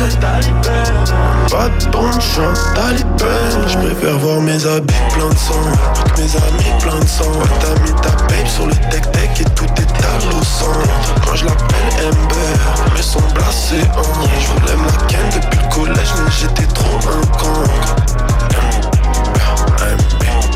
[1.49, 3.35] Pas de bombe, chante talibé.
[3.67, 5.63] Je préfère voir mes habits pleins de sang.
[5.95, 7.31] Toutes mes amis pleins de sang.
[7.61, 11.15] T'as mis ta babe sur le tech-tech et tout est à au centre.
[11.25, 14.01] Quand je l'appelle Amber, mes sons blasés hein.
[14.39, 14.77] Je voulais
[15.07, 17.63] ken depuis le collège, mais j'étais trop un con.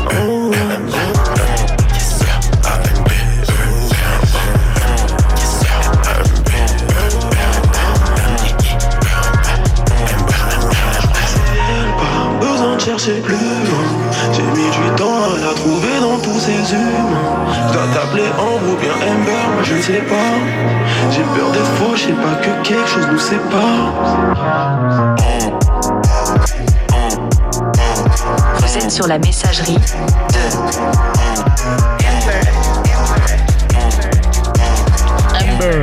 [0.04, 0.20] Pas
[12.40, 13.36] besoin de chercher plus.
[14.32, 17.46] J'ai mis du temps à la trouver dans tous ces humains.
[17.50, 20.34] Je dois t'appeler Ambre ou bien Amber, moi je ne sais pas.
[21.10, 23.92] J'ai peur des faux, je sais pas que quelque chose nous sépare.
[28.74, 29.76] Vous êtes sur la messagerie
[35.40, 35.80] Amber.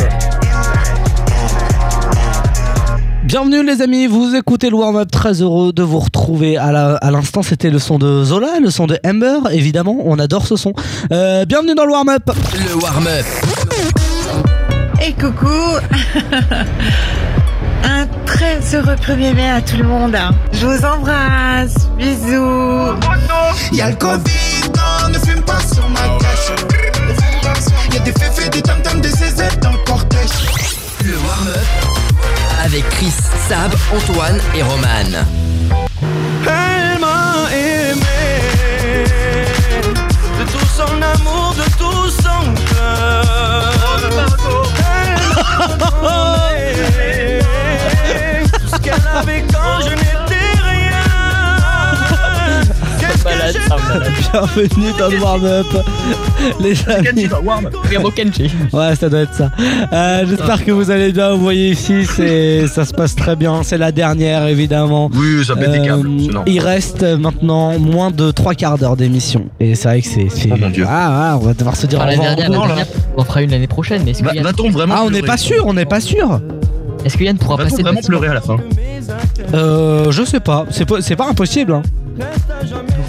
[3.23, 6.57] Bienvenue les amis, vous écoutez le warm-up, très heureux de vous retrouver.
[6.57, 10.57] À l'instant, c'était le son de Zola, le son de Amber, évidemment, on adore ce
[10.57, 10.73] son.
[11.13, 12.29] Euh, bienvenue dans le warm-up.
[12.53, 13.25] Le warm-up.
[15.01, 15.47] Et coucou
[18.33, 20.17] très heureux 1er mai à tout le monde.
[20.53, 21.75] Je vous embrasse.
[21.97, 22.97] Bisous.
[23.71, 26.51] Y'a le Covid, non, ne fume pas sur ma cache.
[27.93, 30.29] Y'a des féfés, des tam-tams, des CZ dans le cortège.
[31.03, 31.57] Le warm-up
[32.63, 33.13] avec Chris,
[33.49, 35.25] Sab, Antoine et Roman.
[53.71, 55.65] Bienvenue dans le warm-up.
[56.59, 57.27] Les amis.
[58.73, 59.49] Ouais, ça doit être ça.
[59.93, 61.31] Euh, J'espère que vous allez bien.
[61.35, 63.61] Vous voyez ici, c'est ça se passe très bien.
[63.63, 65.09] C'est la dernière, évidemment.
[65.13, 66.43] Oui, ça pète des câbles, normal.
[66.47, 69.45] il reste maintenant moins de trois quarts d'heure d'émission.
[69.59, 70.27] Et c'est vrai que c'est.
[70.29, 70.49] c'est-
[70.87, 72.35] Ah, ah, on va devoir se dire Enfin, au la revoir.
[72.35, 72.67] dernière, la Non, là.
[72.75, 72.87] dernière,
[73.17, 74.01] on en fera une l'année prochaine.
[74.03, 75.85] Mais est-ce que Va- Yann- va-t-on vraiment Ah, on n'est pleurer pas sûr, on n'est
[75.85, 76.41] pas sûr.
[77.05, 78.57] Est-ce que Yann pourra Va-t-on passer vraiment de- pleurer à la fin
[79.53, 80.65] Euh, je sais pas.
[80.71, 81.73] C'est pas, c'est pas impossible.
[81.73, 81.81] Hein.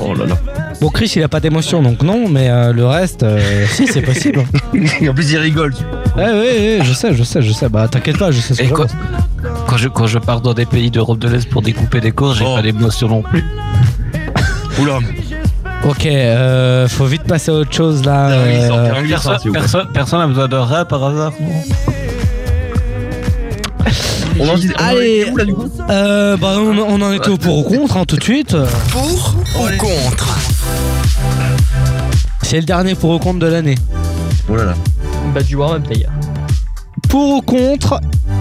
[0.00, 0.36] Oh là là.
[0.80, 4.02] Bon, Chris, il a pas d'émotion, donc non, mais euh, le reste, euh, si, c'est
[4.02, 4.40] possible.
[4.40, 5.74] en plus, il rigole.
[6.16, 7.68] Ouais, ouais, ouais, je sais, je sais, je sais.
[7.68, 8.86] Bah, t'inquiète pas, je sais ce que Et je quand,
[9.66, 12.38] quand je, quand je pars dans des pays d'Europe de l'Est pour découper des courses,
[12.38, 13.44] j'ai pas d'émotion non plus.
[14.80, 14.98] Oula.
[15.84, 18.30] Ok, euh, faut vite passer à autre chose là.
[18.30, 21.32] euh, Personne, personne, personne a besoin de rap par hasard
[24.44, 27.01] On en dit on en Allez, est où, là, du coup euh, bah, on, on
[27.01, 28.56] en était au pour ou contre, hein, tout de suite.
[28.90, 30.36] Pour ou contre
[32.43, 33.77] C'est le dernier pour ou contre de l'année.
[34.48, 34.74] Oh là là.
[35.32, 36.10] Bah, du warm-up d'ailleurs.
[37.09, 38.01] Pour ou contre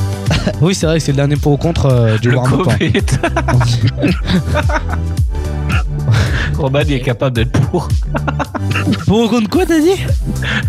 [0.61, 2.67] Oui, c'est vrai que c'est le dernier pour ou contre euh, du Le warm-up.
[2.69, 2.75] hein.
[2.79, 3.01] Covid.
[6.57, 7.87] Roman il est capable d'être pour.
[9.07, 9.95] Pour ou contre quoi, t'as dit?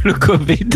[0.05, 0.69] Le Covid.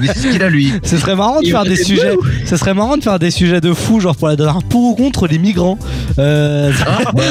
[0.00, 0.72] Mais c'est ce qu'il a, lui.
[0.82, 2.14] Ce serait marrant de Il faire des sujets.
[2.46, 4.94] Ce serait marrant de faire des sujets de fou, genre pour la dernière pour ou
[4.94, 5.78] contre les migrants.
[6.18, 7.22] Euh, Ah, bah,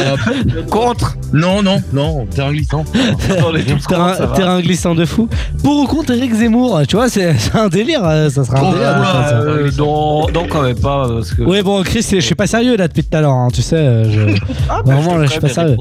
[0.69, 1.15] Contre.
[1.33, 2.83] non, non, non, terrain glissant.
[3.27, 3.51] Terrain,
[3.87, 4.35] contre, ça va.
[4.35, 5.27] terrain glissant de fou.
[5.63, 8.01] Pour ou contre Eric Zemmour, tu vois, c'est c'est un délire.
[8.03, 8.95] euh, Ça sera un Oh délire.
[8.95, 9.35] de là faire ça.
[9.37, 11.07] Euh, non, non, quand même pas.
[11.07, 11.41] Parce que...
[11.43, 13.75] Oui, bon, Chris, je suis pas sérieux là depuis tout à l'heure, hein, tu sais.
[13.75, 15.75] euh, je- Ah, bah, Vraiment, là, je suis pas sérieux.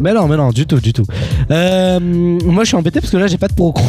[0.00, 1.04] Mais non, mais non, du tout, du tout.
[1.50, 3.88] Euh, moi, je suis embêté parce que là, j'ai pas de pour ou contre.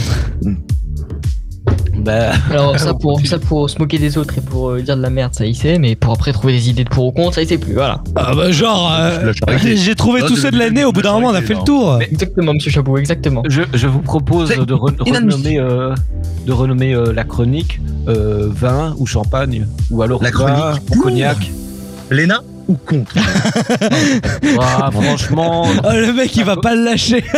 [2.03, 5.01] Bah, Alors, ça pour, ça pour se moquer des autres et pour euh, dire de
[5.01, 5.79] la merde, ça y sait.
[5.79, 7.73] Mais pour après trouver des idées de pour ou contre, ça y sait plus.
[7.73, 8.01] Voilà.
[8.15, 9.31] Ah bah, genre, euh,
[9.75, 11.53] j'ai trouvé Là, tous de- ceux de l'année, au bout d'un moment, on a fait
[11.55, 11.99] le tour.
[12.01, 13.43] Exactement, monsieur Chabot, exactement.
[13.47, 15.93] je, je vous propose C'est de re- renommer, euh,
[16.45, 21.51] de renommer euh, la chronique euh, vin ou champagne ou alors La chronique ou cognac.
[22.11, 22.41] Léna?
[22.67, 23.13] Ou contre
[24.59, 27.23] Ah, franchement, Oh, le mec, il va pas le lâcher.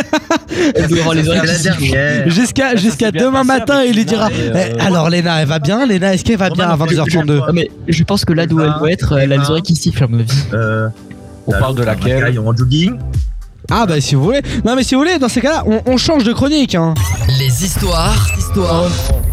[2.26, 5.86] Jusqu'à jusqu'à demain passé matin, il lui dira euh, Eh, Alors, Léna, elle va bien
[5.86, 8.60] Léna, est-ce qu'elle va bien à Roman, 22h32 Ah, mais je pense que là d'où
[8.60, 10.32] elle doit être, elle a les oreilles qui sifflent, à mon avis.
[10.52, 10.88] Euh,
[11.46, 12.98] on parle de laquelle en jogging.
[13.70, 14.42] Ah, bah, si vous voulez.
[14.64, 16.74] Non, mais si vous voulez, dans ces cas-là, on, on change de chronique.
[16.74, 16.94] Hein.
[17.38, 18.84] Les histoires, histoires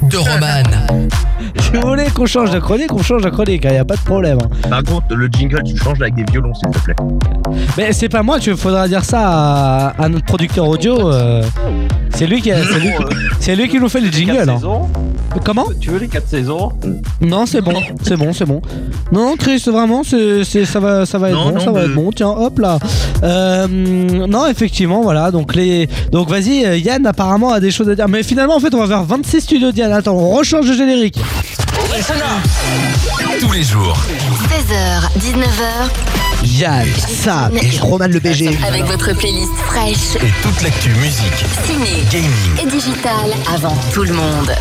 [0.04, 1.08] de Roman.
[1.60, 3.96] Si vous voulez qu'on change de chronique, on change de chronique, il y a pas
[3.96, 4.38] de problème.
[4.44, 4.70] hein.
[4.70, 6.96] Par contre, le jingle, tu changes avec des violons, s'il te plaît.
[7.78, 11.12] Mais c'est pas moi, tu faudra dire ça à, à notre producteur audio.
[11.12, 11.44] euh,
[12.16, 14.50] c'est lui qui, a- c'est lui, qui- c'est lui qui nous fait les jingles.
[14.50, 14.60] hein.
[15.44, 16.72] Comment Tu veux les 4 saisons
[17.22, 17.74] Non, c'est bon,
[18.04, 18.62] c'est bon, c'est bon.
[19.12, 21.80] Non, Chris, vraiment, c'est, c'est- ça va, ça va être Non, bon, non, ça va
[21.82, 22.12] mais- être bon.
[22.16, 22.80] Tiens, hop là.
[23.24, 25.32] Euh, non, effectivement, voilà.
[25.32, 28.08] Donc les, donc vas-y, euh, Yann apparemment a des choses à dire.
[28.08, 29.92] Mais finalement, en fait, on va faire 26 studios de Yann.
[29.92, 31.20] Attends, on rechange de générique.
[33.40, 33.98] Tous les jours,
[34.50, 35.90] 16h, 19h,
[36.60, 38.58] Yann, Sam et Roman le BG.
[38.68, 43.14] avec votre playlist fraîche, et toute l'actu musique, ciné gaming, et digital
[43.54, 44.52] avant tout le monde.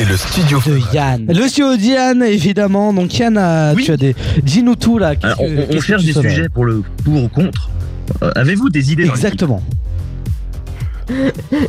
[0.00, 0.60] C'est le studio.
[0.66, 1.26] de Yann.
[1.28, 2.92] Le studio de Yann, évidemment.
[2.92, 3.84] Donc Yann, a- Oui.
[3.84, 4.14] tu as des.
[4.42, 5.14] Dis-nous tout là.
[5.22, 7.70] Alors, on, que- cherche des sujets pour le pour ou contre.
[8.22, 9.62] Euh, Avez-vous des idées Exactement.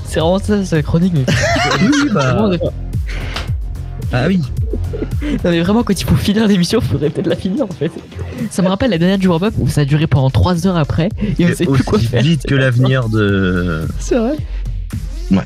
[0.06, 1.14] C'est vraiment ça, cette chronique.
[1.16, 1.26] Mais...
[1.82, 2.34] Oui, bah.
[2.48, 2.72] Vraiment,
[4.14, 4.42] Ah oui.
[5.44, 7.92] Non mais vraiment quand il faut finir l'émission, faudrait peut-être la finir en fait.
[8.50, 11.10] Ça me rappelle la dernière du warm-up où ça a duré pendant 3 heures après
[11.40, 12.22] et on C'est sait plus quoi aussi faire.
[12.24, 13.86] vite que l'avenir de.
[14.00, 14.34] C'est vrai
[15.32, 15.44] Ouais.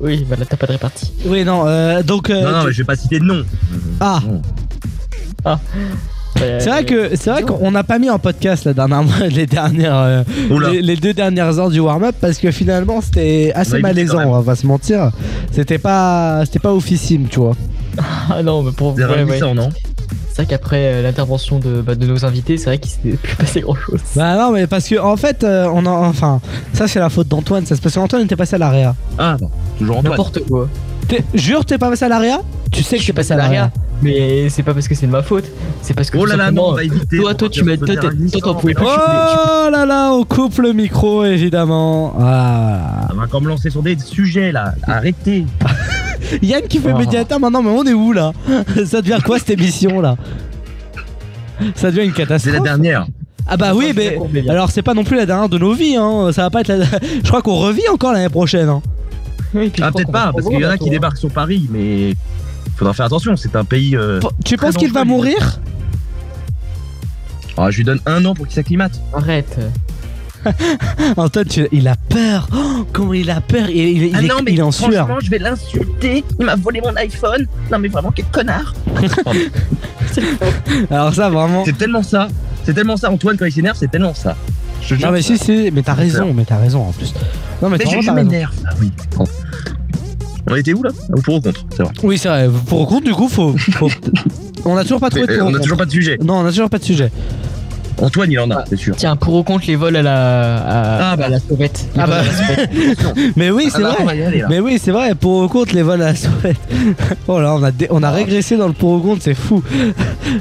[0.00, 1.12] Oui, bah là t'as pas de répartie.
[1.26, 1.66] Oui, non.
[1.66, 2.30] euh, donc.
[2.30, 3.42] euh, Non, non, tu- mais je vais pas citer de nom.
[4.00, 4.20] Ah.
[5.44, 5.58] Non.
[6.36, 9.96] C'est vrai que c'est vrai qu'on n'a pas mis en podcast la dernière les dernières
[9.98, 10.70] euh, Oula.
[10.70, 13.82] les, les deux dernières heures du warm-up parce que finalement c'était assez On a évité
[13.94, 14.28] malaisant quand même.
[14.28, 15.10] on va pas se mentir
[15.50, 17.56] c'était pas c'était pas oufissime tu vois
[18.30, 19.24] Ah non mais pour ouais, ouais.
[19.24, 19.70] ravissant, non
[20.38, 23.34] C'est vrai qu'après euh, l'intervention de, bah, de nos invités, c'est vrai qu'il s'était plus
[23.38, 24.00] passé grand chose.
[24.14, 26.40] Bah non, mais parce que en fait, euh, on en, enfin,
[26.74, 27.66] ça c'est la faute d'Antoine.
[27.66, 28.94] Ça c'est parce qu'Antoine était passé à l'AREA.
[29.18, 29.50] Ah bon,
[29.80, 30.12] toujours Antoine.
[30.12, 30.68] N'importe quoi.
[31.08, 32.40] T'es- Jure, t'es pas passé à l'AREA
[32.70, 33.70] Tu sais que Je t'es suis passé à l'arrière.
[34.02, 35.46] Mais c'est pas parce que c'est de ma faute.
[35.82, 37.16] C'est parce que Oh là là, non, on va éviter.
[37.16, 37.76] Toi, toi, tu m'as.
[37.76, 38.56] Toi, t'en histoire.
[38.58, 42.14] pouvais Oh là là, on coupe le micro évidemment.
[42.20, 43.08] Ah.
[43.10, 44.74] On va encore me lancer sur des sujets là.
[44.86, 45.46] Arrêtez.
[46.42, 46.98] Yann qui fait Oh.
[46.98, 48.32] médiateur maintenant, mais on est où là?
[48.86, 50.16] Ça devient quoi cette émission là?
[51.74, 52.54] Ça devient une C'est catastrophe.
[52.54, 53.06] la dernière.
[53.48, 54.18] Ah bah oui, mais
[54.48, 56.30] alors c'est pas non plus la dernière de nos vies, hein.
[56.32, 56.84] Ça va pas être la.
[57.24, 58.68] Je crois qu'on revit encore l'année prochaine.
[58.68, 58.82] Hein.
[59.54, 62.14] Oui, Ah peut-être pas, parce qu'il y en a qui débarquent sur Paris, mais
[62.76, 63.36] faudra faire attention.
[63.36, 63.96] C'est un pays.
[63.96, 65.60] euh, Tu très penses qu'il va mourir?
[67.56, 69.00] Ah, je lui donne un an pour qu'il s'acclimate.
[69.12, 69.58] Arrête.
[71.16, 72.46] Antoine, tu- il a peur.
[72.54, 74.70] Oh, comment il a peur Il, il- il ah est, non, mais il est en
[74.70, 75.06] sueur.
[75.06, 76.22] franchement, je vais l'insulter.
[76.38, 77.46] Il m'a volé mon iPhone.
[77.72, 78.72] Non, mais vraiment, quel connard.
[80.90, 81.64] Alors ça vraiment.
[81.64, 82.28] C'est tellement ça.
[82.64, 84.36] C'est tellement ça, Antoine, quand il s'énerve, c'est tellement ça.
[84.88, 85.08] Je te jure.
[85.08, 87.12] Non mais si si, mais t'as raison, mais t'as raison en plus.
[87.60, 88.14] Non mais, Mais raison.
[88.14, 88.54] m'énerve.
[88.66, 88.90] Ah oui.
[89.16, 89.24] Bon.
[90.50, 90.90] On était où là?
[91.14, 91.92] Ou pour ou contre C'est vrai.
[92.02, 92.48] Oui c'est vrai.
[92.66, 93.54] Pour contre du coup faut.
[93.58, 93.90] faut-
[94.64, 96.16] on a toujours pas trouvé Mais, de euh, on a ou toujours pas de sujet.
[96.24, 97.12] Non, on a toujours pas de sujet.
[98.00, 98.94] Antoine, il en a, c'est sûr.
[98.96, 101.24] Tiens, pour ou contre les vols à la, à, Ah, bah.
[101.26, 101.86] à la sauvette.
[101.98, 102.18] Ah bah.
[102.20, 103.32] à la sauvette.
[103.36, 104.24] Mais oui, c'est Ah bah, on va vrai.
[104.24, 104.44] aller.
[104.48, 105.14] Mais oui, c'est vrai.
[105.14, 106.56] Pour ou contre les vols à la sauvette.
[107.30, 109.62] Oh là, on a dé- on a régressé dans le pour ou contre, c'est fou.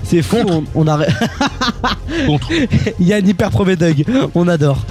[0.04, 0.38] C'est fou.
[0.50, 0.96] On, on a.
[0.98, 1.08] ré-
[2.26, 2.48] Contre.
[3.00, 4.06] Yann hyper premier Doug.
[4.36, 4.86] On adore.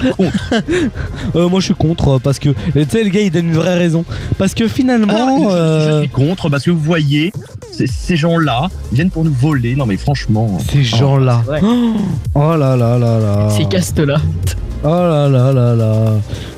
[1.34, 3.54] Euh, moi je suis contre euh, parce que tu sais le gars il donne une
[3.54, 4.04] vraie raison.
[4.38, 5.12] Parce que finalement.
[5.16, 7.32] Ah, je- je, euh, suis contre parce que vous voyez,
[7.72, 9.74] ces- gens-là viennent pour nous voler.
[9.76, 10.58] Non, mais franchement.
[10.70, 11.42] Ces gens-là.
[11.48, 11.60] Ouais.
[12.56, 13.50] Oh là là là là.
[13.50, 14.16] Ces castes-là.
[14.82, 16.12] Oh là là là là.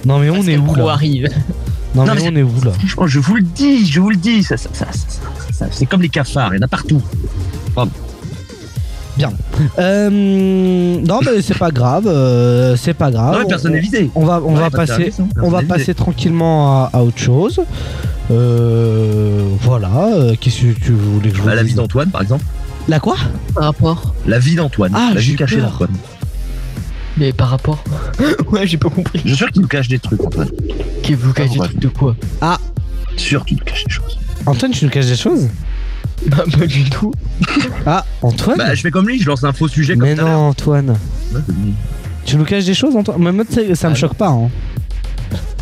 [0.05, 1.29] Non mais on est où Pro là arrive.
[1.97, 4.11] Non Non, mais mais on est où là Franchement, je vous le dis, je vous
[4.11, 4.87] le dis, ça, ça, ça-
[5.53, 7.03] ça- c'est comme les cafards, il y en a partout.
[9.17, 9.33] Bien.
[9.81, 10.09] Euh,
[11.05, 13.33] non mais c'est pas grave, euh, c'est pas grave.
[13.33, 14.11] Non, mais personne On- n'est visé.
[14.15, 17.19] On va on Ouais, va pas passer hein, on va passer tranquillement à, à autre
[17.19, 17.59] chose.
[18.31, 19.91] Euh, voilà.
[20.41, 22.45] Qu'est-ce que tu voulais que je vous Bah, la vie d'Antoine, par exemple.
[22.89, 23.17] La quoi
[23.55, 24.15] Par rapport.
[24.27, 24.93] La vie d'Antoine.
[24.95, 25.91] Ah, la j'ai vie cachée d'Antoine.
[27.19, 27.83] Mais par rapport.
[28.53, 29.21] ouais, j'ai pas compris.
[29.25, 30.51] Je suis sûr qu'il nous cache des trucs, Antoine.
[31.03, 31.67] Que vous cachez Ah, ouais.
[31.69, 32.59] des trucs de quoi Ah
[33.17, 34.19] Sûr qu'il nous cache des choses.
[34.47, 35.49] Antoine, tu nous caches des choses
[36.27, 37.13] Bah, pas du tout.
[37.87, 40.49] Ah Antoine Bah, je fais comme lui, je lance un faux sujet comme Mais non
[40.49, 40.97] Antoine.
[41.33, 41.41] Ouais.
[42.25, 43.45] Tu nous caches des choses Antoine Mais moi
[43.75, 44.29] ça me Ah, choque pas.
[44.29, 44.49] Hein.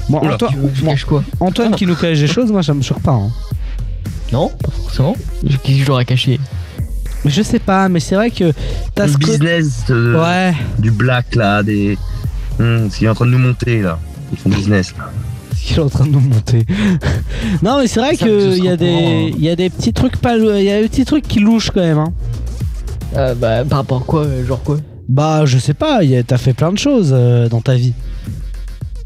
[0.09, 0.35] Moi, Oula.
[0.35, 3.13] Antoine, moi, cache quoi Antoine qui nous cache des choses, moi ça me choque pas.
[3.13, 3.31] Hein.
[4.33, 5.17] Non, pas forcément.
[5.43, 6.39] Qu'est-ce que je l'aurais caché
[7.27, 8.53] je sais pas, mais c'est vrai que
[8.95, 10.55] t'as Le ce business euh, Ouais.
[10.79, 11.97] du black là, des.
[12.59, 13.99] Hum, ce qui est en train de nous monter là.
[14.33, 15.11] Ils font business là.
[15.57, 16.65] qu'il est en train de nous monter.
[17.63, 19.31] non, mais c'est vrai Ça, ce qu'il y, a sera des- hein.
[19.37, 20.37] il y a des petits trucs pas.
[20.37, 21.99] Il y a des petits trucs qui louchent quand même.
[21.99, 22.13] Hein.
[23.17, 24.79] euh, Bah, par rapport à quoi euh, Genre quoi?
[25.09, 27.75] Bah, je sais pas, il y a- t'as fait plein de choses euh, dans ta
[27.75, 27.93] vie.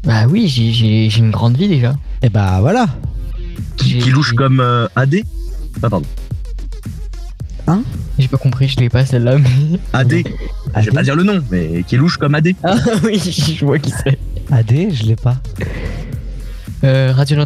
[0.03, 1.93] Bah oui, j'ai- j'ai j'ai une grande vie déjà.
[2.23, 2.87] Et bah voilà.
[3.77, 5.17] Qui, qui louche comme euh, AD
[5.83, 6.01] Ah, pardon.
[8.17, 9.79] J'ai pas compris, je l'ai pas celle-là, mais.
[9.93, 10.13] AD.
[10.77, 12.49] Je vais pas dire le nom, mais qui louche comme AD.
[12.63, 14.17] Ah oui, je vois qui c'est.
[14.51, 15.37] AD, je l'ai pas.
[16.83, 17.37] Euh, Radio.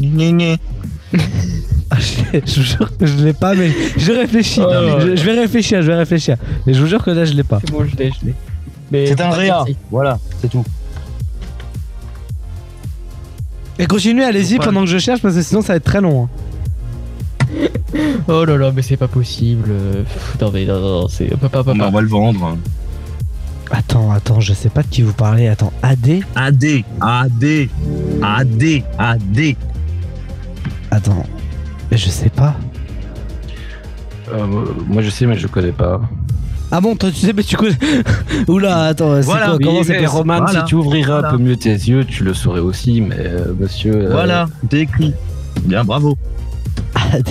[0.00, 0.58] Gné, gné.
[1.94, 4.62] Ah, je, je vous jure que je l'ai pas, mais je réfléchis.
[4.62, 4.98] Oh.
[4.98, 6.38] je, je vais réfléchir, je vais réfléchir.
[6.66, 7.60] Mais je vous jure que là, je l'ai pas.
[7.62, 8.34] C'est bon, je l'ai, je l'ai.
[8.90, 9.62] Mais C'est un réa.
[9.90, 10.64] Voilà, c'est tout.
[13.78, 16.00] Et continuez, allez-y Pas- pendant que je cherche, parce que sinon ça va être très
[16.00, 16.24] long.
[16.24, 16.28] hein.
[18.28, 19.68] Oh là là, mais c'est pas possible.
[19.70, 21.30] euh, pff, Non, mais non, non, non, c'est.
[21.34, 22.56] On pas, Bon, va le vendre.
[23.70, 25.48] Attends, attends, je sais pas de qui vous parlez.
[25.48, 27.68] Attends, AD AD, AD,
[28.22, 29.56] AD, AD.
[30.90, 31.26] Attends,
[31.90, 32.54] je sais pas.
[34.32, 34.46] Euh,
[34.88, 36.00] moi je sais mais je connais pas.
[36.74, 37.76] Ah bon, toi tu sais, mais tu connais.
[38.48, 40.60] Oula, attends, c'est Voilà, quoi Oui, Comment c'est mais possible Roman, Voilà.
[40.60, 41.28] si tu ouvrirais Voilà.
[41.28, 43.94] un peu mieux tes yeux, tu le saurais aussi, mais euh, monsieur.
[43.94, 45.12] euh, Voilà, t'es écrit.
[45.64, 46.16] Bien, bravo.
[46.94, 47.28] AD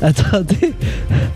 [0.00, 0.72] Attendez.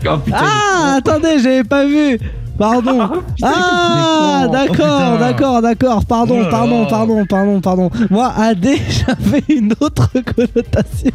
[0.09, 2.17] Oh putain, Ah, attendez, j'avais pas vu.
[2.57, 3.09] Pardon.
[3.43, 4.45] Ah.
[4.47, 5.17] Oh, d'accord, putain.
[5.19, 6.05] d'accord, d'accord.
[6.05, 7.89] Pardon, Oh pardon, pardon, pardon, pardon.
[8.09, 11.11] Moi, AD, j'avais une autre connotation.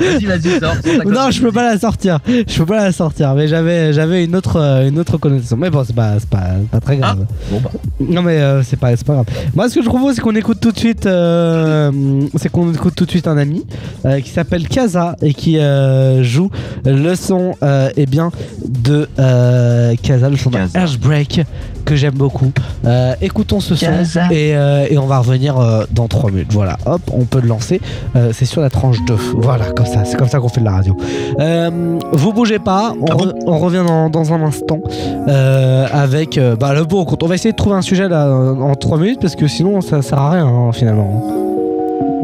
[0.00, 0.74] Vas-y, sors.
[1.06, 2.18] Non, je peux pas la sortir.
[2.26, 3.34] Je peux pas la sortir.
[3.34, 5.56] Mais j'avais, j'avais une autre, euh, une autre connotation.
[5.56, 7.24] Mais bon, c'est pas, c'est pas, pas très grave.
[7.50, 7.70] Bon, bah.
[8.00, 9.26] Non mais euh, c'est pas, c'est pas grave.
[9.54, 11.90] Moi ce que je propose c'est qu'on écoute tout de suite, euh,
[12.36, 13.64] c'est qu'on écoute tout de suite un ami
[14.04, 16.50] euh, qui s'appelle Kaza et qui euh, joue
[16.84, 18.30] le son euh, eh bien
[18.68, 21.42] de euh, Kaza, le son de Airbreak
[21.84, 22.50] que j'aime beaucoup.
[22.86, 23.86] Euh, écoutons ce son
[24.30, 26.52] et, euh, et on va revenir euh, dans 3 minutes.
[26.52, 27.80] Voilà, hop, on peut le lancer.
[28.16, 29.14] Euh, c'est sur la tranche 2.
[29.36, 30.96] Voilà, comme ça, c'est comme ça qu'on fait de la radio.
[31.40, 34.80] Euh, vous bougez pas, on, re- on revient dans, dans un instant
[35.28, 37.22] euh, avec euh, bah, le beau compte.
[37.22, 40.00] On va essayer de trouver un sujet là en 3 minutes parce que sinon ça
[40.00, 41.22] sert à rien hein, finalement.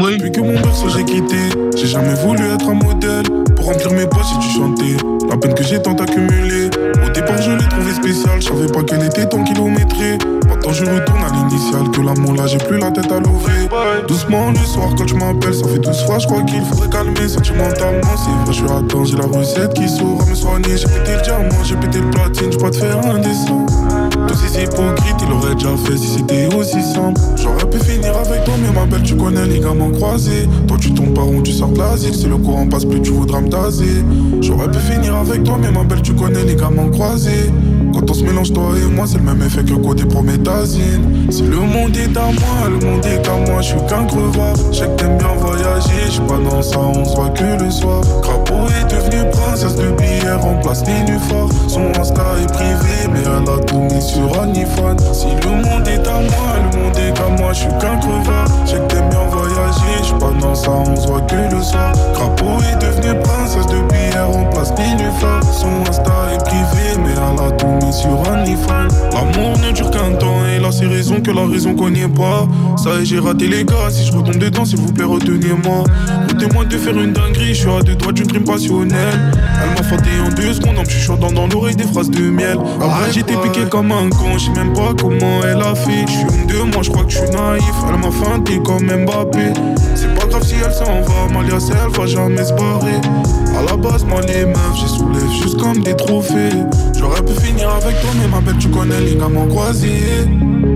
[0.00, 1.36] Depuis que mon berceau j'ai quitté,
[1.76, 3.24] j'ai jamais voulu être un modèle.
[3.54, 4.96] Pour remplir mes poches, j'ai dû chanter.
[5.28, 6.59] La peine que j'ai tant accumulée.
[7.04, 8.40] Au départ, je l'ai trouvé spécial.
[8.40, 10.18] Je savais pas qu'elle était tant kilométrée.
[10.48, 11.90] Maintenant, je retourne à l'initial.
[11.90, 13.68] Que l'amour là, j'ai plus la tête à lever.
[14.08, 16.18] Doucement, le soir, quand tu m'appelles, ça fait 12 fois.
[16.18, 18.16] Je crois qu'il faudrait calmer sentimentalement.
[18.16, 20.76] C'est vrai, je suis à temps, j'ai la recette qui saura me soigner.
[20.76, 22.52] J'ai pété le diamant, j'ai pété le platine.
[22.52, 23.66] Je pas te faire un dessin.
[24.28, 27.20] Tous ces hypocrites, il aurait déjà fait si c'était aussi simple.
[27.36, 30.48] J'aurais pu finir avec toi, mais ma belle, tu connais les gamins croisés.
[30.66, 32.14] Toi, tu tombes par où tu sors de l'asile.
[32.14, 34.04] Si le courant passe plus, tu voudras me taser.
[34.40, 37.50] J'aurais pu finir avec toi, mais ma belle, tu connais les gamins croisés.
[37.92, 41.26] Quand on se mélange, toi et moi, c'est le même effet que côté prométhazine.
[41.30, 44.54] Si le monde est à moi, le monde est à moi, je suis qu'un crevard.
[44.72, 48.00] Je que t'aimes bien voyager, je pas dans ça, on se voit que le soir.
[48.22, 51.48] Crapaud est devenue princesse de billets, remplace Nénuphar.
[51.68, 54.98] Son Insta est privé, mais elle a tout mis sur OnlyFans.
[55.12, 58.46] Si le monde est à moi, le monde est moi, je suis qu'un crevard.
[58.64, 61.62] Je sais que t'aimes bien voyager, je pas dans ça, on se voit que le
[61.62, 61.92] soir.
[62.14, 65.42] Crapaud est devenue princesse de billets, remplace Nénuphar.
[65.44, 68.88] Son Insta est privé, mais elle a tout mis sur OnlyFans.
[69.12, 72.46] L'amour ne dure qu'un temps, et là c'est raison que la raison connaît pas.
[72.76, 75.84] Ça y est, j'ai raté les gars, si je retombe dedans, s'il vous plaît, retenez-moi.
[76.28, 79.18] Retenez-moi de faire une dinguerie, je suis à deux doigts d'une crime passionnelle.
[79.62, 82.58] Elle m'a feinté en deux secondes en me chuchotant dans l'oreille des phrases de miel.
[82.80, 86.06] Après, j'étais piqué comme un con, je sais même pas comment elle a fait.
[86.06, 87.74] Je suis de moi, je crois que suis naïf.
[87.88, 89.52] Elle m'a feinté comme Mbappé.
[89.94, 93.00] C'est pas grave si elle s'en va, Malias, elle va jamais se barrer.
[93.56, 96.50] À la base, moi, les meufs, j'ai soulève juste comme des trophées.
[96.98, 100.26] J'aurais pu finir avec toi, mais ma belle, tu connais les gamins croisés.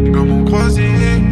[0.05, 1.23] Les gamins croisés.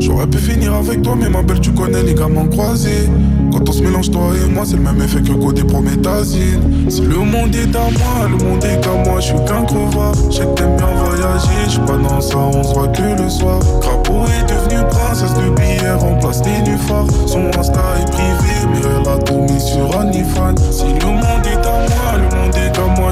[0.00, 3.08] J'aurais pu finir avec toi, mais ma belle, tu connais les gamins croisés.
[3.52, 6.88] Quand on se mélange, toi et moi, c'est le même effet que côté prométhazine.
[6.88, 10.12] Si le monde est à moi, le monde est qu'à moi, je suis qu'un crevard.
[10.12, 13.60] Que t'aimes bien voyager, je suis pas dans ça, on se voit que le soir.
[13.80, 17.06] Crapaud est devenue princesse de billets, remplace Nénuphar.
[17.26, 20.56] Son Insta est privé, mais elle a tout mis sur OnlyFans.
[20.70, 21.51] Si le monde est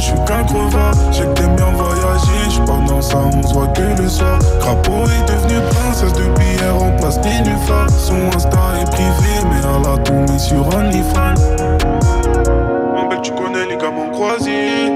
[0.00, 0.94] je suis qu'un crevard.
[1.12, 4.38] Je sais que t'aimes bien voyager, je dans ça, on se voit que le soir.
[4.60, 7.88] Crapaud est devenue princesse de billets, remplace Nénuphar.
[7.90, 11.34] Son Insta est privé, mais elle a mis sur OnlyFans.
[12.94, 14.88] Ma belle, tu connais les gamins croisés.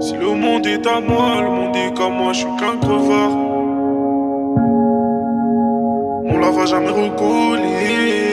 [0.00, 3.30] Si le monde est à moi, le monde est qu'à moi, je suis qu'un crevard.
[6.28, 8.25] On la va jamais recoller.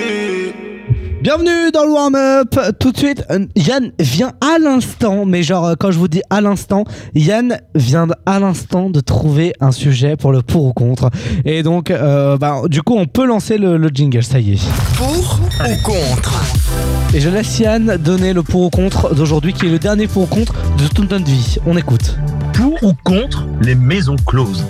[1.23, 2.53] Bienvenue dans le warm-up.
[2.81, 6.21] Tout de suite, euh, Yann vient à l'instant, mais genre euh, quand je vous dis
[6.29, 6.83] à l'instant,
[7.15, 11.11] Yann vient à l'instant de trouver un sujet pour le pour ou contre.
[11.45, 14.69] Et donc, euh, bah, du coup, on peut lancer le, le jingle, ça y est.
[14.97, 16.43] Pour ou contre?
[17.13, 20.23] Et je laisse Yann donner le pour ou contre d'aujourd'hui, qui est le dernier pour
[20.23, 21.55] ou contre de toute notre vie.
[21.65, 22.17] On écoute.
[22.51, 24.65] Pour ou contre les maisons closes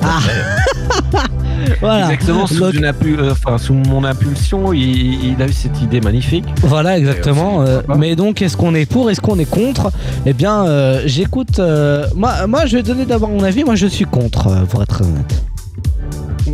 [1.80, 2.06] Voilà.
[2.12, 5.82] Exactement, sous, Donc- une impu- euh, enfin, sous mon impulsion, il, il a eu cette
[5.82, 6.46] idée magnifique.
[6.62, 7.62] Voilà, exactement.
[7.62, 9.92] Euh, mais donc, est-ce qu'on est pour, est-ce qu'on est contre?
[10.26, 11.60] Eh bien, euh, j'écoute.
[11.60, 13.64] euh, moi, moi, je vais donner d'abord mon avis.
[13.64, 15.44] Moi, je suis contre, euh, pour être honnête.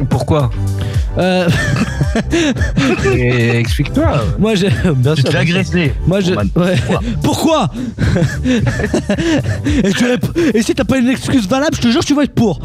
[0.10, 0.50] Pourquoi
[1.18, 1.50] Euh,
[3.16, 4.22] Et Explique-toi.
[4.38, 4.70] Moi, j'ai.
[4.96, 5.56] Bien Tu sûr, te bien sûr.
[5.58, 5.94] agresser.
[6.08, 6.34] Moi, je.
[6.34, 6.76] Ouais.
[7.24, 7.70] Pourquoi
[9.84, 12.24] et, tu réponds- et si t'as pas une excuse valable, je te jure, tu vas
[12.24, 12.60] être pour.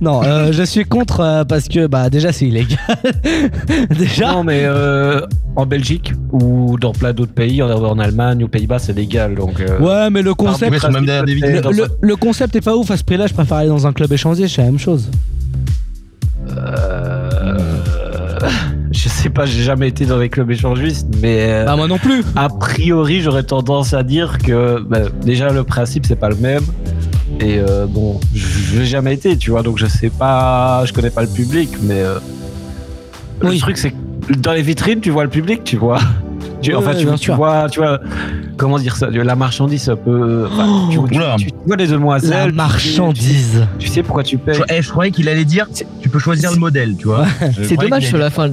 [0.00, 2.78] non, euh, je suis contre euh, parce que, bah, déjà, c'est illégal.
[3.96, 4.32] déjà.
[4.32, 5.20] Non, mais euh,
[5.54, 9.34] en Belgique ou dans plein d'autres pays, en, en Allemagne, aux Pays-Bas, c'est légal.
[9.36, 10.70] Donc, euh, Ouais, mais le concept.
[10.90, 13.26] même le, le concept est pas ouf à ce prix-là.
[13.28, 15.08] Je préfère aller dans un club échangé, c'est la même chose.
[19.16, 22.22] Sais pas, j'ai jamais été dans les clubs échangistes, mais euh, Bah, moi non plus.
[22.36, 26.62] a priori, j'aurais tendance à dire que bah, déjà le principe c'est pas le même.
[27.40, 31.10] Et euh, bon, je l'ai jamais été, tu vois, donc je sais pas, je connais
[31.10, 32.18] pas le public, mais euh,
[33.42, 33.54] Oui.
[33.54, 35.98] le truc c'est que dans les vitrines tu vois le public, tu vois.
[36.62, 38.00] Tu, Ouais, enfin, ouais, tu, vois, tu vois,
[38.56, 40.48] comment dire ça, la marchandise un peu.
[40.50, 41.36] enfin, tu, tu- oula.
[41.38, 42.46] tu- tu vois les demoiselles.
[42.48, 43.66] La marchandise.
[43.78, 44.54] Tu, sais pourquoi tu payes.
[44.54, 45.66] Je, eh, je croyais qu'il allait dire
[46.00, 47.26] tu peux choisir le modèle, tu vois.
[47.62, 48.50] C'est dommage sur la fin.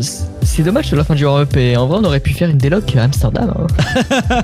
[0.53, 2.49] De- C'est dommage sur la fin du Europe et en vrai on aurait pu faire
[2.49, 3.53] une déloc à Amsterdam.
[3.57, 3.67] hein.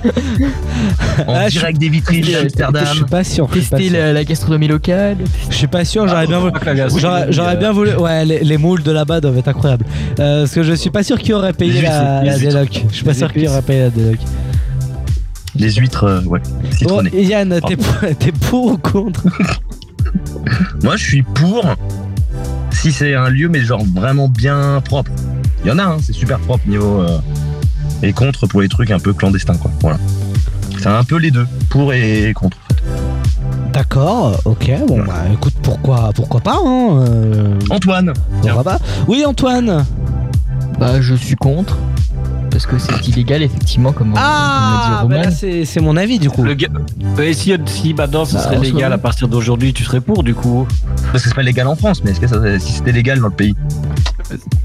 [1.26, 2.84] En Ah, je- direct des vitrines je- d'Amsterdam.
[2.88, 3.48] Je suis pas sûr.
[3.52, 3.98] je suis pas Tester sûr.
[3.98, 5.16] la, la gastronomie locale.
[5.50, 6.52] Je suis pas sûr, j'aurais bien voulu.
[7.30, 7.94] J'aurais euh, bien voulu.
[7.96, 9.84] Ouais, les, les moules de là-bas doivent être incroyables.
[10.18, 12.84] Euh, parce que je suis pas sûr qui aurait payé la, la déloc.
[12.90, 13.50] Je suis pas Les sûr qui épices.
[13.50, 14.18] aurait payé la déloc.
[15.56, 17.22] Les huîtres, euh, ouais, Bon, citronnées.
[17.22, 17.82] Yann, t'es Pardon.
[18.00, 19.24] pour, t'es pour ou contre?
[20.82, 21.64] Moi, je suis pour
[22.70, 25.10] si c'est un lieu, mais genre vraiment bien propre.
[25.64, 27.00] Il y en a, hein, c'est super propre niveau.
[27.00, 27.18] euh,
[28.02, 29.70] et contre pour les trucs un peu clandestins, quoi.
[29.80, 29.98] Voilà.
[30.78, 32.56] C'est un peu les deux, pour et contre.
[33.72, 38.12] D'accord, ok, bon bah écoute, pourquoi, pourquoi pas hein euh, Antoine
[38.42, 39.84] Pourquoi pas Oui, Antoine
[40.78, 41.76] Bah, je suis contre.
[42.62, 46.28] Parce que c'est illégal, effectivement, comme, Ah, comme bah dit c'est c'est mon avis du
[46.28, 46.42] coup.
[46.42, 46.68] Le gars-
[47.18, 50.22] Et si, si maintenant ce Bah, serait en légal à partir d'aujourd'hui, tu serais pour
[50.22, 50.66] du coup
[51.10, 53.28] Parce que c'est pas légal en France, mais est-ce que ça, si c'était légal dans
[53.28, 53.54] le pays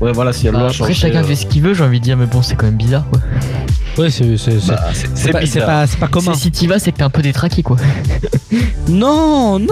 [0.01, 1.99] Ouais, voilà, si la Bah, loi après, chacun euh, fait ce qu'il veut, j'ai envie
[1.99, 3.21] de dire, mais bon, c'est quand même bizarre, quoi.
[3.97, 4.25] Ouais, c'est
[4.67, 4.75] Bah,
[5.31, 6.33] pas, pas, pas commun.
[6.33, 7.77] Si t'y vas, c'est que t'es un peu détraqué, quoi.
[8.87, 9.67] Non, non,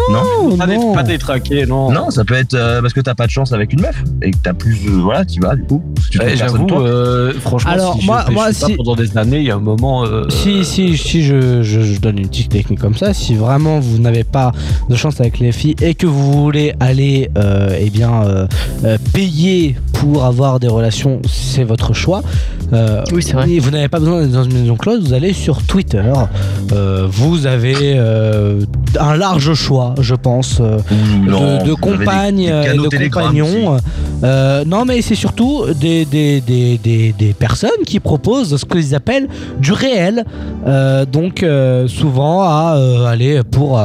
[0.49, 1.91] non, Pas, dé- pas détraqué, non.
[1.91, 4.31] Non, ça peut être euh, parce que t'as pas de chance avec une meuf et
[4.31, 4.75] que t'as plus.
[4.87, 5.83] euh, voilà, tu vas du coup.
[6.01, 8.95] Si tu Ouais, personne, J'avoue, euh, franchement, Alors, si moi- je moi, pas si- pendant
[8.95, 10.05] des années, il y a un moment.
[10.05, 13.79] euh, Si, si, si je, je, je donne une petite technique comme ça, si vraiment
[13.79, 14.51] vous n'avez pas
[14.89, 18.47] de chance avec les filles et que vous voulez aller euh, eh bien, euh,
[18.83, 22.21] euh, payer pour avoir des relations, c'est votre choix.
[22.73, 23.47] Euh, Oui, c'est vrai.
[23.59, 26.01] vous n'avez pas besoin d'être dans une maison close, vous allez sur Twitter.
[26.71, 28.61] Euh, vous avez euh,
[28.99, 30.79] un large choix, je pense, euh,
[31.21, 33.77] non, de, compagnes et de compagnons.
[34.23, 38.93] Euh, non, mais c'est surtout des, des, des, des, des personnes qui proposent ce qu'ils
[38.95, 39.27] appellent
[39.59, 40.25] du réel.
[40.67, 43.79] Euh, donc, euh, souvent, à euh, aller pour.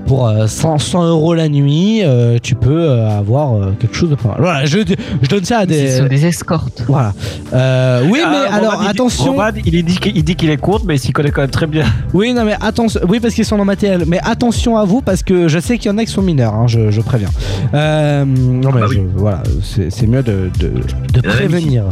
[0.00, 3.94] Euh, pour euh, 100, 100 euros la nuit, euh, tu peux euh, avoir euh, quelque
[3.94, 4.38] chose de pas mal.
[4.40, 4.78] Voilà, je,
[5.22, 5.88] je donne ça à des.
[5.90, 6.82] Ce sont des escortes.
[6.88, 7.12] Voilà.
[7.52, 9.32] Euh, oui, Ah, mais Roman, alors il dit- attention.
[9.32, 11.50] Roman, il dit qu'il il dit qu'il est contre, mais il s'y connaît quand même
[11.50, 11.84] très bien.
[12.14, 13.00] Oui, non, mais attention.
[13.08, 14.04] Oui, parce qu'ils sont dans ma TL.
[14.06, 16.54] Mais attention à vous, parce que je sais qu'il y en a qui sont mineurs,
[16.54, 17.28] hein, je, je préviens.
[17.74, 18.96] Euh, non, mais bah oui.
[18.96, 20.72] je- voilà, c'est mieux de, de,
[21.18, 21.84] en prévenir.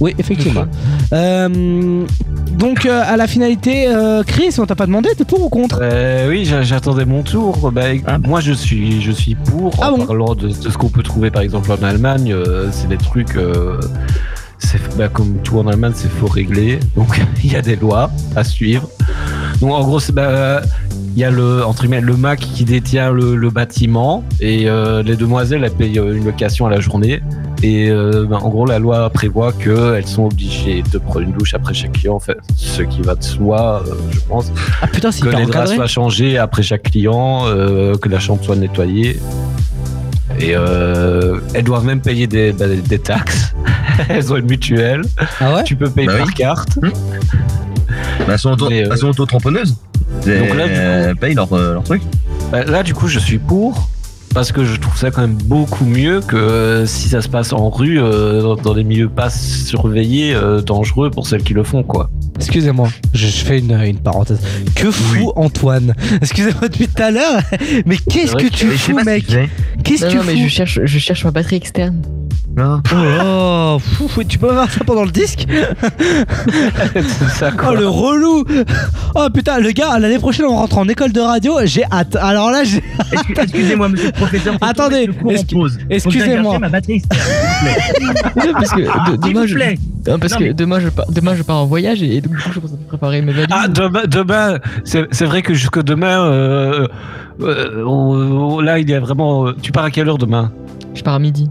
[0.00, 0.64] Oui, effectivement.
[1.12, 2.04] Euh,
[2.56, 5.80] donc, euh, à la finalité, euh, Chris, on t'a pas demandé, t'es pour ou contre?
[5.82, 7.72] Euh, oui, j'a- j'attendais mon tour.
[7.72, 7.82] Bah,
[8.24, 9.74] Moi, je suis, je suis pour.
[9.82, 12.68] Ah en bon parlant de, de ce qu'on peut trouver, par exemple, en Allemagne, euh,
[12.70, 13.36] c'est des trucs.
[13.36, 13.80] euh,
[14.96, 16.78] bah, comme tout en Allemagne, c'est faux réglé.
[16.96, 18.88] Donc, il y a des lois à suivre.
[19.60, 20.62] Donc, en gros, c'est bah,
[21.14, 25.02] il y a le entre guillemets, le Mac qui détient le, le bâtiment et euh,
[25.02, 27.20] les demoiselles elles payent euh, une location à la journée.
[27.62, 31.54] Et euh, bah, en gros, la loi prévoit qu'elles sont obligées de prendre une douche
[31.54, 35.22] après chaque client, enfin, ce qui va de soi, euh, je pense Ah putain, c'est
[35.22, 39.18] que les draps soient changés après chaque client, euh, que la chambre soit nettoyée.
[40.38, 43.54] Et euh, elles doivent même payer des, bah, des taxes.
[44.08, 45.02] elles ont une mutuelle.
[45.40, 46.34] Ah ouais Tu peux payer Bah par oui.
[46.34, 46.78] carte.
[46.80, 46.88] Bah,
[48.28, 49.76] elles sont euh, auto-tamponneuses.
[50.26, 52.02] Donc là, du coup- elles payent leur, euh, leur truc.
[52.52, 53.88] Bah, là, du coup, je suis pour.
[54.34, 57.54] Parce que je trouve ça quand même beaucoup mieux que euh, si ça se passe
[57.54, 61.64] en rue, euh, dans- dans des milieux pas surveillés, euh, dangereux pour celles qui le
[61.64, 62.10] font, quoi.
[62.36, 64.38] Excusez-moi, je, je fais une, une parenthèse.
[64.74, 67.40] Que fou Antoine Excusez-moi depuis tout à l'heure,
[67.86, 69.24] mais qu'est-ce que que- tu fous, mec.
[69.82, 72.02] Qu'est-ce que Non, tu non, mais fous je cherche, je cherche ma batterie externe.
[72.58, 72.80] Non.
[72.92, 75.46] Oh, fou, fou, tu peux faire ça pendant le disque
[77.68, 78.44] Oh le relou
[79.14, 82.16] Oh putain, le gars, l'année prochaine on rentre en école de radio, j'ai hâte.
[82.16, 82.82] Alors là, j'ai.
[83.12, 84.56] Excu- Excusez-moi, monsieur le professeur.
[84.60, 86.26] Attendez, excu- excusez-moi.
[86.26, 87.20] j'aille chercher ma batterie externe,
[87.96, 88.46] s'il vous plaît.
[88.46, 89.78] Non, parce que demain, vous je, plaît.
[90.08, 92.20] non, parce Non, que mais- demain, je pars, demain je pars en voyage et, et
[92.20, 93.48] donc du coup je pense préparer mes valises.
[93.52, 96.88] Ah, demain, demain c'est vrai que jusque demain, euh,
[97.40, 99.46] euh, on- on- là, il y a vraiment.
[99.48, 100.50] euh, Tu pars à quelle heure demain?
[100.94, 101.48] Je pars à midi.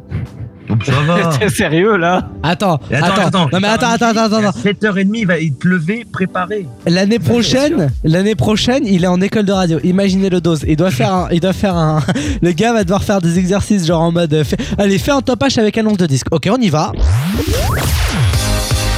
[0.85, 1.37] Ça va.
[1.39, 4.59] T'es sérieux là Attends, Et attends, Non mais attends, attends, attends, attends.
[4.59, 6.65] 7h30, il va il te lever, préparer.
[6.85, 9.79] L'année prochaine, l'année prochaine, il est en école de radio.
[9.83, 10.63] Imaginez le dose.
[10.67, 12.01] Il doit faire un, il doit faire un.
[12.41, 14.33] Le gars va devoir faire des exercices genre en mode.
[14.33, 16.27] euh, fais- allez, fais un top H avec annonce de disque.
[16.31, 16.91] Ok, on y va.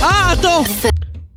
[0.01, 0.63] Ah, attends.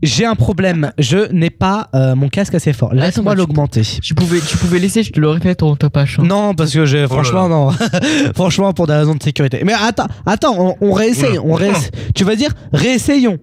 [0.02, 0.92] J'ai un problème.
[0.98, 2.92] Je n'ai pas euh, mon casque assez fort.
[2.92, 3.82] Laisse-moi Attends, l'augmenter.
[4.02, 6.20] Tu pouvais, tu pouvais laisser, je te l'aurais fait ton H.
[6.20, 6.24] hein.
[6.24, 7.70] Non, parce que j'ai franchement non.
[8.34, 9.62] franchement pour des raisons de sécurité.
[9.64, 11.90] Mais attends, attends, on, on réessaye, on réessaye.
[12.14, 13.38] Tu vas dire réessayons.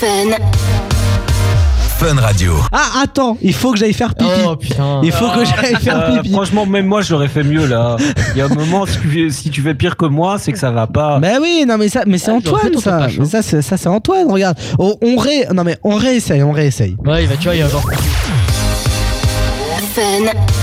[0.00, 0.79] Fun.
[2.00, 2.54] Fun Radio.
[2.72, 4.30] Ah attends, il faut que j'aille faire pipi.
[4.46, 5.00] Oh putain.
[5.02, 6.32] Il faut que j'aille faire Euh, pipi.
[6.32, 7.96] franchement, même moi, je l'aurais fait mieux là.
[8.34, 10.50] Il y a un moment, si tu, fais- si tu fais pire que moi, c'est
[10.52, 11.18] que ça va pas.
[11.18, 12.90] Mais oui, non mais ça, mais c'est Ah, j'aurais fait Antoine ton ça.
[12.92, 13.16] tapage, hein.
[13.20, 14.30] Mais ça, c'est, ça c'est Antoine.
[14.32, 16.96] Regarde, on, on ré, non mais on réessaye, on réessaye.
[17.04, 17.84] Ouais, il va, tu vois, il va avoir.
[19.94, 20.59] Fun.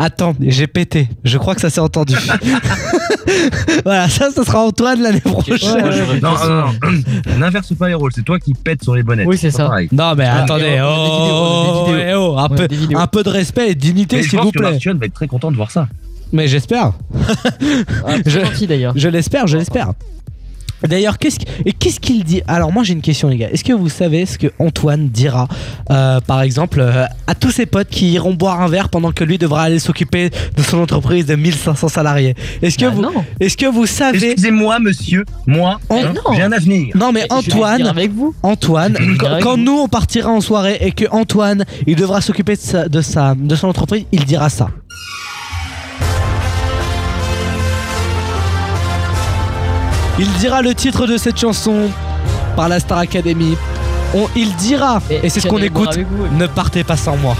[0.00, 1.08] Attends, j'ai pété.
[1.24, 2.14] Je crois que ça s'est entendu.
[3.84, 5.56] voilà, ça, ça sera Antoine l'année prochaine.
[5.74, 7.36] Ouais, ouais, Non, non, non.
[7.38, 9.26] N'inverse pas les rôles, c'est toi qui pètes sur les bonnettes.
[9.26, 9.64] Oui, c'est ça.
[9.66, 9.88] pareil.
[9.92, 11.98] Non mais Ah, attendez, oh, vidéos.
[12.08, 14.58] eh oh, un, peu, un de respect et de dignité je s'il pense vous que
[14.58, 14.70] plaît.
[14.70, 15.88] Martion va être très content de voir ça.
[16.32, 16.92] Mais j'espère.
[18.06, 18.92] Ah, Je- c'est gentil d'ailleurs.
[18.96, 19.92] Je l'espère, je l'espère.
[20.86, 21.38] D'ailleurs, qu'est-ce
[21.78, 22.42] qu'est-ce qu'il dit?
[22.46, 23.48] Alors moi j'ai une question les gars.
[23.50, 25.48] Est-ce que vous savez ce que Antoine dira,
[25.90, 29.24] euh, par exemple, euh, à tous ses potes qui iront boire un verre pendant que
[29.24, 33.12] lui devra aller s'occuper de son entreprise de 1500 salariés Est-ce que Bah vous, non.
[33.40, 36.96] est-ce que vous savez Excusez-moi, monsieur, moi, hein, j'ai un avenir.
[36.96, 38.34] Non mais Je vais Antoine, avec vous.
[38.42, 39.64] Antoine, Je vais dire quand, avec quand vous.
[39.64, 43.34] nous on partira en soirée et que Antoine il devra s'occuper de sa, de sa
[43.34, 44.68] de son entreprise, il dira ça.
[50.18, 51.90] Il dira le titre de cette chanson
[52.56, 53.56] par la Star Academy.
[54.14, 57.36] On, il dira, Et et c'est ce qu'on écoute, vous, ne partez pas sans moi.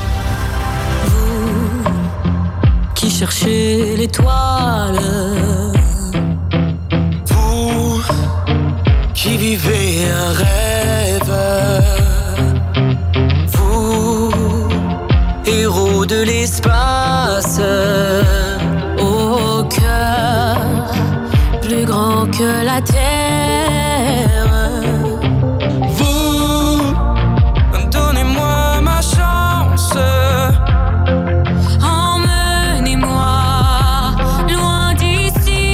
[2.94, 4.98] qui cherchez l'étoile.
[7.26, 8.02] Vous
[9.14, 11.34] qui vivez un rêve,
[13.52, 14.30] vous,
[15.46, 17.60] héros de l'espace,
[22.38, 24.38] que la terre.
[25.98, 26.94] vous,
[27.90, 29.96] donnez-moi ma chance.
[31.82, 33.34] Emmenez-moi
[34.54, 35.64] loin d'ici.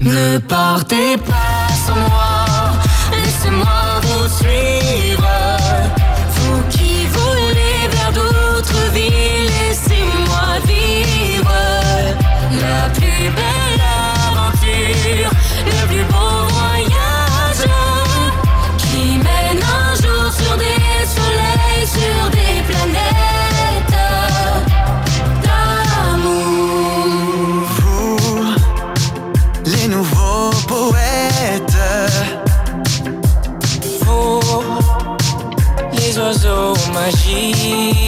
[0.00, 2.34] Ne partez pas sans moi,
[3.12, 5.45] laissez-moi vous suivre.
[37.06, 38.05] magia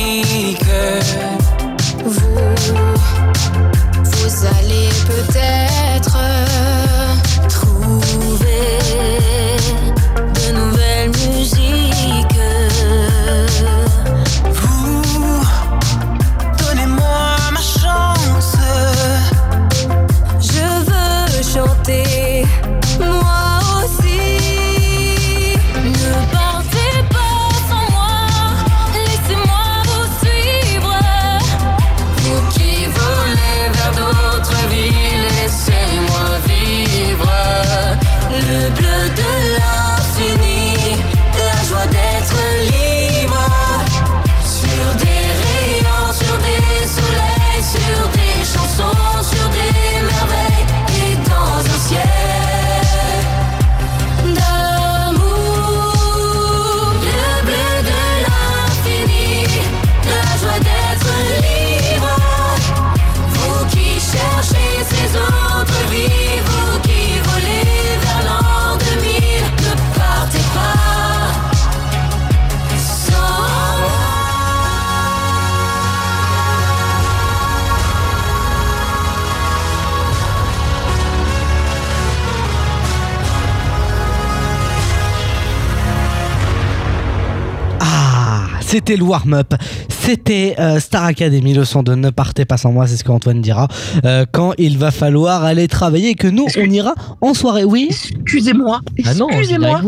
[88.78, 89.54] c'était le warm-up.
[89.88, 93.40] C'était euh, Star Academy, le son de Ne partez pas sans moi, c'est ce qu'Antoine
[93.40, 93.66] dira.
[94.04, 97.64] euh, quand il va falloir aller travailler et que nous, on ira en soirée.
[97.64, 97.88] Oui
[98.22, 99.82] Excusez-moi, Ah excusez-moi.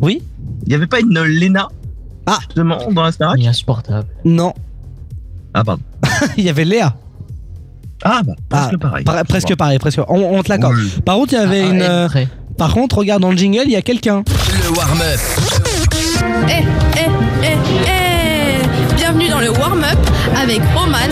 [0.00, 0.22] Oui
[0.64, 1.68] Il n'y avait pas une Lena
[2.26, 2.38] Ah.
[2.46, 4.06] justement dans la est insupportable.
[4.24, 4.52] Non.
[5.54, 5.82] Ah pardon.
[6.36, 6.94] il y avait Léa.
[8.04, 9.04] Ah bah presque Ah, pareil.
[9.04, 10.00] Par- presque pareil, presque.
[10.08, 10.76] On, on te l'accorde.
[10.76, 10.92] Oui.
[11.04, 11.82] Par contre, il y avait Ah, une.
[11.82, 12.08] euh,
[12.58, 14.22] par contre, regarde dans le jingle, il y a quelqu'un.
[14.64, 15.20] Le warm-up.
[16.48, 17.00] Eh, eh,
[17.42, 17.48] eh,
[17.86, 17.95] eh
[19.66, 19.98] warm-up
[20.40, 21.10] avec Roman,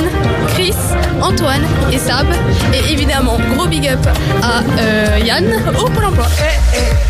[0.55, 0.75] Chris,
[1.21, 1.63] Antoine
[1.93, 2.27] et Sab.
[2.73, 3.99] Et évidemment, gros big up
[4.43, 5.47] à euh, Yann
[5.79, 6.27] au Pôle emploi.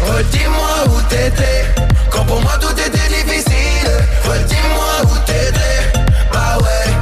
[0.06, 1.64] Redis-moi où t'étais.
[2.10, 3.90] Quand pour moi tout était difficile.
[4.24, 6.00] Redis-moi où t'étais.
[6.32, 6.92] Bah ouais.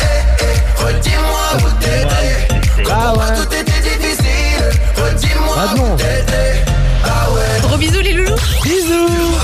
[0.00, 2.84] Eh eh Redis-moi où t'étais.
[2.84, 4.80] Quand pour moi tout était difficile.
[4.96, 5.94] Redis-moi Ah non.
[5.94, 6.64] où t'étais.
[7.02, 7.60] Bah ouais.
[7.68, 8.36] Gros bisous les loulous.
[8.62, 9.36] Bisous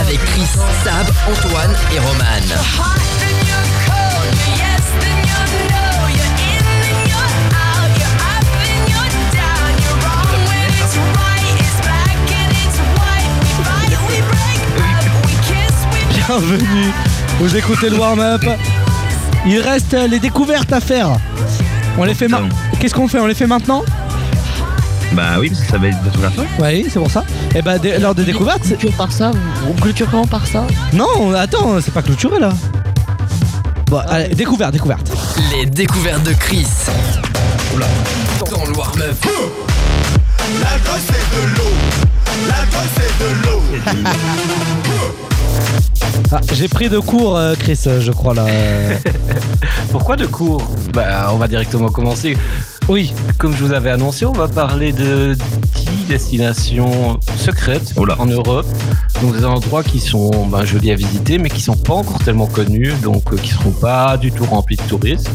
[0.00, 0.48] Avec Chris,
[0.82, 2.24] Sab, Antoine et Roman.
[16.08, 16.92] Bienvenue.
[17.38, 18.42] Vous écoutez le warm-up.
[19.46, 21.10] Il reste euh, les découvertes à faire.
[21.98, 22.28] On les fait
[22.78, 23.18] Qu'est-ce qu'on fait?
[23.18, 23.82] On les fait maintenant?
[25.12, 26.42] Bah oui, parce que ça va être bientôt la fin.
[26.60, 27.24] Oui, c'est pour ça.
[27.54, 28.76] Et bah, dès- l'heure des découvertes, c'est.
[28.78, 29.32] Clôture par ça
[29.68, 30.64] On clôture comment par ça?
[30.92, 32.50] Non, attends, c'est pas clôturé là.
[33.88, 35.10] Bon, allez, découverte, découverte.
[35.52, 36.66] Les découvertes de Chris.
[38.50, 39.16] Dans le warm-up.
[40.60, 41.72] L'alcool c'est de l'eau.
[42.48, 43.62] L'alcool c'est de l'eau.
[46.32, 48.44] Ah, j'ai pris de cours, euh, Chris, euh, je crois là.
[48.48, 48.94] euh.
[49.90, 50.62] Pourquoi de cours
[50.92, 52.36] Bah, on va directement commencer.
[52.90, 53.12] Oui.
[53.38, 58.66] Comme je vous avais annoncé, on va parler de 10 destinations secrètes en Europe.
[59.22, 62.48] Donc des endroits qui sont ben, jolis à visiter, mais qui sont pas encore tellement
[62.48, 65.30] connus, donc euh, qui seront pas du tout remplis de touristes.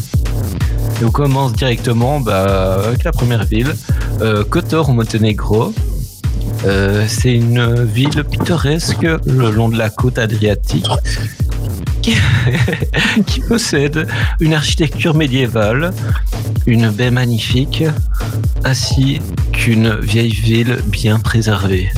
[1.01, 3.73] Et on commence directement bah, avec la première ville,
[4.19, 5.73] euh, Kotor au Monténégro.
[6.65, 10.89] Euh, c'est une ville pittoresque le long de la côte adriatique
[13.25, 14.07] qui, possède
[14.39, 15.91] une architecture médiévale,
[16.65, 17.83] une baie magnifique,
[18.63, 19.21] ainsi
[19.51, 21.91] qu'une vieille ville bien préservée.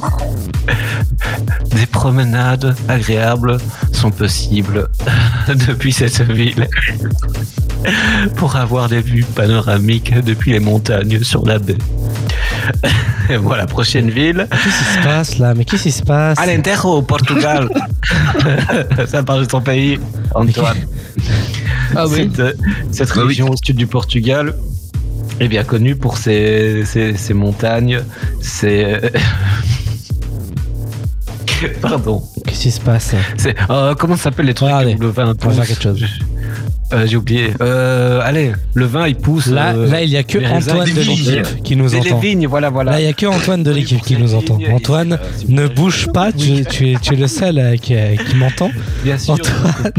[1.74, 3.58] Des promenades agréables
[3.92, 4.88] sont possibles
[5.66, 6.68] depuis cette ville
[8.36, 11.76] pour avoir des vues panoramiques depuis les montagnes sur la baie.
[13.30, 14.46] Et voilà, prochaine ville.
[14.50, 15.54] Qu'est-ce qui se passe là?
[15.54, 16.38] Mais qu'est-ce qui se passe?
[16.38, 17.68] Alentejo, au Portugal.
[19.06, 19.98] Ça parle de ton pays,
[20.34, 20.76] Antoine.
[21.94, 22.30] Ah oui.
[22.34, 22.56] Cette,
[22.92, 24.54] cette région au sud du Portugal
[25.38, 28.00] est bien connue pour ses, ses- ses montagnes,
[28.40, 28.96] ses...
[31.80, 32.22] Pardon.
[32.46, 33.14] Qu'est-ce qui se passe?
[33.36, 36.04] C'est, euh, comment ça s'appelle les trucs le vin on va faire quelque chose.
[36.92, 37.50] Euh, J'ai oublié.
[37.60, 39.46] Euh, allez, le vin il pousse.
[39.48, 42.04] Là, euh, là, il y a que Antoine de l'équipe qui nous entend.
[42.20, 42.92] Les vignes, voilà, voilà.
[42.92, 44.58] Là, il y a que Antoine de l'équipe qui nous entend.
[44.72, 45.18] Antoine,
[45.48, 48.70] ne bouge pas, tu, tu es, tu es le seul euh, qui, euh, qui m'entend.
[49.02, 49.34] Bien sûr.
[49.34, 49.92] Antoine,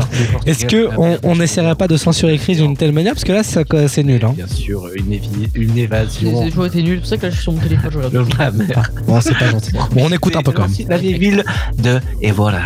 [0.46, 3.14] est-ce que on, on n'essaierait pas de censurer Chris d'une telle manière?
[3.16, 4.24] Parce que là, c'est nul.
[4.24, 4.34] Hein.
[4.36, 6.48] Bien sûr, une, évi- une J'ai évasion.
[6.48, 8.56] toujours été nul, c'est pour ça que là je suis sur mon téléphone, je regarde.
[8.56, 8.92] mer.
[9.06, 9.72] Bon, c'est pas gentil.
[9.92, 10.88] Bon, on écoute un peu quand même.
[10.88, 11.44] La ville
[11.78, 12.62] de Et voilà.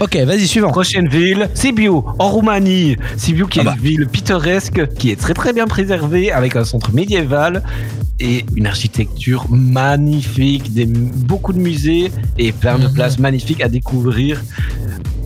[0.00, 0.70] Ok, vas-y, suivant.
[0.70, 2.96] Prochaine ville, Sibiu, en Roumanie.
[3.16, 6.92] Sibiu qui est une ville pittoresque, qui est très très bien préservée, avec un centre
[6.92, 7.62] médiéval
[8.20, 14.42] et une architecture magnifique, des, beaucoup de musées et plein de places magnifiques à découvrir.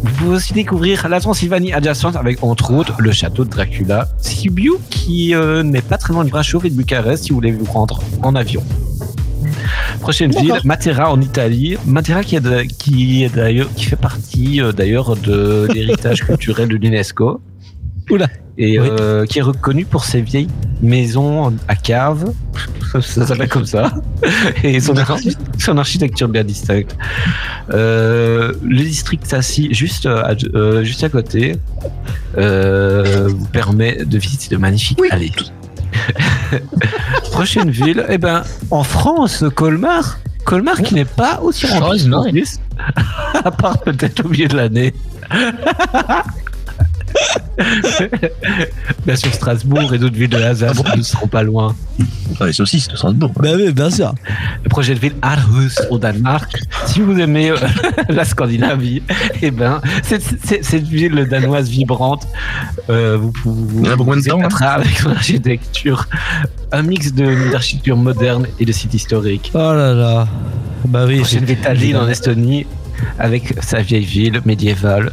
[0.02, 4.08] Vous pouvez aussi découvrir la Transylvanie adjacente avec entre autres le château de Dracula.
[4.18, 7.52] Sibiu qui euh, n'est pas très loin de Brasov et de Bucarest si vous voulez
[7.52, 8.62] vous rendre en avion.
[10.00, 11.76] Prochaine ville, Matera en Italie.
[11.86, 16.76] Matera qui, est qui, est d'ailleurs, qui fait partie euh, d'ailleurs de l'héritage culturel de
[16.76, 17.40] l'UNESCO.
[18.56, 20.48] Et euh, qui est reconnu pour ses vieilles
[20.80, 22.32] maisons à cave.
[23.02, 23.92] Ça s'appelle comme ça.
[24.64, 26.96] Et son, archi- son architecture bien distincte.
[27.72, 31.56] Euh, le district Sassi, juste à, euh, juste à côté,
[32.34, 35.30] vous permet de visiter de magnifiques allées.
[37.30, 40.18] Prochaine ville, eh ben, en France, Colmar.
[40.44, 42.60] Colmar qui n'est pas aussi touristes,
[43.44, 44.94] à part peut-être au milieu de l'année.
[49.06, 51.74] Bien sûr, Strasbourg et d'autres villes de l'Alsace ne seront pas loin.
[52.44, 53.32] les saucisses de Strasbourg.
[53.36, 54.14] Bah oui, bien sûr.
[54.64, 56.56] La prochaine ville, Aarhus, au Danemark.
[56.86, 57.56] Si vous aimez euh,
[58.08, 59.02] la Scandinavie,
[59.42, 62.26] eh ben, cette, cette- cette ville danoise vibrante,
[62.90, 66.06] euh, vous pouvez vous, vous épaterez avec son architecture.
[66.72, 69.50] Un mix de- d'architecture moderne et de sites historiques.
[69.54, 70.28] Oh là là.
[70.86, 71.18] Bah oui.
[71.20, 72.66] Prochaine ville, Tallinn, en Estonie,
[73.18, 75.12] avec sa vieille ville médiévale.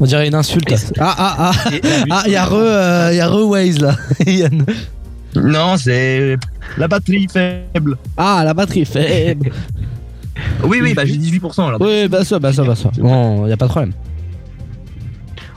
[0.00, 0.74] On dirait une insulte.
[0.98, 1.70] Ah, ah, ah.
[2.10, 3.96] Ah, il y a re, euh, y a re Waze là.
[4.26, 4.64] Yann.
[5.36, 6.36] Non, c'est
[6.76, 7.96] la batterie faible.
[8.16, 9.52] Ah, la batterie faible.
[10.64, 11.76] Oui, oui, bah j'ai 18% là.
[11.80, 12.90] Oui, bah ça, bah ça, bah ça.
[12.98, 13.92] Bon, y a pas de problème.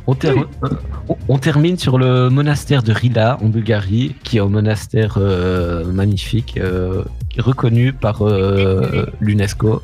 [0.06, 0.34] On, ter-
[0.64, 0.70] euh,
[1.08, 5.86] on- on termine sur le monastère de Rila en Bulgarie, qui est un monastère euh,
[5.92, 7.04] magnifique, euh,
[7.40, 9.82] reconnu par euh, l'UNESCO,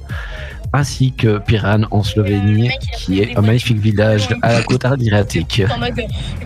[0.74, 5.64] ainsi que Piran en Slovénie, qui est un magnifique village à la côte adriatique.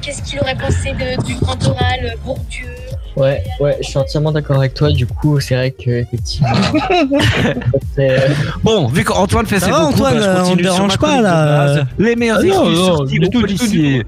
[0.02, 2.68] Qu'est-ce qu'il aurait pensé de, du grand oral, euh, Bourdieu
[3.16, 4.91] Ouais, ouais, je suis entièrement d'accord avec toi.
[4.91, 6.50] Du coup, c'est vrai que effectivement.
[8.00, 8.20] euh,
[8.64, 10.76] Bon, vu qu'Antoine fait Ça ses beaucoup, Antoine, bah, je euh, on continue te sur
[10.76, 11.86] dérange pas, là.
[12.00, 14.04] Les meilleurs Ah, non, tout, tout, policiers.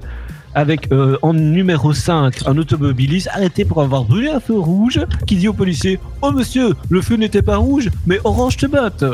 [0.54, 5.36] Avec euh, en numéro 5, un automobiliste arrêté pour avoir brûlé un feu rouge qui
[5.36, 9.04] dit au policier Oh monsieur, le feu n'était pas rouge, mais orange tomate.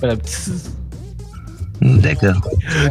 [0.00, 0.14] Voilà.
[1.80, 2.34] D'accord.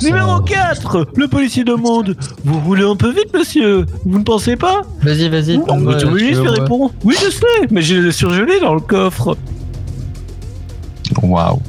[0.01, 2.15] Numéro 4, le policier demande
[2.45, 5.57] Vous roulez un peu vite, monsieur Vous ne pensez pas Vas-y, vas-y.
[5.57, 9.37] L'automobiliste lui répond Oui, je sais, mais j'ai surgelé dans le coffre.
[11.21, 11.61] Waouh.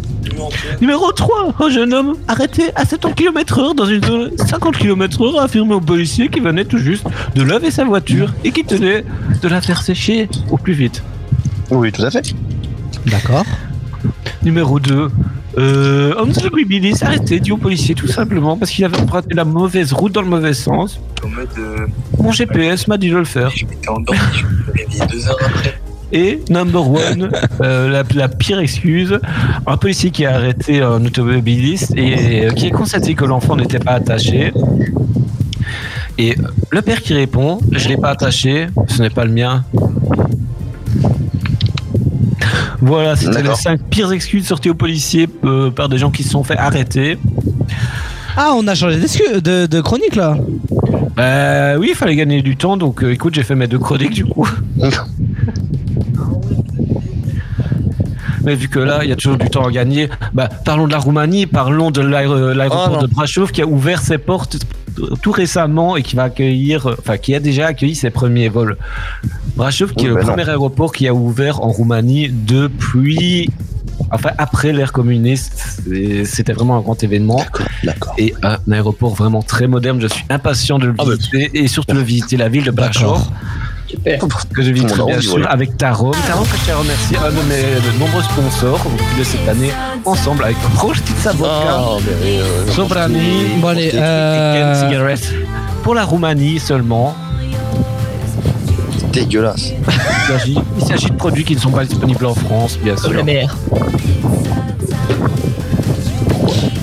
[0.80, 5.44] Numéro 3, un jeune homme arrêté à 70 km/h dans une zone 50 km/h a
[5.44, 7.04] affirmé au policier qu'il venait tout juste
[7.34, 9.04] de laver sa voiture et qu'il tenait
[9.42, 11.02] de la faire sécher au plus vite.
[11.70, 12.34] Oui, tout à fait.
[13.06, 13.44] D'accord.
[14.42, 15.08] Numéro 2,
[15.58, 20.12] Euh, s'est arrêté, dit au policier tout simplement parce qu'il avait emprunté la mauvaise route
[20.12, 21.00] dans le mauvais sens.
[21.24, 21.48] En mode.
[21.58, 21.86] euh,
[22.18, 23.50] Mon GPS m'a dit de le faire.
[23.50, 25.80] J'étais endormi, je me suis réveillé deux heures après.
[26.12, 29.18] Et number one, euh, la, la pire excuse,
[29.66, 33.80] un policier qui a arrêté un automobiliste et euh, qui a constaté que l'enfant n'était
[33.80, 34.52] pas attaché.
[36.18, 36.36] Et
[36.70, 39.64] le père qui répond, je l'ai pas attaché, ce n'est pas le mien.
[42.80, 43.56] Voilà, c'était les D'accord.
[43.58, 47.18] cinq pires excuses sorties aux policiers euh, par des gens qui se sont fait arrêter.
[48.36, 50.36] Ah, on a changé de, de chronique là.
[51.16, 54.12] Bah oui, il fallait gagner du temps, donc euh, écoute, j'ai fait mes deux chroniques
[54.14, 54.48] du coup.
[58.44, 60.92] Mais vu que là, il y a toujours du temps à gagner, bah, parlons de
[60.92, 63.02] la Roumanie, parlons de l'aéro- l'aéroport Oh, non.
[63.02, 64.58] de Brasov qui a ouvert ses portes
[65.22, 68.76] tout récemment et qui va accueillir, enfin qui a déjà accueilli ses premiers vols.
[69.56, 70.26] Brasov qui Oui, est le bah non.
[70.28, 73.50] premier aéroport qui a ouvert en Roumanie depuis,
[74.10, 75.82] enfin après l'ère communiste.
[76.24, 77.42] C'était vraiment un grand événement.
[78.18, 80.00] Et un aéroport vraiment très moderne.
[80.00, 83.22] Je suis impatient de le bah, visiter et surtout de visiter la ville de Brasov.
[83.88, 84.18] Super.
[84.54, 85.46] Que je vis très bien sûr ouais.
[85.48, 86.12] avec Tarom.
[86.26, 89.24] Tarom que je tiens à remercier, un de mes de nombreux sponsors au fil de
[89.24, 89.70] cette année,
[90.04, 95.16] ensemble avec Vodka, Ah, mais, euh, Sobrani, Bon, allez, euh.
[95.82, 97.14] Pour la Roumanie seulement,
[99.12, 99.72] Dégueulasse.
[99.72, 103.06] il s'agit- il s'agit de produits qui ne sont pas disponibles en France, bien sûr.
[103.08, 103.56] Comme la mer.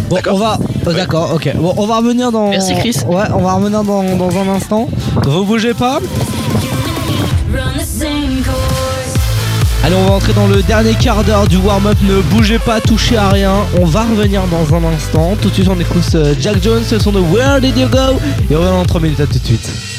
[0.09, 0.57] Bon, on va.
[0.85, 1.51] oh, D'accord, ok.
[1.55, 2.49] Bon, on va revenir dans.
[2.49, 2.95] Merci, Chris.
[3.07, 4.87] Ouais, on va revenir dans, dans un instant.
[5.25, 5.99] Vous bougez pas.
[9.85, 11.95] Allez, on va entrer dans le dernier quart d'heure du warm-up.
[12.01, 13.53] Ne bougez pas, touchez à rien.
[13.79, 15.35] On va revenir dans un instant.
[15.39, 18.19] Tout de suite, on écoute euh, Jack Jones, ce son de Where Did You Go?
[18.49, 19.94] Et on revient dans 3 minutes, à tout de suite.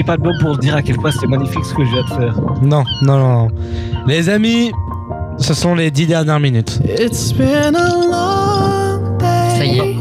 [0.00, 2.02] J'ai pas de mots pour dire à quel point c'était magnifique ce que je viens
[2.02, 2.34] de faire.
[2.62, 3.48] Non, non, non, non.
[4.06, 4.72] Les amis,
[5.36, 6.80] ce sont les dix dernières minutes.
[6.98, 9.58] It's been a long day.
[9.58, 9.96] Ça y est.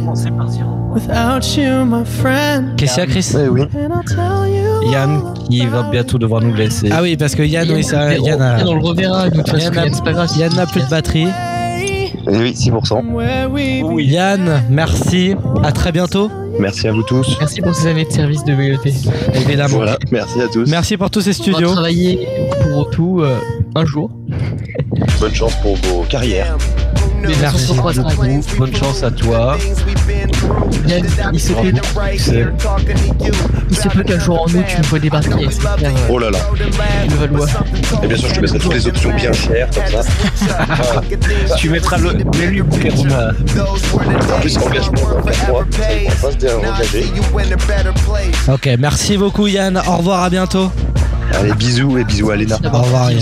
[0.94, 2.78] Without you, my friend.
[2.78, 3.36] Qu'est-ce qu'il y a, Chris?
[3.52, 3.64] Oui.
[3.74, 4.90] You.
[4.90, 6.88] Yann qui va bientôt devoir nous laisser.
[6.94, 9.66] Ah oui, parce que Yann, oui, ça, Yann a- on le reverra, de toute façon,
[9.66, 10.30] Yann a- Yann, c'est pas grave.
[10.38, 11.28] Yann n'a plus de batterie.
[12.26, 13.04] Oui, 6%.
[13.12, 15.36] Where we Yann, merci.
[15.62, 16.32] À très bientôt.
[16.60, 17.38] Merci à vous tous.
[17.40, 18.78] Merci pour ces années de service de VET.
[19.34, 19.78] Évidemment.
[19.78, 20.70] Voilà, merci à tous.
[20.70, 21.72] Merci pour tous ces On va studios.
[21.72, 22.28] travailler
[22.62, 23.40] pour tout euh,
[23.76, 24.10] un jour.
[25.20, 26.58] Bonne chance pour vos carrières.
[27.42, 27.74] Merci.
[27.74, 28.58] vous.
[28.58, 29.58] Bonne chance à toi.
[30.88, 31.72] Yann, il se peut,
[33.70, 36.40] il se peut qu'un jour en août, tu me vois débarquer euh, Oh là là.
[37.08, 37.48] le Valois.
[38.04, 41.02] Et bien sûr, je te mettrai toutes les options bien chères, comme ça.
[41.58, 43.32] Tu mettras le l'élu Peruna.
[44.36, 45.66] En plus, engagement dans 4 mois.
[45.66, 47.06] On va pas se désengager.
[48.48, 49.82] Ok, merci beaucoup Yann.
[49.88, 50.72] Au revoir, à bientôt.
[51.34, 52.58] Allez, bisous et bisous à Léna.
[52.74, 53.22] Au revoir Yann.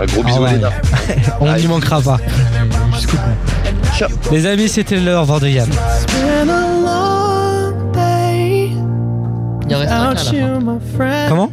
[0.00, 0.52] Un gros bisou à.
[0.52, 0.70] Léna.
[1.40, 2.18] On n'y manquera pas.
[4.32, 5.68] Les amis, c'était le au revoir de Yann.
[9.68, 11.28] Il en restera qu'un à la fin.
[11.28, 11.50] Comment?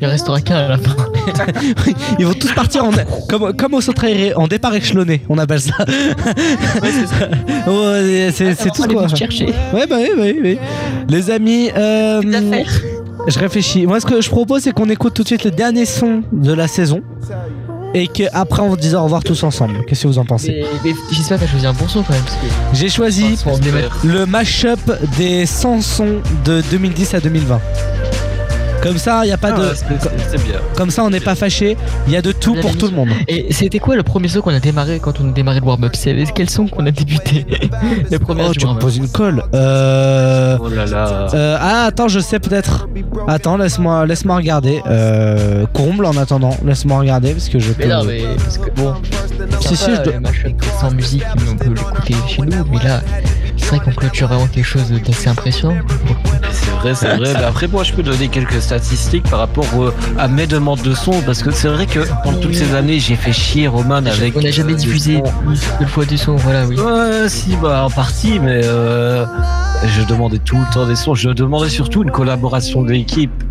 [0.00, 0.96] Il en restera qu'un à la fin.
[2.18, 2.90] Ils vont tous partir en,
[3.28, 5.74] comme, comme au centre aéré, en départ échelonné, on appelle ça.
[6.80, 9.06] Ouais, c'est tout Allez quoi.
[9.06, 9.46] vous chercher.
[9.74, 10.58] Ouais, bah oui, oui, oui.
[11.08, 12.22] Les amis, euh,
[13.26, 13.86] je réfléchis.
[13.86, 16.52] Moi, ce que je propose, c'est qu'on écoute tout de suite le dernier son de
[16.52, 17.00] la saison.
[17.94, 19.84] Et qu'après, on se dise au revoir tous ensemble.
[19.86, 22.12] Qu'est-ce que vous en pensez Mais, mais j'espère que t'as choisi un bon son quand
[22.12, 22.22] même.
[22.22, 24.80] Parce que J'ai choisi on le mashup
[25.16, 27.60] des 100 sons de 2010 à 2020.
[28.82, 29.62] Comme ça, il n'y a pas de.
[29.62, 30.56] Ah, c'est- c'est bien.
[30.76, 31.76] Comme ça, on n'est pas fâché.
[32.06, 33.08] Il y a de tout pour tout le monde.
[33.26, 35.92] Et c'était quoi le premier son qu'on a démarré quand on a démarré le warm-up
[35.96, 37.44] C'est avec quel son qu'on a débuté?
[38.10, 39.42] Le premier Oh, tu me poses une colle.
[39.54, 40.56] Euh.
[40.60, 41.26] Oh là là.
[41.34, 42.88] euh, ah, attends, je sais peut-être.
[43.26, 44.80] Attends, laisse-moi laisse regarder.
[44.86, 46.56] Euh, comble en attendant.
[46.64, 47.86] Laisse-moi regarder parce que je peux.
[47.86, 48.94] Non, mais parce que bon.
[49.60, 50.30] Si, si, je dois-
[50.80, 53.00] sans musique, on peut l'écouter chez nous, mais là,
[53.68, 55.76] c'est vrai qu'on clôture vraiment quelque chose d'assez impressionnant.
[56.50, 57.34] C'est vrai, c'est vrai.
[57.44, 61.20] Après, moi, je peux donner quelques statistiques par rapport euh, à mes demandes de son.
[61.26, 64.34] Parce que c'est vrai que pendant toutes ces années, j'ai fait chier Roman avec.
[64.36, 65.22] On n'a jamais euh, diffusé
[65.80, 66.78] une fois du son, voilà, oui.
[66.78, 69.26] Ouais, si, bah, en partie, mais euh,
[69.86, 71.14] je demandais tout le temps des sons.
[71.14, 73.44] Je demandais surtout une collaboration de l'équipe.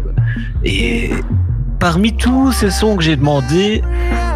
[0.64, 1.12] Et
[1.80, 3.84] parmi tous ces sons que j'ai demandés,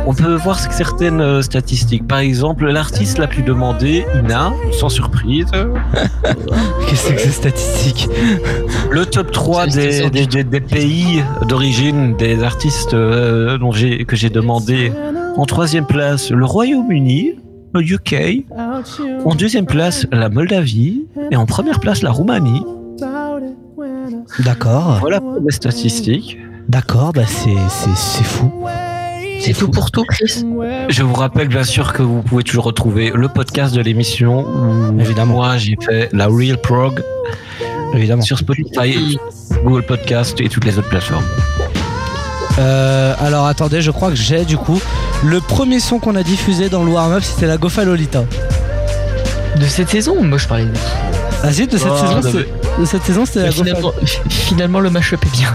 [0.08, 2.08] on peut voir certaines euh, statistiques.
[2.08, 5.46] Par exemple, l'artiste la plus demandée, Ina, sans surprise.
[6.90, 8.10] Qu'est-ce que c'est que ces statistiques
[8.90, 14.30] Le top 3 des, des- des- des pays d'origine des artistes euh, dont que j'ai
[14.30, 14.92] demandé.
[15.38, 17.36] En troisième place, le Royaume-Uni,
[17.74, 18.44] le UK.
[19.26, 21.06] En deuxième place, la Moldavie.
[21.32, 22.64] Et en première place, la Roumanie.
[24.40, 24.98] D'accord.
[25.00, 26.38] Voilà pour les statistiques.
[26.68, 27.50] D'accord, bah c'est
[28.24, 28.52] fou.
[29.44, 30.44] C'est tout pour tout, Chris.
[30.90, 35.00] Je vous rappelle bien sûr que vous pouvez toujours retrouver le podcast de l'émission où
[35.00, 35.34] Évidemment.
[35.36, 37.04] moi j'ai fait la Real Prog
[37.94, 38.22] Évidemment.
[38.22, 39.18] sur Spotify,
[39.64, 41.26] Google Podcast et toutes les autres plateformes.
[42.60, 44.80] Euh, alors attendez, je crois que j'ai du coup.
[45.24, 48.24] Le premier son qu'on a diffusé dans le warm-up, c'était la Gofa Lolita.
[49.60, 50.72] De cette saison, moi je parlais de.
[51.44, 52.40] Ah si, de cette Oh, saison,
[52.80, 53.64] de cette saison, c'était la Gofa.
[53.64, 53.92] finalement,
[54.30, 55.54] finalement, le mashup est bien.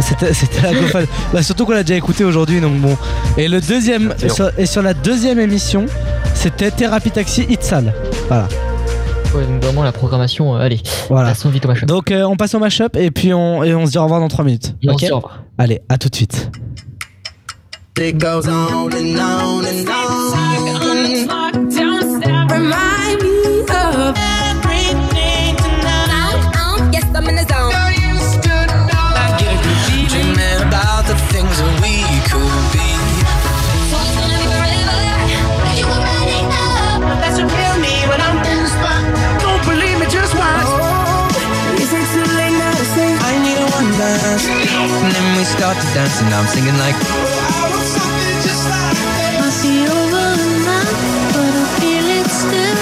[0.00, 1.00] C'était la Gofa.
[1.32, 2.96] bah, surtout qu'on l'a déjà écouté aujourd'hui, donc bon.
[3.36, 5.86] Et le deuxième, et sur, et sur la deuxième émission,
[6.34, 7.92] c'était Thérapie Taxi Itzal.
[8.28, 8.48] Voilà.
[9.34, 10.80] Ouais, donc vraiment la programmation, euh, allez,
[11.10, 11.28] Voilà.
[11.30, 11.86] passons vite au mashup.
[11.86, 14.20] Donc euh, on passe au mashup et puis on, et on se dit au revoir
[14.20, 14.74] dans 3 minutes.
[14.82, 15.42] Et on Ok se dit au revoir.
[15.58, 16.50] Allez, à tout de suite.
[18.00, 20.38] It goes on and on and on.
[44.16, 44.46] Dance?
[44.48, 46.96] And then we start to dance, and I'm singing like.
[49.40, 50.28] I see over
[50.64, 50.84] now,
[51.34, 52.78] but I feel it still.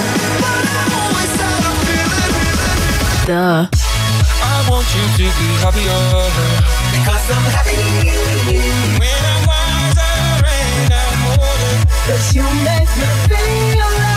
[3.27, 3.67] Duh.
[4.39, 6.03] I want you to be happier
[6.93, 7.81] because I'm happy
[8.99, 10.15] when I'm wiser
[10.47, 11.75] and I'm older.
[12.07, 14.16] Cause you make me feel alive.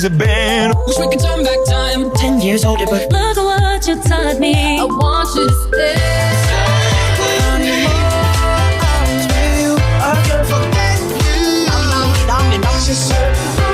[0.00, 0.72] Things have been.
[0.86, 2.10] Wish we could turn back time.
[2.12, 4.78] Ten years older, but Look at what you taught me.
[4.78, 6.30] I want you to stay.
[13.58, 13.69] Don't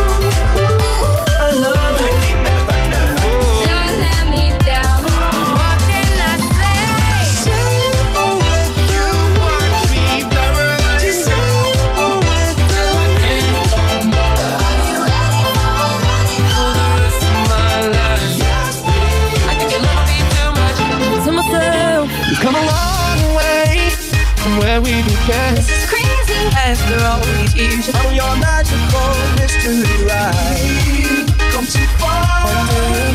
[25.26, 25.54] we began.
[25.86, 26.50] Crazy.
[26.54, 31.26] After all these years, on your magical mystery ride.
[31.52, 32.48] Come too far,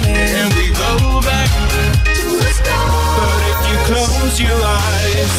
[0.07, 1.49] and we go back
[2.03, 2.91] to the start.
[3.17, 5.33] But if you close your eyes,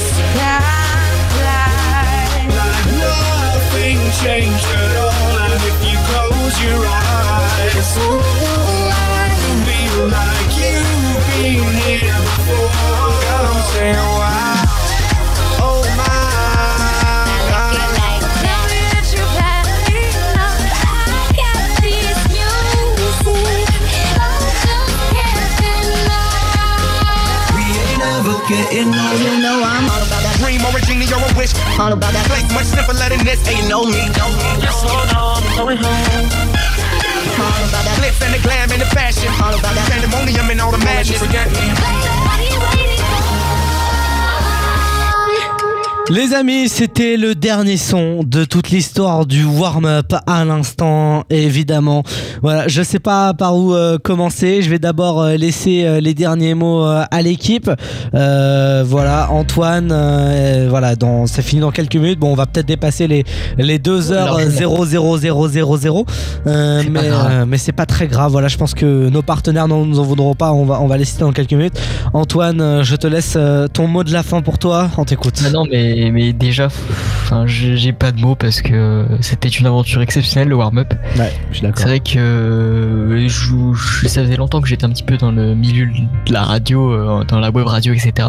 [1.40, 2.47] like
[3.01, 5.39] nothing changed at all.
[5.44, 7.97] And if you close your eyes,
[9.66, 12.70] feel like you've been here before.
[13.24, 14.22] Come say
[31.78, 33.40] All about that place much simpler than this.
[33.49, 34.61] Ain't no me, no me.
[34.61, 36.28] Just hold on, going home.
[37.40, 39.32] All about that glitz and the glam and the fashion.
[39.43, 41.19] All about that pandemonium and all the madness.
[41.19, 41.73] Forget me.
[46.11, 52.03] Les amis, c'était le dernier son de toute l'histoire du warm-up à l'instant, évidemment.
[52.43, 54.62] Voilà, je sais pas par où euh, commencer.
[54.62, 57.70] Je vais d'abord euh, laisser euh, les derniers mots euh, à l'équipe.
[58.14, 62.19] Euh, voilà, Antoine, euh, voilà, dans, ça finit dans quelques minutes.
[62.19, 63.24] Bon, on va peut-être dépasser les,
[63.59, 66.06] les 2 heures euh, 0 0 0 0 0.
[66.47, 67.10] Euh, mais
[67.47, 68.32] mais c'est pas très grave.
[68.32, 70.52] Voilà, je pense que nos partenaires ne nous en voudront pas.
[70.52, 71.78] On va, on va les citer dans quelques minutes.
[72.12, 73.39] Antoine, je te laisse
[73.73, 74.90] ton mot de la fin pour toi.
[74.98, 75.40] On t'écoute.
[75.47, 76.69] Ah non, mais, mais déjà,
[77.47, 80.93] j'ai pas de mots parce que c'était une aventure exceptionnelle le warm-up.
[81.19, 81.78] Ouais, je suis d'accord.
[81.78, 85.55] C'est vrai que euh, je, ça faisait longtemps que j'étais un petit peu dans le
[85.55, 88.29] milieu de la radio, euh, dans la web radio, etc.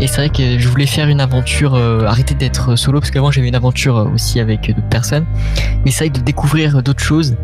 [0.00, 3.30] Et c'est vrai que je voulais faire une aventure, euh, arrêter d'être solo parce qu'avant
[3.30, 5.26] j'avais une aventure aussi avec d'autres personnes.
[5.84, 7.36] Mais c'est vrai que de découvrir d'autres choses,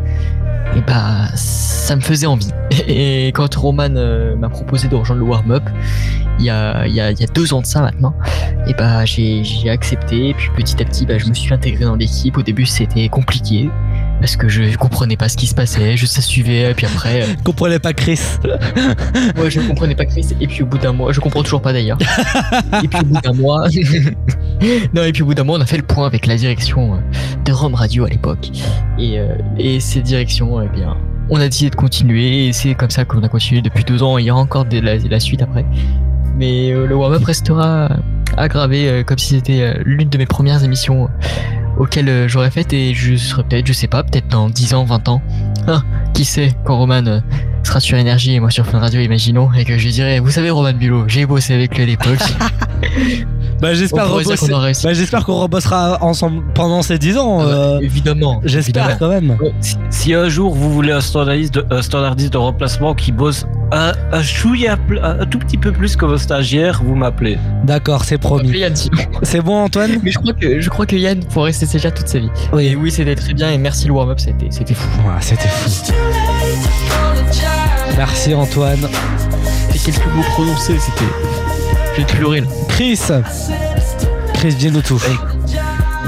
[0.75, 2.51] et bah ça me faisait envie.
[2.87, 3.89] Et quand Roman
[4.37, 5.63] m'a proposé de rejoindre le warm-up,
[6.39, 8.15] il y a, il y, a, deux ans de ça maintenant,
[8.67, 10.29] et bah j'ai j'ai accepté.
[10.29, 12.37] Et puis petit à petit, bah, je me suis intégré dans l'équipe.
[12.37, 13.69] Au début, c'était compliqué
[14.23, 16.71] parce que je comprenais pas ce qui se passait, je ça suivait.
[16.71, 18.21] Et puis après, euh, comprenais pas Chris.
[19.37, 20.27] ouais, je comprenais pas Chris.
[20.39, 21.97] Et puis au bout d'un mois, je comprends toujours pas d'ailleurs.
[22.81, 23.67] et puis au bout d'un mois,
[24.93, 26.93] non, et puis au bout d'un mois, on a fait le point avec la direction
[26.93, 26.97] euh,
[27.43, 28.49] de Rome Radio à l'époque.
[28.97, 30.95] Et, euh, et ces directions, eh bien,
[31.29, 32.47] on a décidé de continuer.
[32.47, 34.17] Et c'est comme ça qu'on a continué depuis deux ans.
[34.19, 35.65] Il y aura encore de la, la suite après.
[36.37, 37.89] Mais euh, le warm-up restera
[38.37, 41.07] aggravé euh, comme si c'était euh, l'une de mes premières émissions euh,
[41.79, 42.71] auxquelles euh, j'aurais fait.
[42.73, 45.21] Et je serais peut-être, je sais pas, peut-être dans 10 ans, 20 ans.
[45.67, 45.81] Ah,
[46.13, 47.19] qui sait, quand Roman euh,
[47.63, 50.31] sera sur Énergie et moi sur Fun Radio, imaginons, et que je lui dirais, vous
[50.31, 52.19] savez, Roman Bulot, j'ai bossé avec lui à l'époque.
[53.61, 57.41] Bah j'espère qu'on bah, j'espère qu'on rebossera ensemble pendant ces 10 ans.
[57.47, 58.41] euh, évidemment.
[58.43, 59.37] J'espère quand même.
[59.61, 63.45] Si, si un jour vous voulez un standardiste de, un standardiste de remplacement qui bosse
[63.73, 67.37] un, un chouïa un, un tout petit peu plus que vos stagiaires, vous m'appelez.
[67.63, 68.63] D'accord, c'est promis.
[69.23, 72.07] C'est bon Antoine Mais je crois que je crois que Yann pourrait rester déjà toute
[72.07, 72.29] sa vie.
[72.53, 74.87] Oui, Et oui, c'était très bien et merci le warm-up, c'était c'était fou.
[75.07, 75.91] Ouais, c'était fou.
[77.97, 78.87] Merci Antoine.
[79.73, 81.11] Et quelques mots prononcés, c'était.
[81.97, 82.47] J'ai pleuré là.
[82.69, 82.99] Chris.
[84.33, 85.01] Chris, dis-nous tout.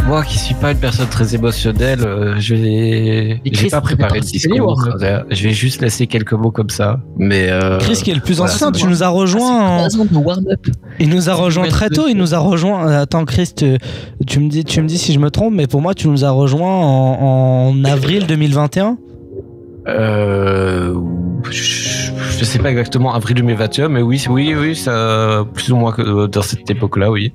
[0.07, 4.21] Moi qui suis pas une personne très émotionnelle, euh, je vais, Chris, pas préparé au
[4.21, 4.87] discours.
[5.31, 6.99] Je vais juste laisser quelques mots comme ça.
[7.17, 9.87] Mais euh, Chris qui est le plus voilà, ancien, tu nous as rejoint en...
[9.87, 10.67] de warm-up.
[10.99, 12.87] Il nous a rejoint très tôt, il nous a rejoint.
[12.87, 13.77] euh, Attends, Chris, tu,
[14.27, 16.23] tu me dis, tu me dis si je me trompe, mais pour moi, tu nous
[16.23, 18.97] as rejoint en, en avril 2021.
[19.87, 20.93] Euh,
[21.51, 25.91] je, je sais pas exactement avril 2021, mais oui, oui, oui, ça, plus ou moins
[25.91, 27.33] que dans cette époque-là, oui.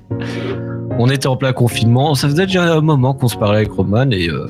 [1.03, 2.15] On était en plein confinement.
[2.15, 4.47] Ça faisait déjà un moment qu'on se parlait avec Roman et euh,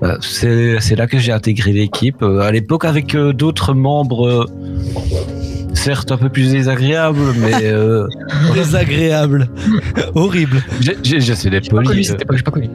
[0.00, 2.22] voilà, c'est là que j'ai intégré l'équipe.
[2.22, 4.44] Euh, à l'époque, avec euh, d'autres membres, euh,
[5.74, 8.06] certes un peu plus désagréables, mais euh,
[8.54, 9.48] Désagréable.
[10.14, 10.62] Horrible.
[11.02, 12.04] j'essaie d'être Pas connu, poli.
[12.04, 12.70] c'était pas, pas connu.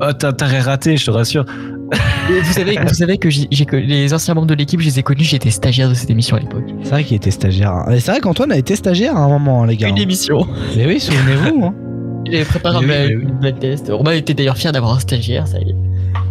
[0.00, 1.44] Ah, T'as raté, je te rassure.
[2.28, 3.28] Vous savez, vous savez que
[3.76, 6.40] les anciens membres de l'équipe, je les ai connus, j'étais stagiaire de cette émission à
[6.40, 6.64] l'époque.
[6.82, 7.72] C'est vrai qu'il était stagiaire.
[7.72, 7.86] hein.
[7.98, 9.88] C'est vrai qu'Antoine a été stagiaire à un moment, hein, les gars.
[9.88, 10.46] Une émission.
[10.76, 11.64] Mais oui, souvenez-vous.
[11.66, 11.74] hein.
[12.30, 13.48] J'avais préparé un Oui, blind- oui, oui.
[13.50, 13.88] une test.
[13.92, 15.74] Romain était d'ailleurs fier d'avoir un stagiaire, ça y est.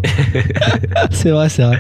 [1.12, 1.80] C'est vrai, c'est vrai.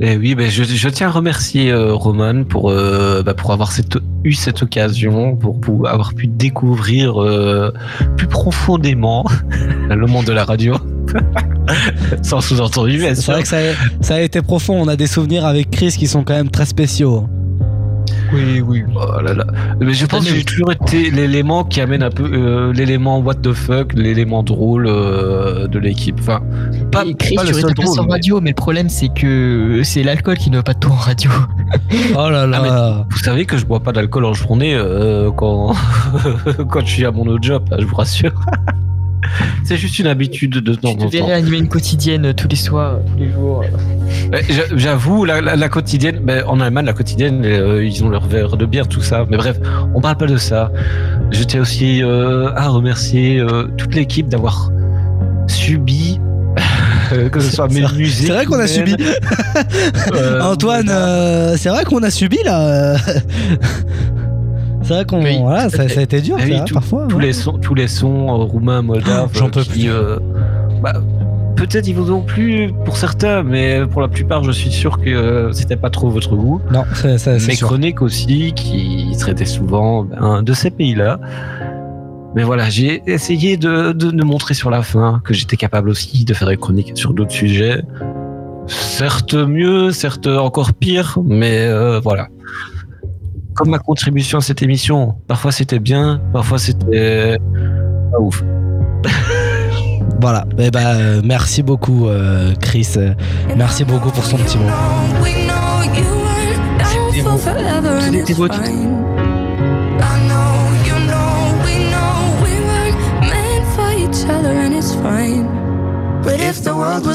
[0.00, 3.70] Et oui, ben je, je tiens à remercier euh, Roman pour, euh, bah, pour avoir
[3.72, 7.72] cette, eu cette occasion, pour, pour avoir pu découvrir euh,
[8.16, 9.24] plus profondément
[9.90, 10.74] le monde de la radio.
[12.22, 13.60] Sans sous-entendu, bien C'est vrai que ça a,
[14.02, 14.80] ça a été profond.
[14.80, 17.26] On a des souvenirs avec Chris qui sont quand même très spéciaux.
[18.32, 18.84] Oui, oui.
[18.94, 19.44] Oh là là.
[19.80, 23.34] Mais je pense que j'ai toujours été l'élément qui amène un peu euh, l'élément what
[23.36, 26.16] the fuck, l'élément drôle euh, de l'équipe.
[26.20, 26.40] Enfin,
[26.92, 27.98] pas, Et Chris, pas tu le seul drôle.
[28.00, 30.78] en mais- radio, mais le problème c'est que c'est l'alcool qui ne va pas de
[30.78, 31.30] tout en radio.
[32.16, 35.74] Oh là Ah, mais vous savez que je bois pas d'alcool en journée euh, quand
[36.68, 38.32] quand je suis à mon autre job, je vous rassure.
[39.64, 41.28] C'est juste une habitude de temps Tu en devrais temps.
[41.34, 43.64] animer une quotidienne euh, tous les soirs, euh, tous les jours.
[44.32, 48.08] Ouais, j'a- J'avoue, la, la- la quotidienne, ben, en Allemagne, la quotidienne, euh, ils ont
[48.08, 49.26] leur verre de bière, tout ça.
[49.30, 49.58] Mais bref,
[49.94, 50.72] on parle pas de ça.
[51.30, 54.70] Je tiens aussi euh, à remercier euh, toute l'équipe d'avoir
[55.46, 56.18] subi,
[57.32, 58.26] que ce soit mes C'est- musiques.
[58.28, 58.96] C'est vrai qu'on a subi.
[60.14, 62.96] Euh, Antoine, euh, c'est vrai qu'on a subi là.
[64.92, 65.04] Euh.
[65.06, 65.42] c'est vrai qu'on.
[65.42, 67.06] voilà, ça, ça a été dur, oui, tout- parfois.
[67.08, 67.26] tous ouais.
[67.26, 70.18] les sons, tous les sons euh, roumains, moldaves, Oh, j'en euh, peux qui, euh,
[70.82, 70.94] bah,
[71.56, 75.10] peut-être ils vous ont plu pour certains, mais pour la plupart, je suis sûr que
[75.10, 76.60] euh, c'était pas trop votre goût.
[76.72, 77.66] Non, c'est Mes sûr.
[77.68, 81.18] chroniques aussi, qui traitaient souvent ben, de ces pays-là.
[82.36, 86.24] Mais voilà, j'ai essayé de, de, de montrer sur la fin que j'étais capable aussi
[86.24, 87.82] de faire des chroniques sur d'autres sujets.
[88.68, 92.28] Certes mieux, certes encore pire, mais euh, voilà.
[93.60, 97.36] Comme ma contribution à cette émission, parfois c'était bien, parfois c'était
[98.10, 98.42] pas ouf.
[100.20, 100.44] Voilà.
[100.58, 102.88] Eh ben, euh, merci beaucoup, euh, Chris.
[102.96, 103.14] Euh,
[103.56, 104.66] Merci beaucoup pour son petit mot.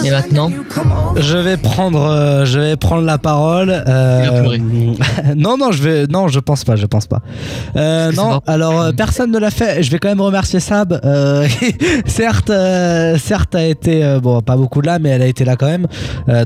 [0.03, 0.49] Et maintenant
[1.17, 3.69] Je vais prendre, euh, je vais prendre la parole.
[3.69, 4.57] euh,
[5.35, 7.21] non, non, je vais, non, je pense pas, je pense pas.
[7.75, 9.83] Euh, non, alors personne ne l'a fait.
[9.83, 10.93] Je vais quand même remercier Sab.
[12.05, 12.51] certes,
[13.17, 15.87] certes, a été bon, pas beaucoup là, mais elle a été là quand même.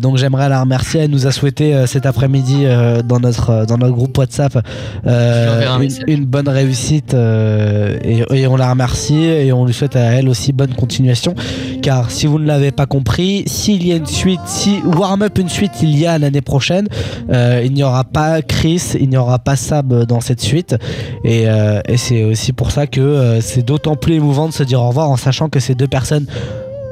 [0.02, 1.02] Donc j'aimerais la remercier.
[1.02, 2.66] Elle nous a souhaité cet après-midi
[3.06, 4.60] dans notre dans notre groupe WhatsApp
[5.06, 10.52] une, bonne réussite et, et on la remercie et on lui souhaite à elle aussi
[10.52, 11.36] bonne continuation.
[11.82, 15.38] Car si vous ne l'avez pas compris, s'il y a une suite, si Warm Up
[15.38, 16.88] une suite il y a l'année prochaine,
[17.30, 20.76] euh, il n'y aura pas Chris, il n'y aura pas Sab dans cette suite.
[21.24, 24.82] Et, euh, c'est aussi pour ça que euh, c'est d'autant plus émouvant de se dire
[24.82, 26.26] au revoir en sachant que ces deux personnes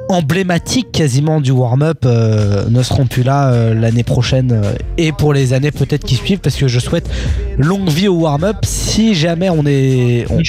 [0.10, 5.34] emblématiques quasiment du warm-up euh, ne seront plus là euh, l'année prochaine euh, et pour
[5.34, 7.10] les années peut-être qui suivent parce que je souhaite
[7.58, 10.40] longue vie au warm-up si jamais on est on-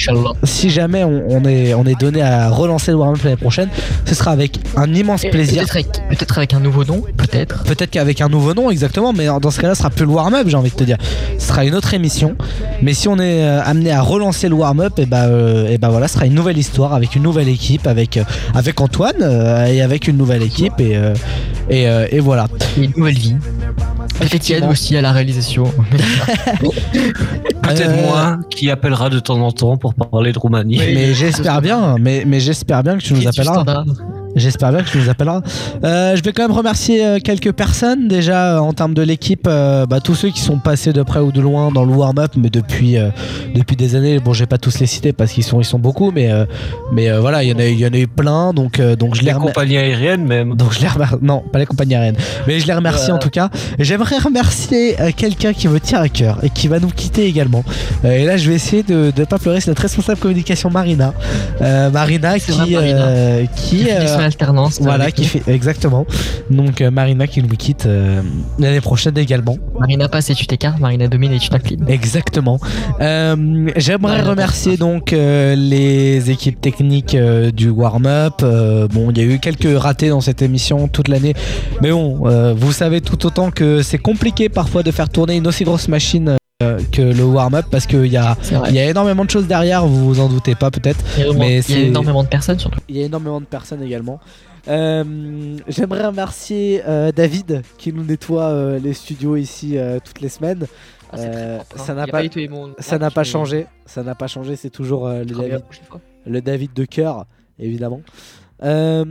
[0.43, 3.69] si jamais on, on est on est donné à relancer le warm-up l'année prochaine
[4.05, 5.63] ce sera avec un immense plaisir
[6.09, 7.63] Peut-être avec, un nouveau nom, peut-être.
[7.63, 10.47] Peut-être qu'avec un nouveau nom, exactement, mais dans ce cas-là, ce sera plus le warm-up,
[10.47, 10.97] j'ai envie de te dire.
[11.37, 12.35] Ce sera une autre émission.
[12.81, 15.27] Mais si on est amené à relancer le warm-up, et bah,
[15.69, 18.19] et bah voilà, ce sera une nouvelle histoire avec une nouvelle équipe, avec,
[18.55, 19.15] avec Antoine
[19.67, 21.13] et avec une nouvelle équipe, et, euh,
[21.69, 22.47] et, euh, et voilà.
[22.77, 23.35] Et une nouvelle vie.
[24.49, 25.65] Yann aussi à la réalisation?
[26.61, 30.77] Peut-être Euh, moi qui appellera de temps en temps pour parler de Roumanie.
[30.77, 33.85] mais j'espère bien, mais, mais j'espère bien que tu nous appelleras.
[34.39, 35.41] J'espère bien que tu nous appelleras.
[35.83, 39.45] Euh, je vais quand même remercier euh, quelques personnes déjà euh, en termes de l'équipe,
[39.47, 42.31] euh, bah, tous ceux qui sont passés de près ou de loin dans le warm-up,
[42.37, 43.09] mais depuis euh,
[43.55, 44.19] depuis des années.
[44.19, 46.45] Bon, je vais pas tous les citer parce qu'ils sont ils sont beaucoup, mais euh,
[46.91, 48.95] mais euh, voilà, il y en a il y en a eu plein, donc euh,
[48.95, 49.53] donc je les Les remercie.
[49.53, 50.55] compagnies aériennes même.
[50.55, 50.87] Donc je les.
[51.21, 52.17] Non, pas les compagnies aériennes.
[52.47, 53.49] Mais je les remercie en tout cas.
[53.77, 57.63] J'aimerais remercier quelqu'un qui me tient à cœur et qui va nous quitter également.
[58.05, 59.59] Euh, et là, je vais essayer de ne pas pleurer.
[59.61, 61.13] C'est notre responsable communication Marina.
[61.61, 63.01] Euh, Marina qui, vrai, Marina.
[63.07, 63.85] euh, qui,
[64.29, 66.05] alternance, Voilà, qui fait exactement.
[66.49, 68.21] Donc euh, Marina qui nous quitte euh,
[68.57, 69.57] l'année prochaine également.
[69.79, 71.85] Marina passe et tu t'écartes, Marina domine et tu t'inclines.
[71.87, 72.59] Exactement.
[73.01, 77.17] Euh, J'aimerais remercier donc les équipes techniques
[77.53, 78.41] du warm-up.
[78.93, 81.33] Bon, il y a eu quelques ratés dans cette émission toute l'année,
[81.81, 85.63] mais bon, vous savez tout autant que c'est compliqué parfois de faire tourner une aussi
[85.63, 86.37] grosse machine.
[86.61, 88.35] Euh, que le warm-up parce qu'il y a,
[88.67, 90.99] il y a énormément de choses derrière, vous vous en doutez pas peut-être.
[91.17, 92.81] Il y a, Mais il y a énormément de personnes surtout.
[92.89, 94.19] il y a énormément de personnes également.
[94.67, 100.65] Euh, J'aimerais remercier euh, David qui nous nettoie euh, les studios ici toutes les semaines.
[101.13, 101.83] Ah, propre, hein.
[101.85, 102.29] ça n'a pas, pas
[102.79, 103.65] ça n'a changé.
[103.85, 104.57] Ça n'a pas changé.
[104.57, 105.63] C'est toujours le, David,
[106.25, 107.25] le David de cœur,
[107.57, 108.01] évidemment.
[108.63, 109.05] Euh,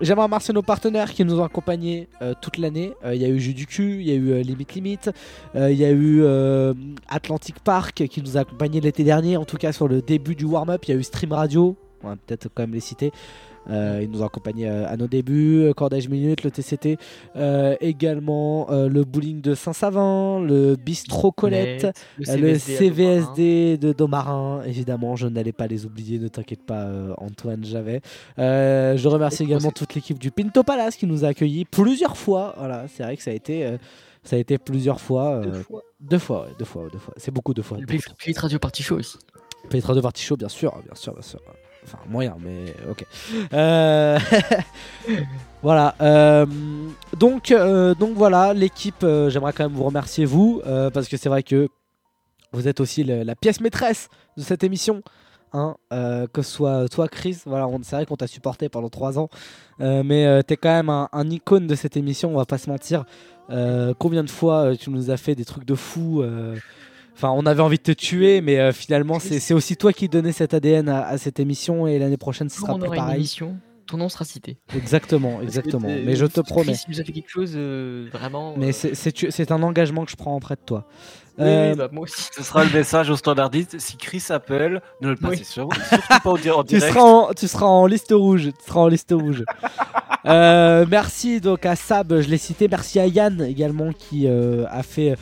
[0.00, 2.94] J'aimerais remercier nos partenaires qui nous ont accompagnés euh, toute l'année.
[3.04, 5.10] Euh, Il y a eu Jus du cul, il y a eu Limite Limite,
[5.54, 6.24] il y a eu
[7.08, 10.44] Atlantic Park qui nous a accompagnés l'été dernier, en tout cas sur le début du
[10.44, 10.84] warm-up.
[10.86, 13.12] Il y a eu Stream Radio, on va peut-être quand même les citer.
[13.70, 16.98] Euh, ils nous ont accompagnés euh, à nos débuts, euh, Cordage Minute, le TCT,
[17.36, 21.88] euh, également euh, le bowling de Saint-Savin, le bistrot Colette,
[22.18, 24.62] Le le CVSD de Domarin.
[24.64, 26.86] Évidemment, je n'allais pas les oublier, ne t'inquiète pas,
[27.18, 28.00] Antoine, j'avais.
[28.38, 32.54] Euh, je remercie également toute l'équipe du Pinto Palace qui nous a accueillis plusieurs fois.
[32.58, 33.76] Voilà, c'est vrai que ça a été,
[34.22, 35.42] ça a été plusieurs fois.
[36.00, 37.14] deux fois, ouais, deux fois, deux fois.
[37.16, 37.78] C'est beaucoup deux fois.
[37.78, 38.00] Le Play
[38.36, 39.18] Radio Party Show aussi.
[39.68, 41.40] Pétra de Party Show, bien sûr, bien sûr, bien sûr.
[41.86, 43.06] Enfin, moyen, mais ok.
[43.52, 44.18] Euh,
[45.62, 45.94] voilà.
[46.00, 46.44] euh,
[47.16, 51.44] donc, euh, donc voilà, l'équipe, j'aimerais quand même vous remercier, vous, parce que c'est vrai
[51.44, 51.68] que
[52.52, 55.02] vous êtes aussi la pièce maîtresse de cette émission.
[55.52, 59.28] Hein, que ce soit toi, Chris, voilà, c'est vrai qu'on t'a supporté pendant trois ans,
[59.78, 62.68] mais euh, t'es quand même un, un icône de cette émission, on va pas se
[62.68, 63.04] mentir.
[63.98, 66.24] Combien de fois tu nous as fait des trucs de fou
[67.16, 70.32] Enfin, on avait envie de te tuer, mais euh, finalement, c'est aussi toi qui donnais
[70.32, 73.00] cet ADN à, à cette émission, et l'année prochaine, ce sera on plus aura une
[73.02, 73.16] pareil.
[73.16, 73.56] émission,
[73.86, 74.58] ton nom sera cité.
[74.76, 75.88] Exactement, exactement.
[75.88, 76.74] Mais je te promets.
[76.88, 78.54] nous a fait quelque chose euh, vraiment.
[78.58, 80.84] Mais euh, c'est- un engagement que je prends auprès de toi.
[81.38, 82.28] Oui, Euh, oui, bah, moi aussi.
[82.34, 83.78] Ce sera le message au standardiste.
[83.78, 85.44] Si Chris appelle, ne le passez Oui.
[85.44, 86.92] sur- surtout pas en tu direct.
[86.94, 88.44] seras en, tu seras en liste rouge.
[88.58, 89.42] Tu seras en liste rouge.
[90.24, 92.66] Euh, merci donc à Sab, je l'ai cité.
[92.68, 95.16] Merci à Yann également qui euh, a fait euh,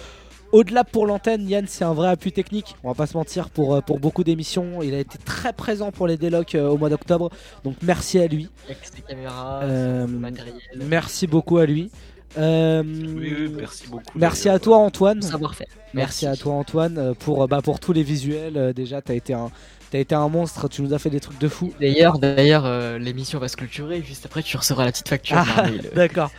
[0.55, 1.49] au-delà pour l'antenne.
[1.49, 2.77] Yann, c'est un vrai appui technique.
[2.85, 4.83] On va pas se mentir pour, euh, pour beaucoup d'émissions.
[4.83, 7.29] Il a été très présent pour les délocs euh, au mois d'octobre.
[7.65, 8.49] Donc merci à lui.
[8.67, 10.55] Avec ses caméras, Euh, le matériel.
[10.77, 11.91] Merci beaucoup à lui.
[12.37, 15.23] Euh, oui, merci beaucoup, Merci à toi Antoine.
[15.23, 15.69] Savoir-faire.
[15.93, 16.27] Merci, Merci.
[16.27, 18.73] à toi Antoine pour, bah, pour tous les visuels.
[18.75, 19.51] déjà, t'as été un,
[19.95, 20.69] t'as été un monstre.
[20.69, 21.73] Tu nous as fait des trucs de fou.
[21.81, 24.03] D'ailleurs, d'ailleurs, euh, l'émission va se clôturer.
[24.03, 25.37] Juste après, tu recevras la petite facture.
[25.39, 25.67] Ah.
[25.95, 26.33] D'accord.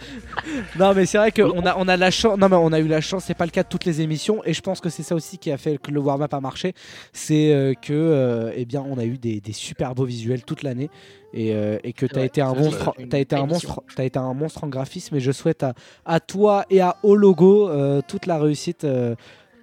[0.78, 2.38] non mais c'est vrai qu'on a on a la chance.
[2.38, 3.24] Non mais on a eu la chance.
[3.26, 5.38] C'est pas le cas de toutes les émissions et je pense que c'est ça aussi
[5.38, 6.74] qui a fait que le warm up a marché.
[7.14, 10.62] C'est euh, que euh, eh bien on a eu des, des super beaux visuels toute
[10.62, 10.90] l'année
[11.34, 11.54] et,
[11.84, 12.94] et que t'as été un monstre.
[13.10, 13.82] T'as été un monstre.
[13.96, 15.76] T'as été un monstre en graphisme et je souhaite à,
[16.06, 18.86] à toi et à Ologo euh, toute la réussite.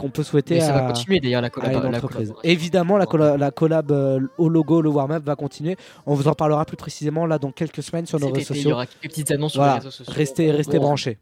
[0.02, 2.34] Qu'on peut souhaiter ça va continuer, d'ailleurs, la collab- une la collaboration.
[2.42, 5.76] Évidemment, la, colla- la collab euh, au logo, le warm-up va continuer.
[6.04, 8.56] On vous en parlera plus précisément là dans quelques semaines sur nos réseaux été, il
[8.56, 8.72] y sociaux.
[8.74, 10.12] aura quelques petites annonces sur les réseaux sociaux.
[10.14, 11.18] Restez, restez On- branchés.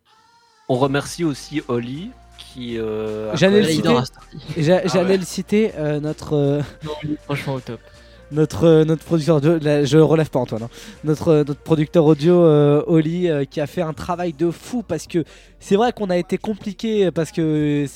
[0.68, 2.76] On remercie aussi Oli qui.
[2.78, 3.88] euh, a J'allais le citer.
[4.58, 5.16] J'a- Ah J'allais ouais.
[5.18, 5.72] le citer.
[5.76, 6.34] euh, notre.
[6.34, 6.92] euh, Non,
[7.24, 7.80] franchement au top.
[8.32, 10.70] Notre, euh, notre producteur audio, je relève pas Antoine, hein.
[11.02, 15.06] notre, euh, notre producteur audio euh, Oli qui a fait un travail de fou parce
[15.06, 15.24] que
[15.58, 17.86] c'est vrai qu'on a été compliqué parce que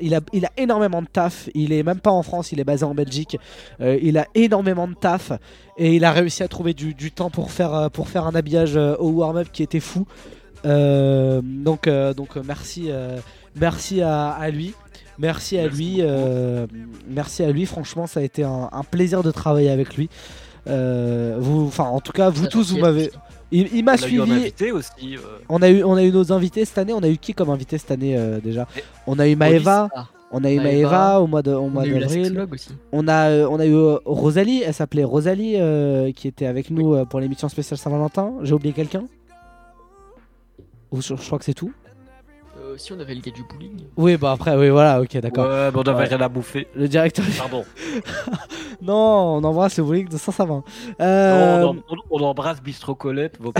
[0.00, 2.64] il, a, il a énormément de taf, il est même pas en France, il est
[2.64, 3.36] basé en Belgique,
[3.80, 5.32] il a énormément de taf
[5.76, 8.76] et il a réussi à trouver du, du temps pour faire, pour faire un habillage
[8.76, 10.06] au warm-up qui était fou.
[10.64, 12.90] Donc, donc merci,
[13.56, 14.74] merci à lui.
[15.20, 16.66] Merci à lui, euh,
[17.08, 17.66] merci à lui.
[17.66, 20.08] Franchement, ça a été un, un plaisir de travailler avec lui.
[20.66, 23.10] Euh, vous, enfin, en tout cas, vous tous, vous m'avez.
[23.52, 24.32] Il, il m'a On a eu un suivi.
[24.32, 25.16] invité aussi.
[25.16, 25.18] euh,
[25.48, 26.94] On a eu, on a eu nos invités cette année.
[26.94, 28.66] On a eu qui comme invité cette année euh, déjà?
[29.06, 29.88] On a eu Maeva.
[30.32, 30.58] On a eu.
[30.60, 32.46] Maeva au mois de, au On mois a eu la d'avril.
[32.92, 34.62] On a, euh, on a eu Rosalie.
[34.64, 38.34] Elle s'appelait Rosalie euh, qui était avec nous euh, pour l'émission spéciale Saint-Valentin.
[38.42, 39.04] J'ai oublié quelqu'un?
[40.92, 41.72] Ou je, je crois que c'est tout.
[42.80, 43.84] Euh, si on avait le gars du bowling.
[43.96, 45.46] Oui, bah après, oui, voilà, ok, d'accord.
[45.48, 46.66] Ouais, on avait rien à bouffer.
[46.74, 47.24] Le directeur.
[47.38, 47.64] Pardon.
[48.82, 50.62] non, on embrasse le bowling de Saint-Savin.
[51.00, 53.36] Euh, Non, on, on- on embrasse Bistro Colette.
[53.40, 53.52] Vos.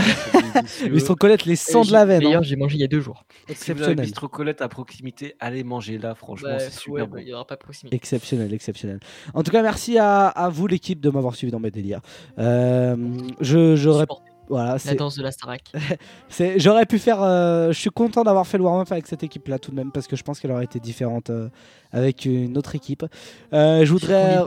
[0.89, 2.21] Bistro Colette, les sangs de la veine.
[2.21, 2.43] D'ailleurs, hein.
[2.43, 3.23] j'ai mangé il y a deux jours.
[3.45, 4.05] Si Exceptionnel.
[4.05, 7.21] Bistro Colette à proximité, allez manger là, franchement, Bah, c'est super bah, bon.
[7.21, 7.95] il y aura pas de proximité.
[7.95, 8.99] Exceptionnel, exceptionnel.
[9.33, 12.01] En tout cas, merci à, à vous l'équipe de m'avoir suivi dans mes délires.
[12.39, 12.95] Euh,
[13.39, 14.05] je j'aurais
[14.51, 15.63] voilà, La danse de la Starac.
[16.57, 17.21] j'aurais pu faire.
[17.21, 19.91] euh, je suis content d'avoir fait le warm-up avec cette équipe là tout de même
[19.91, 21.49] parce que je pense qu'elle aurait été différente euh,
[21.91, 23.05] avec une autre équipe.
[23.53, 24.39] Euh, je voudrais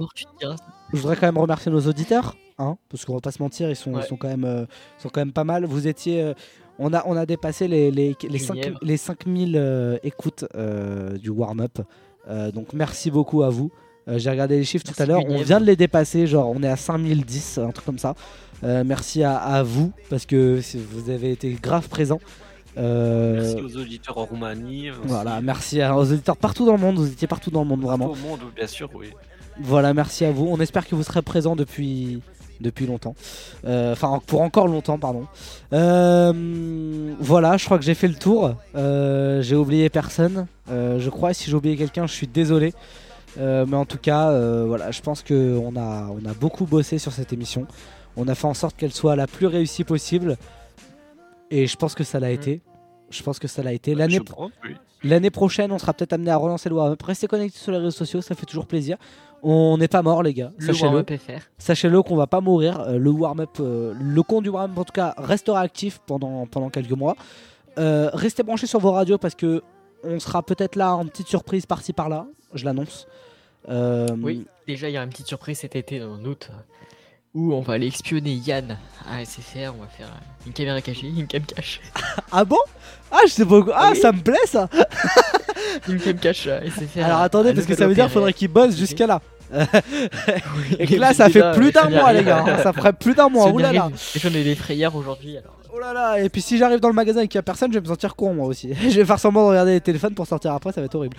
[0.92, 3.76] je voudrais quand même remercier nos auditeurs, hein, parce qu'on va pas se mentir, ils
[3.76, 4.02] sont, Ouais.
[4.04, 4.66] ils sont, quand, même,
[4.98, 5.64] sont quand même pas mal.
[5.64, 6.32] Vous étiez.
[6.78, 8.78] on, a, on a dépassé les, les, les, 5, Genièvre.
[8.82, 10.44] les 5000 euh, écoutes
[11.20, 11.80] du warm-up.
[12.54, 13.70] Donc merci beaucoup à vous.
[14.08, 16.62] Euh, J'ai regardé les chiffres tout à l'heure, on vient de les dépasser, genre on
[16.62, 18.14] est à 5010, un truc comme ça.
[18.62, 20.60] Euh, merci à, à vous, parce que
[20.92, 22.20] vous avez été grave présents.
[22.76, 24.90] Euh, Merci aux auditeurs en Roumanie.
[24.90, 24.98] aussi.
[25.04, 27.82] voilà, merci à- aux auditeurs partout dans le monde, vous étiez partout dans le monde
[27.82, 28.06] vraiment.
[28.06, 29.06] Au monde, bien sûr, oui.
[29.60, 30.48] Voilà, merci à vous.
[30.50, 32.20] On espère que vous serez présents depuis,
[32.60, 33.14] depuis longtemps.
[33.64, 35.26] Euh, Enfin, pour encore longtemps, pardon.
[37.20, 38.54] Voilà, je crois que j'ai fait le tour.
[38.74, 40.46] J'ai oublié personne.
[40.68, 42.72] Je crois, si j'ai oublié quelqu'un, je suis désolé.
[43.38, 46.98] Euh, mais en tout cas, euh, voilà, je pense qu'on a, on a beaucoup bossé
[46.98, 47.66] sur cette émission.
[48.16, 50.36] On a fait en sorte qu'elle soit la plus réussie possible.
[51.50, 52.62] Et je pense que ça l'a été.
[53.10, 53.94] Je pense que ça l'a été.
[53.94, 54.20] L'année
[54.64, 54.74] oui.
[55.04, 57.02] L'année prochaine, on sera peut-être amené à relancer le warm-up.
[57.02, 58.96] Restez connectés sur les réseaux sociaux, ça fait toujours plaisir.
[59.42, 60.50] On n'est pas mort, les gars.
[60.56, 61.04] Le Sachez-le.
[61.58, 62.80] Sachez-le qu'on va pas mourir.
[62.80, 66.70] Euh, le warm-up, euh, le compte du warm-up en tout cas restera actif pendant, pendant
[66.70, 67.16] quelques mois.
[67.78, 69.62] Euh, restez branchés sur vos radios parce que
[70.04, 72.26] on sera peut-être là en petite surprise par-ci par-là.
[72.54, 73.06] Je l'annonce.
[73.68, 76.50] Euh, Oui, déjà il y a une petite surprise cet été en août
[77.34, 78.78] où on va aller espionner Yann
[79.10, 79.72] à SFR.
[79.76, 80.08] On va faire
[80.46, 81.80] une caméra cachée, une cam cache.
[82.30, 82.58] Ah bon?
[83.10, 83.60] Ah, je sais pas.
[83.74, 84.68] Ah, ça me plaît ça.
[85.88, 87.04] une cam cache à SFR.
[87.04, 89.20] Alors attendez, parce que ça veut dire qu'il faudrait qu'il bosse jusqu'à là.
[90.78, 92.58] Et que là, ça fait plus d'un mois, les gars.
[92.62, 93.50] Ça ferait plus d'un mois.
[93.50, 93.90] Oulala.
[94.16, 95.36] j'en ai des frayeurs aujourd'hui.
[95.76, 97.72] Oh là là, et puis si j'arrive dans le magasin et qu'il y a personne,
[97.72, 98.72] je vais me sentir con moi aussi.
[98.80, 101.16] je vais faire semblant de regarder les téléphones pour sortir après, ça va être horrible.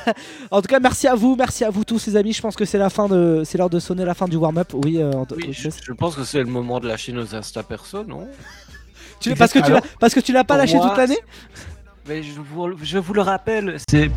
[0.50, 2.32] en tout cas, merci à vous, merci à vous tous les amis.
[2.32, 4.72] Je pense que c'est la fin de, c'est l'heure de sonner la fin du warm-up.
[4.74, 8.02] Oui, euh, Oui, je, je pense que c'est le moment de lâcher nos Insta perso,
[8.02, 8.26] non?
[9.20, 11.18] Tu- parce que tu parce que tu l'as pas lâché moi, toute l'année?
[12.08, 14.10] Mais je vous, je vous le rappelle, c'est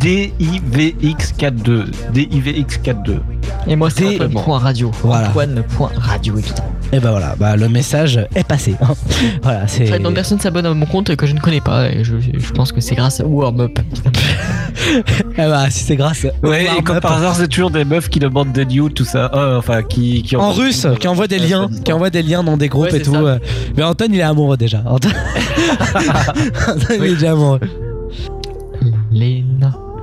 [0.00, 1.84] DIVX42.
[2.12, 3.20] DIVX42.
[3.68, 4.90] Et moi c'est Antoine.radio.
[5.02, 5.28] Voilà.
[5.28, 6.72] Antoine.radio évidemment.
[6.90, 8.74] Et ben voilà, bah, le message est passé.
[9.42, 9.84] voilà, c'est.
[9.88, 12.52] Enfin, non, personne s'abonne à mon compte que je ne connais pas et je, je
[12.52, 13.78] pense que c'est grâce à Warm-up.
[14.90, 16.24] Eh bah, si c'est grâce.
[16.42, 19.30] Ouais, et comme par hasard, c'est toujours des meufs qui demandent des news, tout ça.
[19.34, 22.56] Euh, enfin, qui, qui En russe, qui envoie des liens, qui envoie des liens dans
[22.56, 23.12] des groupes Ouais, et tout.
[23.12, 23.18] ça.
[23.20, 23.38] euh.
[23.76, 24.82] Mais Antoine, il est amoureux déjà.
[24.86, 25.14] Antoine,
[25.94, 27.87] Antoine, il est déjà amoureux.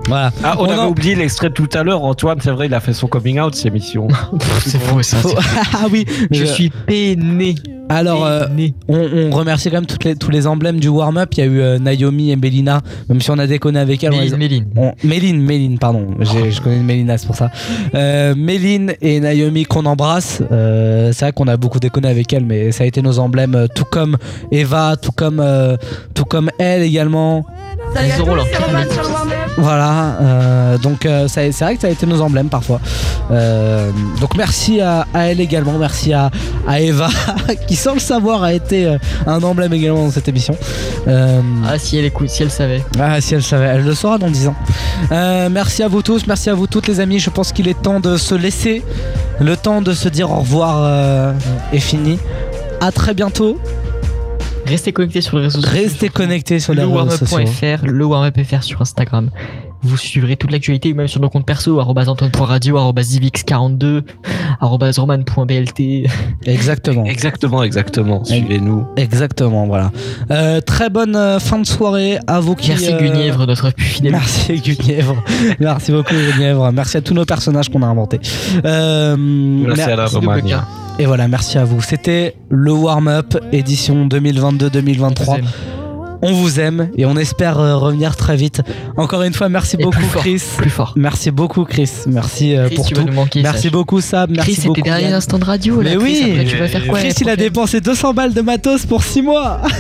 [0.08, 0.32] Voilà.
[0.44, 2.04] Ah, on, On avait en- oublié l'extrait tout à l'heure.
[2.04, 4.08] Antoine, c'est vrai, il a fait son coming out, cette émission.
[4.66, 5.18] c'est faux ça.
[5.22, 5.36] c'est faux.
[5.74, 7.56] ah oui, Je suis peiné.
[7.88, 8.46] Alors, euh,
[8.88, 11.30] on, on remercie quand même toutes les, tous les emblèmes du warm-up.
[11.34, 14.12] Il y a eu euh, Naomi et Mélina, même si on a déconné avec elles.
[14.12, 14.66] on Méline, les- Méline.
[14.76, 16.08] on- Méline, Méline, pardon.
[16.20, 17.52] Je connais une Mélina, c'est pour ça.
[17.94, 20.42] Euh, Méline et Naomi qu'on embrasse.
[20.52, 23.54] Euh, c'est vrai qu'on a beaucoup déconné avec elles, mais ça a été nos emblèmes,
[23.54, 24.18] euh, tout comme
[24.52, 25.78] Eva, tout comme, euh,
[26.16, 27.46] tout comme elle également.
[28.04, 28.46] Ils auront leur
[29.58, 32.80] Voilà, euh, donc euh, c'est vrai que ça a été nos emblèmes parfois.
[33.32, 36.30] Euh, donc merci à, à elle également, merci à,
[36.68, 37.08] à Eva
[37.68, 38.96] qui sans le savoir a été
[39.26, 40.56] un emblème également dans cette émission.
[41.08, 42.84] Euh, Ah si elle écoute, si elle savait.
[43.00, 44.56] ah si elle savait, elle le saura dans 10 ans.
[45.12, 47.20] Euh, merci à vous tous, merci à vous toutes les amis.
[47.20, 48.84] Je pense qu'il est temps de se laisser,
[49.40, 51.34] le temps de se dire au revoir euh,
[51.74, 52.20] est fini.
[52.82, 53.58] À très bientôt.
[54.66, 55.82] Restez connectés sur les réseaux sociaux.
[55.82, 57.38] Restez connectés sur les le réseaux sociaux.
[57.38, 59.30] warmup.fr, le warmup.fr sur Instagram.
[59.86, 64.02] Vous suivrez toute l'actualité, même sur nos comptes perso, antoine.radio, arrobas zivix42,
[64.60, 65.80] arrobas roman.blt.
[66.46, 67.06] Exactement.
[67.06, 68.24] Exactement, exactement.
[68.24, 68.88] Suivez-nous.
[68.98, 69.92] Exactement, voilà.
[70.32, 72.70] Euh, très bonne euh, fin de soirée à vous qui.
[72.70, 74.14] Merci euh, Guenièvre, notre plus fidèle.
[74.14, 75.24] Merci Guenièvre.
[75.60, 76.72] Merci beaucoup Guenièvre.
[76.72, 78.20] Merci à tous nos personnages qu'on a inventés.
[78.66, 80.68] Euh, Merci à la merci Romagna.
[80.98, 81.82] Et voilà, merci à vous.
[81.82, 85.42] C'était le warm-up édition 2022-2023.
[86.26, 88.62] On vous aime et on espère euh, revenir très vite.
[88.98, 90.42] Encore une fois, merci beaucoup plus fort, Chris.
[90.58, 90.94] plus fort.
[90.96, 91.90] Merci beaucoup Chris.
[92.08, 93.02] Merci euh, Chris, pour tu tout.
[93.02, 94.30] vas nous manquer, merci beaucoup Sab.
[94.32, 94.82] Merci Chris, c'est beaucoup.
[94.88, 95.14] Yann.
[95.14, 96.32] instants de radio, là, Mais Chris, oui.
[96.32, 99.22] après, tu vas faire quoi Chris, il a dépensé 200 balles de matos pour 6
[99.22, 99.62] mois.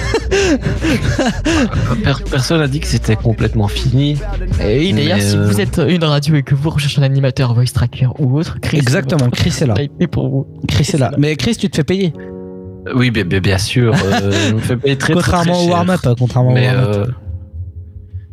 [2.03, 4.17] Per- personne n'a dit que c'était complètement fini.
[4.63, 7.53] Et oui, d'ailleurs, si euh, vous êtes une radio et que vous recherchez un animateur
[7.53, 8.77] voice tracker ou autre, Chris.
[8.77, 9.75] Exactement, Chris est là.
[9.99, 10.47] Et pour vous.
[10.67, 11.11] Chris est là.
[11.17, 12.13] Mais Chris, tu te fais payer.
[12.93, 13.93] Oui, bien, sûr.
[13.95, 16.89] euh, je me fais payer très, très, très Contrairement au warm-up, contrairement au warm-up.
[17.09, 17.11] euh,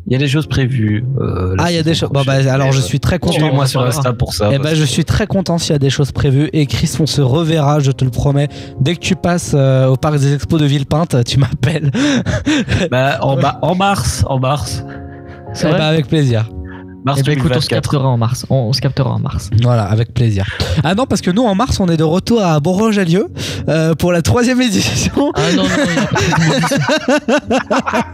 [0.05, 1.05] il y a des choses prévues.
[1.21, 2.09] euh, Ah, il y a des choses.
[2.11, 3.35] Bon, bah, alors je suis très content.
[3.35, 4.49] Suivez-moi sur Insta pour ça.
[4.51, 6.49] Eh ben, je suis très content s'il y a des choses prévues.
[6.51, 8.49] Et Chris, on se reverra, je te le promets.
[8.81, 11.89] Dès que tu passes euh, au parc des expos de Villepinte, tu m'appelles.
[12.91, 14.83] Bah, en, ba- en mars, en mars.
[15.61, 16.49] Eh ben, avec plaisir.
[17.05, 17.69] Mars Eh ben, écoute, on se 2024.
[17.69, 18.45] captera en mars.
[18.49, 19.49] On, on se captera en mars.
[19.61, 20.45] Voilà, avec plaisir.
[20.83, 23.27] Ah non, parce que nous, en mars, on est de retour à Bourgogne-Jallieu
[23.67, 25.31] euh, pour la troisième édition.
[25.35, 26.19] Ah non, non, non, il y a pas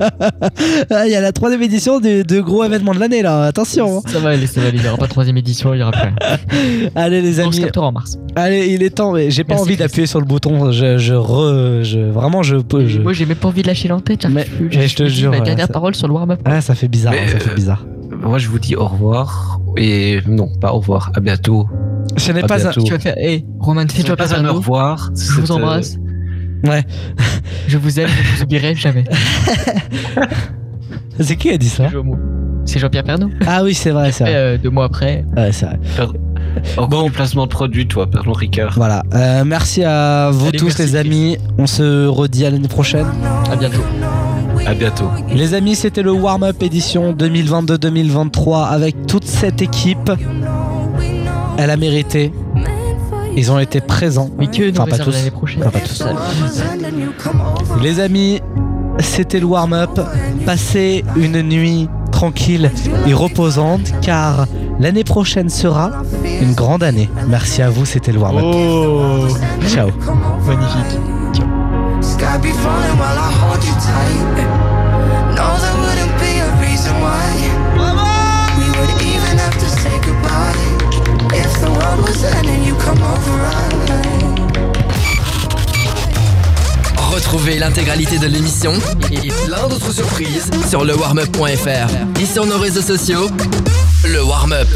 [0.10, 3.44] de Ah, Il y a la troisième édition de, de gros événements de l'année, là.
[3.44, 3.98] Attention.
[4.00, 4.02] hein.
[4.08, 4.78] Ça va aller, ça va aller.
[4.78, 6.90] Il n'y aura pas de troisième édition, il y aura plus rien.
[6.96, 7.60] Allez, les On se amis.
[7.66, 8.18] captera en mars.
[8.36, 9.12] Allez, il est temps.
[9.14, 10.72] mais J'ai pas Merci, envie d'appuyer sur le bouton.
[10.72, 12.88] Je, je, re- je- vraiment, je peux.
[12.88, 13.00] Je...
[13.00, 14.26] Moi, j'ai même pas envie de lâcher l'entête.
[14.30, 16.40] Mais- mais je te jure, Ma ouais, dernière ça- parole sur le warm-up.
[16.46, 17.14] Ah, ça fait bizarre.
[17.14, 17.84] Mais, ça fait euh, bizarre.
[18.20, 19.60] Moi, je vous dis au revoir.
[19.78, 21.12] Et non, pas au revoir.
[21.16, 21.68] À bientôt.
[22.18, 22.72] Ce n'est pas un.
[22.72, 23.18] Tu vas faire.
[23.18, 25.12] Hé, Roman, Ce fais-toi n'est pas un au revoir.
[25.16, 25.98] Je vous embrasse.
[26.66, 26.84] Ouais.
[27.68, 29.06] Je vous aime, je vous oublierai jamais.
[31.20, 31.86] C'est qui a dit ça.
[32.66, 33.30] C'est Jean-Pierre Pernaut.
[33.48, 34.36] Ah oui, c'est vrai, vrai.
[34.36, 35.26] Euh, deux mois après.
[35.36, 35.80] Ouais, c'est vrai.
[36.90, 38.74] Bon placement de produit, toi, Pernod Ricard.
[38.76, 39.04] Voilà.
[39.14, 41.38] Euh, merci à vous Allez, tous, les amis.
[41.58, 43.08] On se redit à l'année prochaine.
[43.52, 43.84] À bientôt.
[44.66, 45.10] À bientôt.
[45.34, 50.12] Les amis, c'était le warm-up édition 2022-2023 avec toute cette équipe.
[51.58, 52.32] Elle a mérité.
[53.36, 54.30] Ils ont été présents.
[54.38, 55.12] Mais que nous Enfin, pas tous.
[55.12, 55.64] l'année prochaine.
[55.66, 56.04] Enfin, pas tous.
[57.82, 58.42] Les amis,
[59.00, 60.00] c'était le warm-up.
[60.46, 62.72] Passez une nuit tranquille
[63.08, 64.46] et reposante car
[64.80, 65.92] l'année prochaine sera
[66.42, 67.10] une grande année.
[67.28, 68.44] Merci à vous, c'était le warm-up.
[68.46, 69.28] Oh
[69.68, 69.90] Ciao.
[70.46, 71.00] Magnifique.
[72.02, 72.26] Sky
[86.98, 88.74] Retrouvez l'intégralité de l'émission
[89.12, 93.30] et plein d'autres surprises sur le warmup.fr et sur nos réseaux sociaux.
[94.04, 94.68] Le warm-up.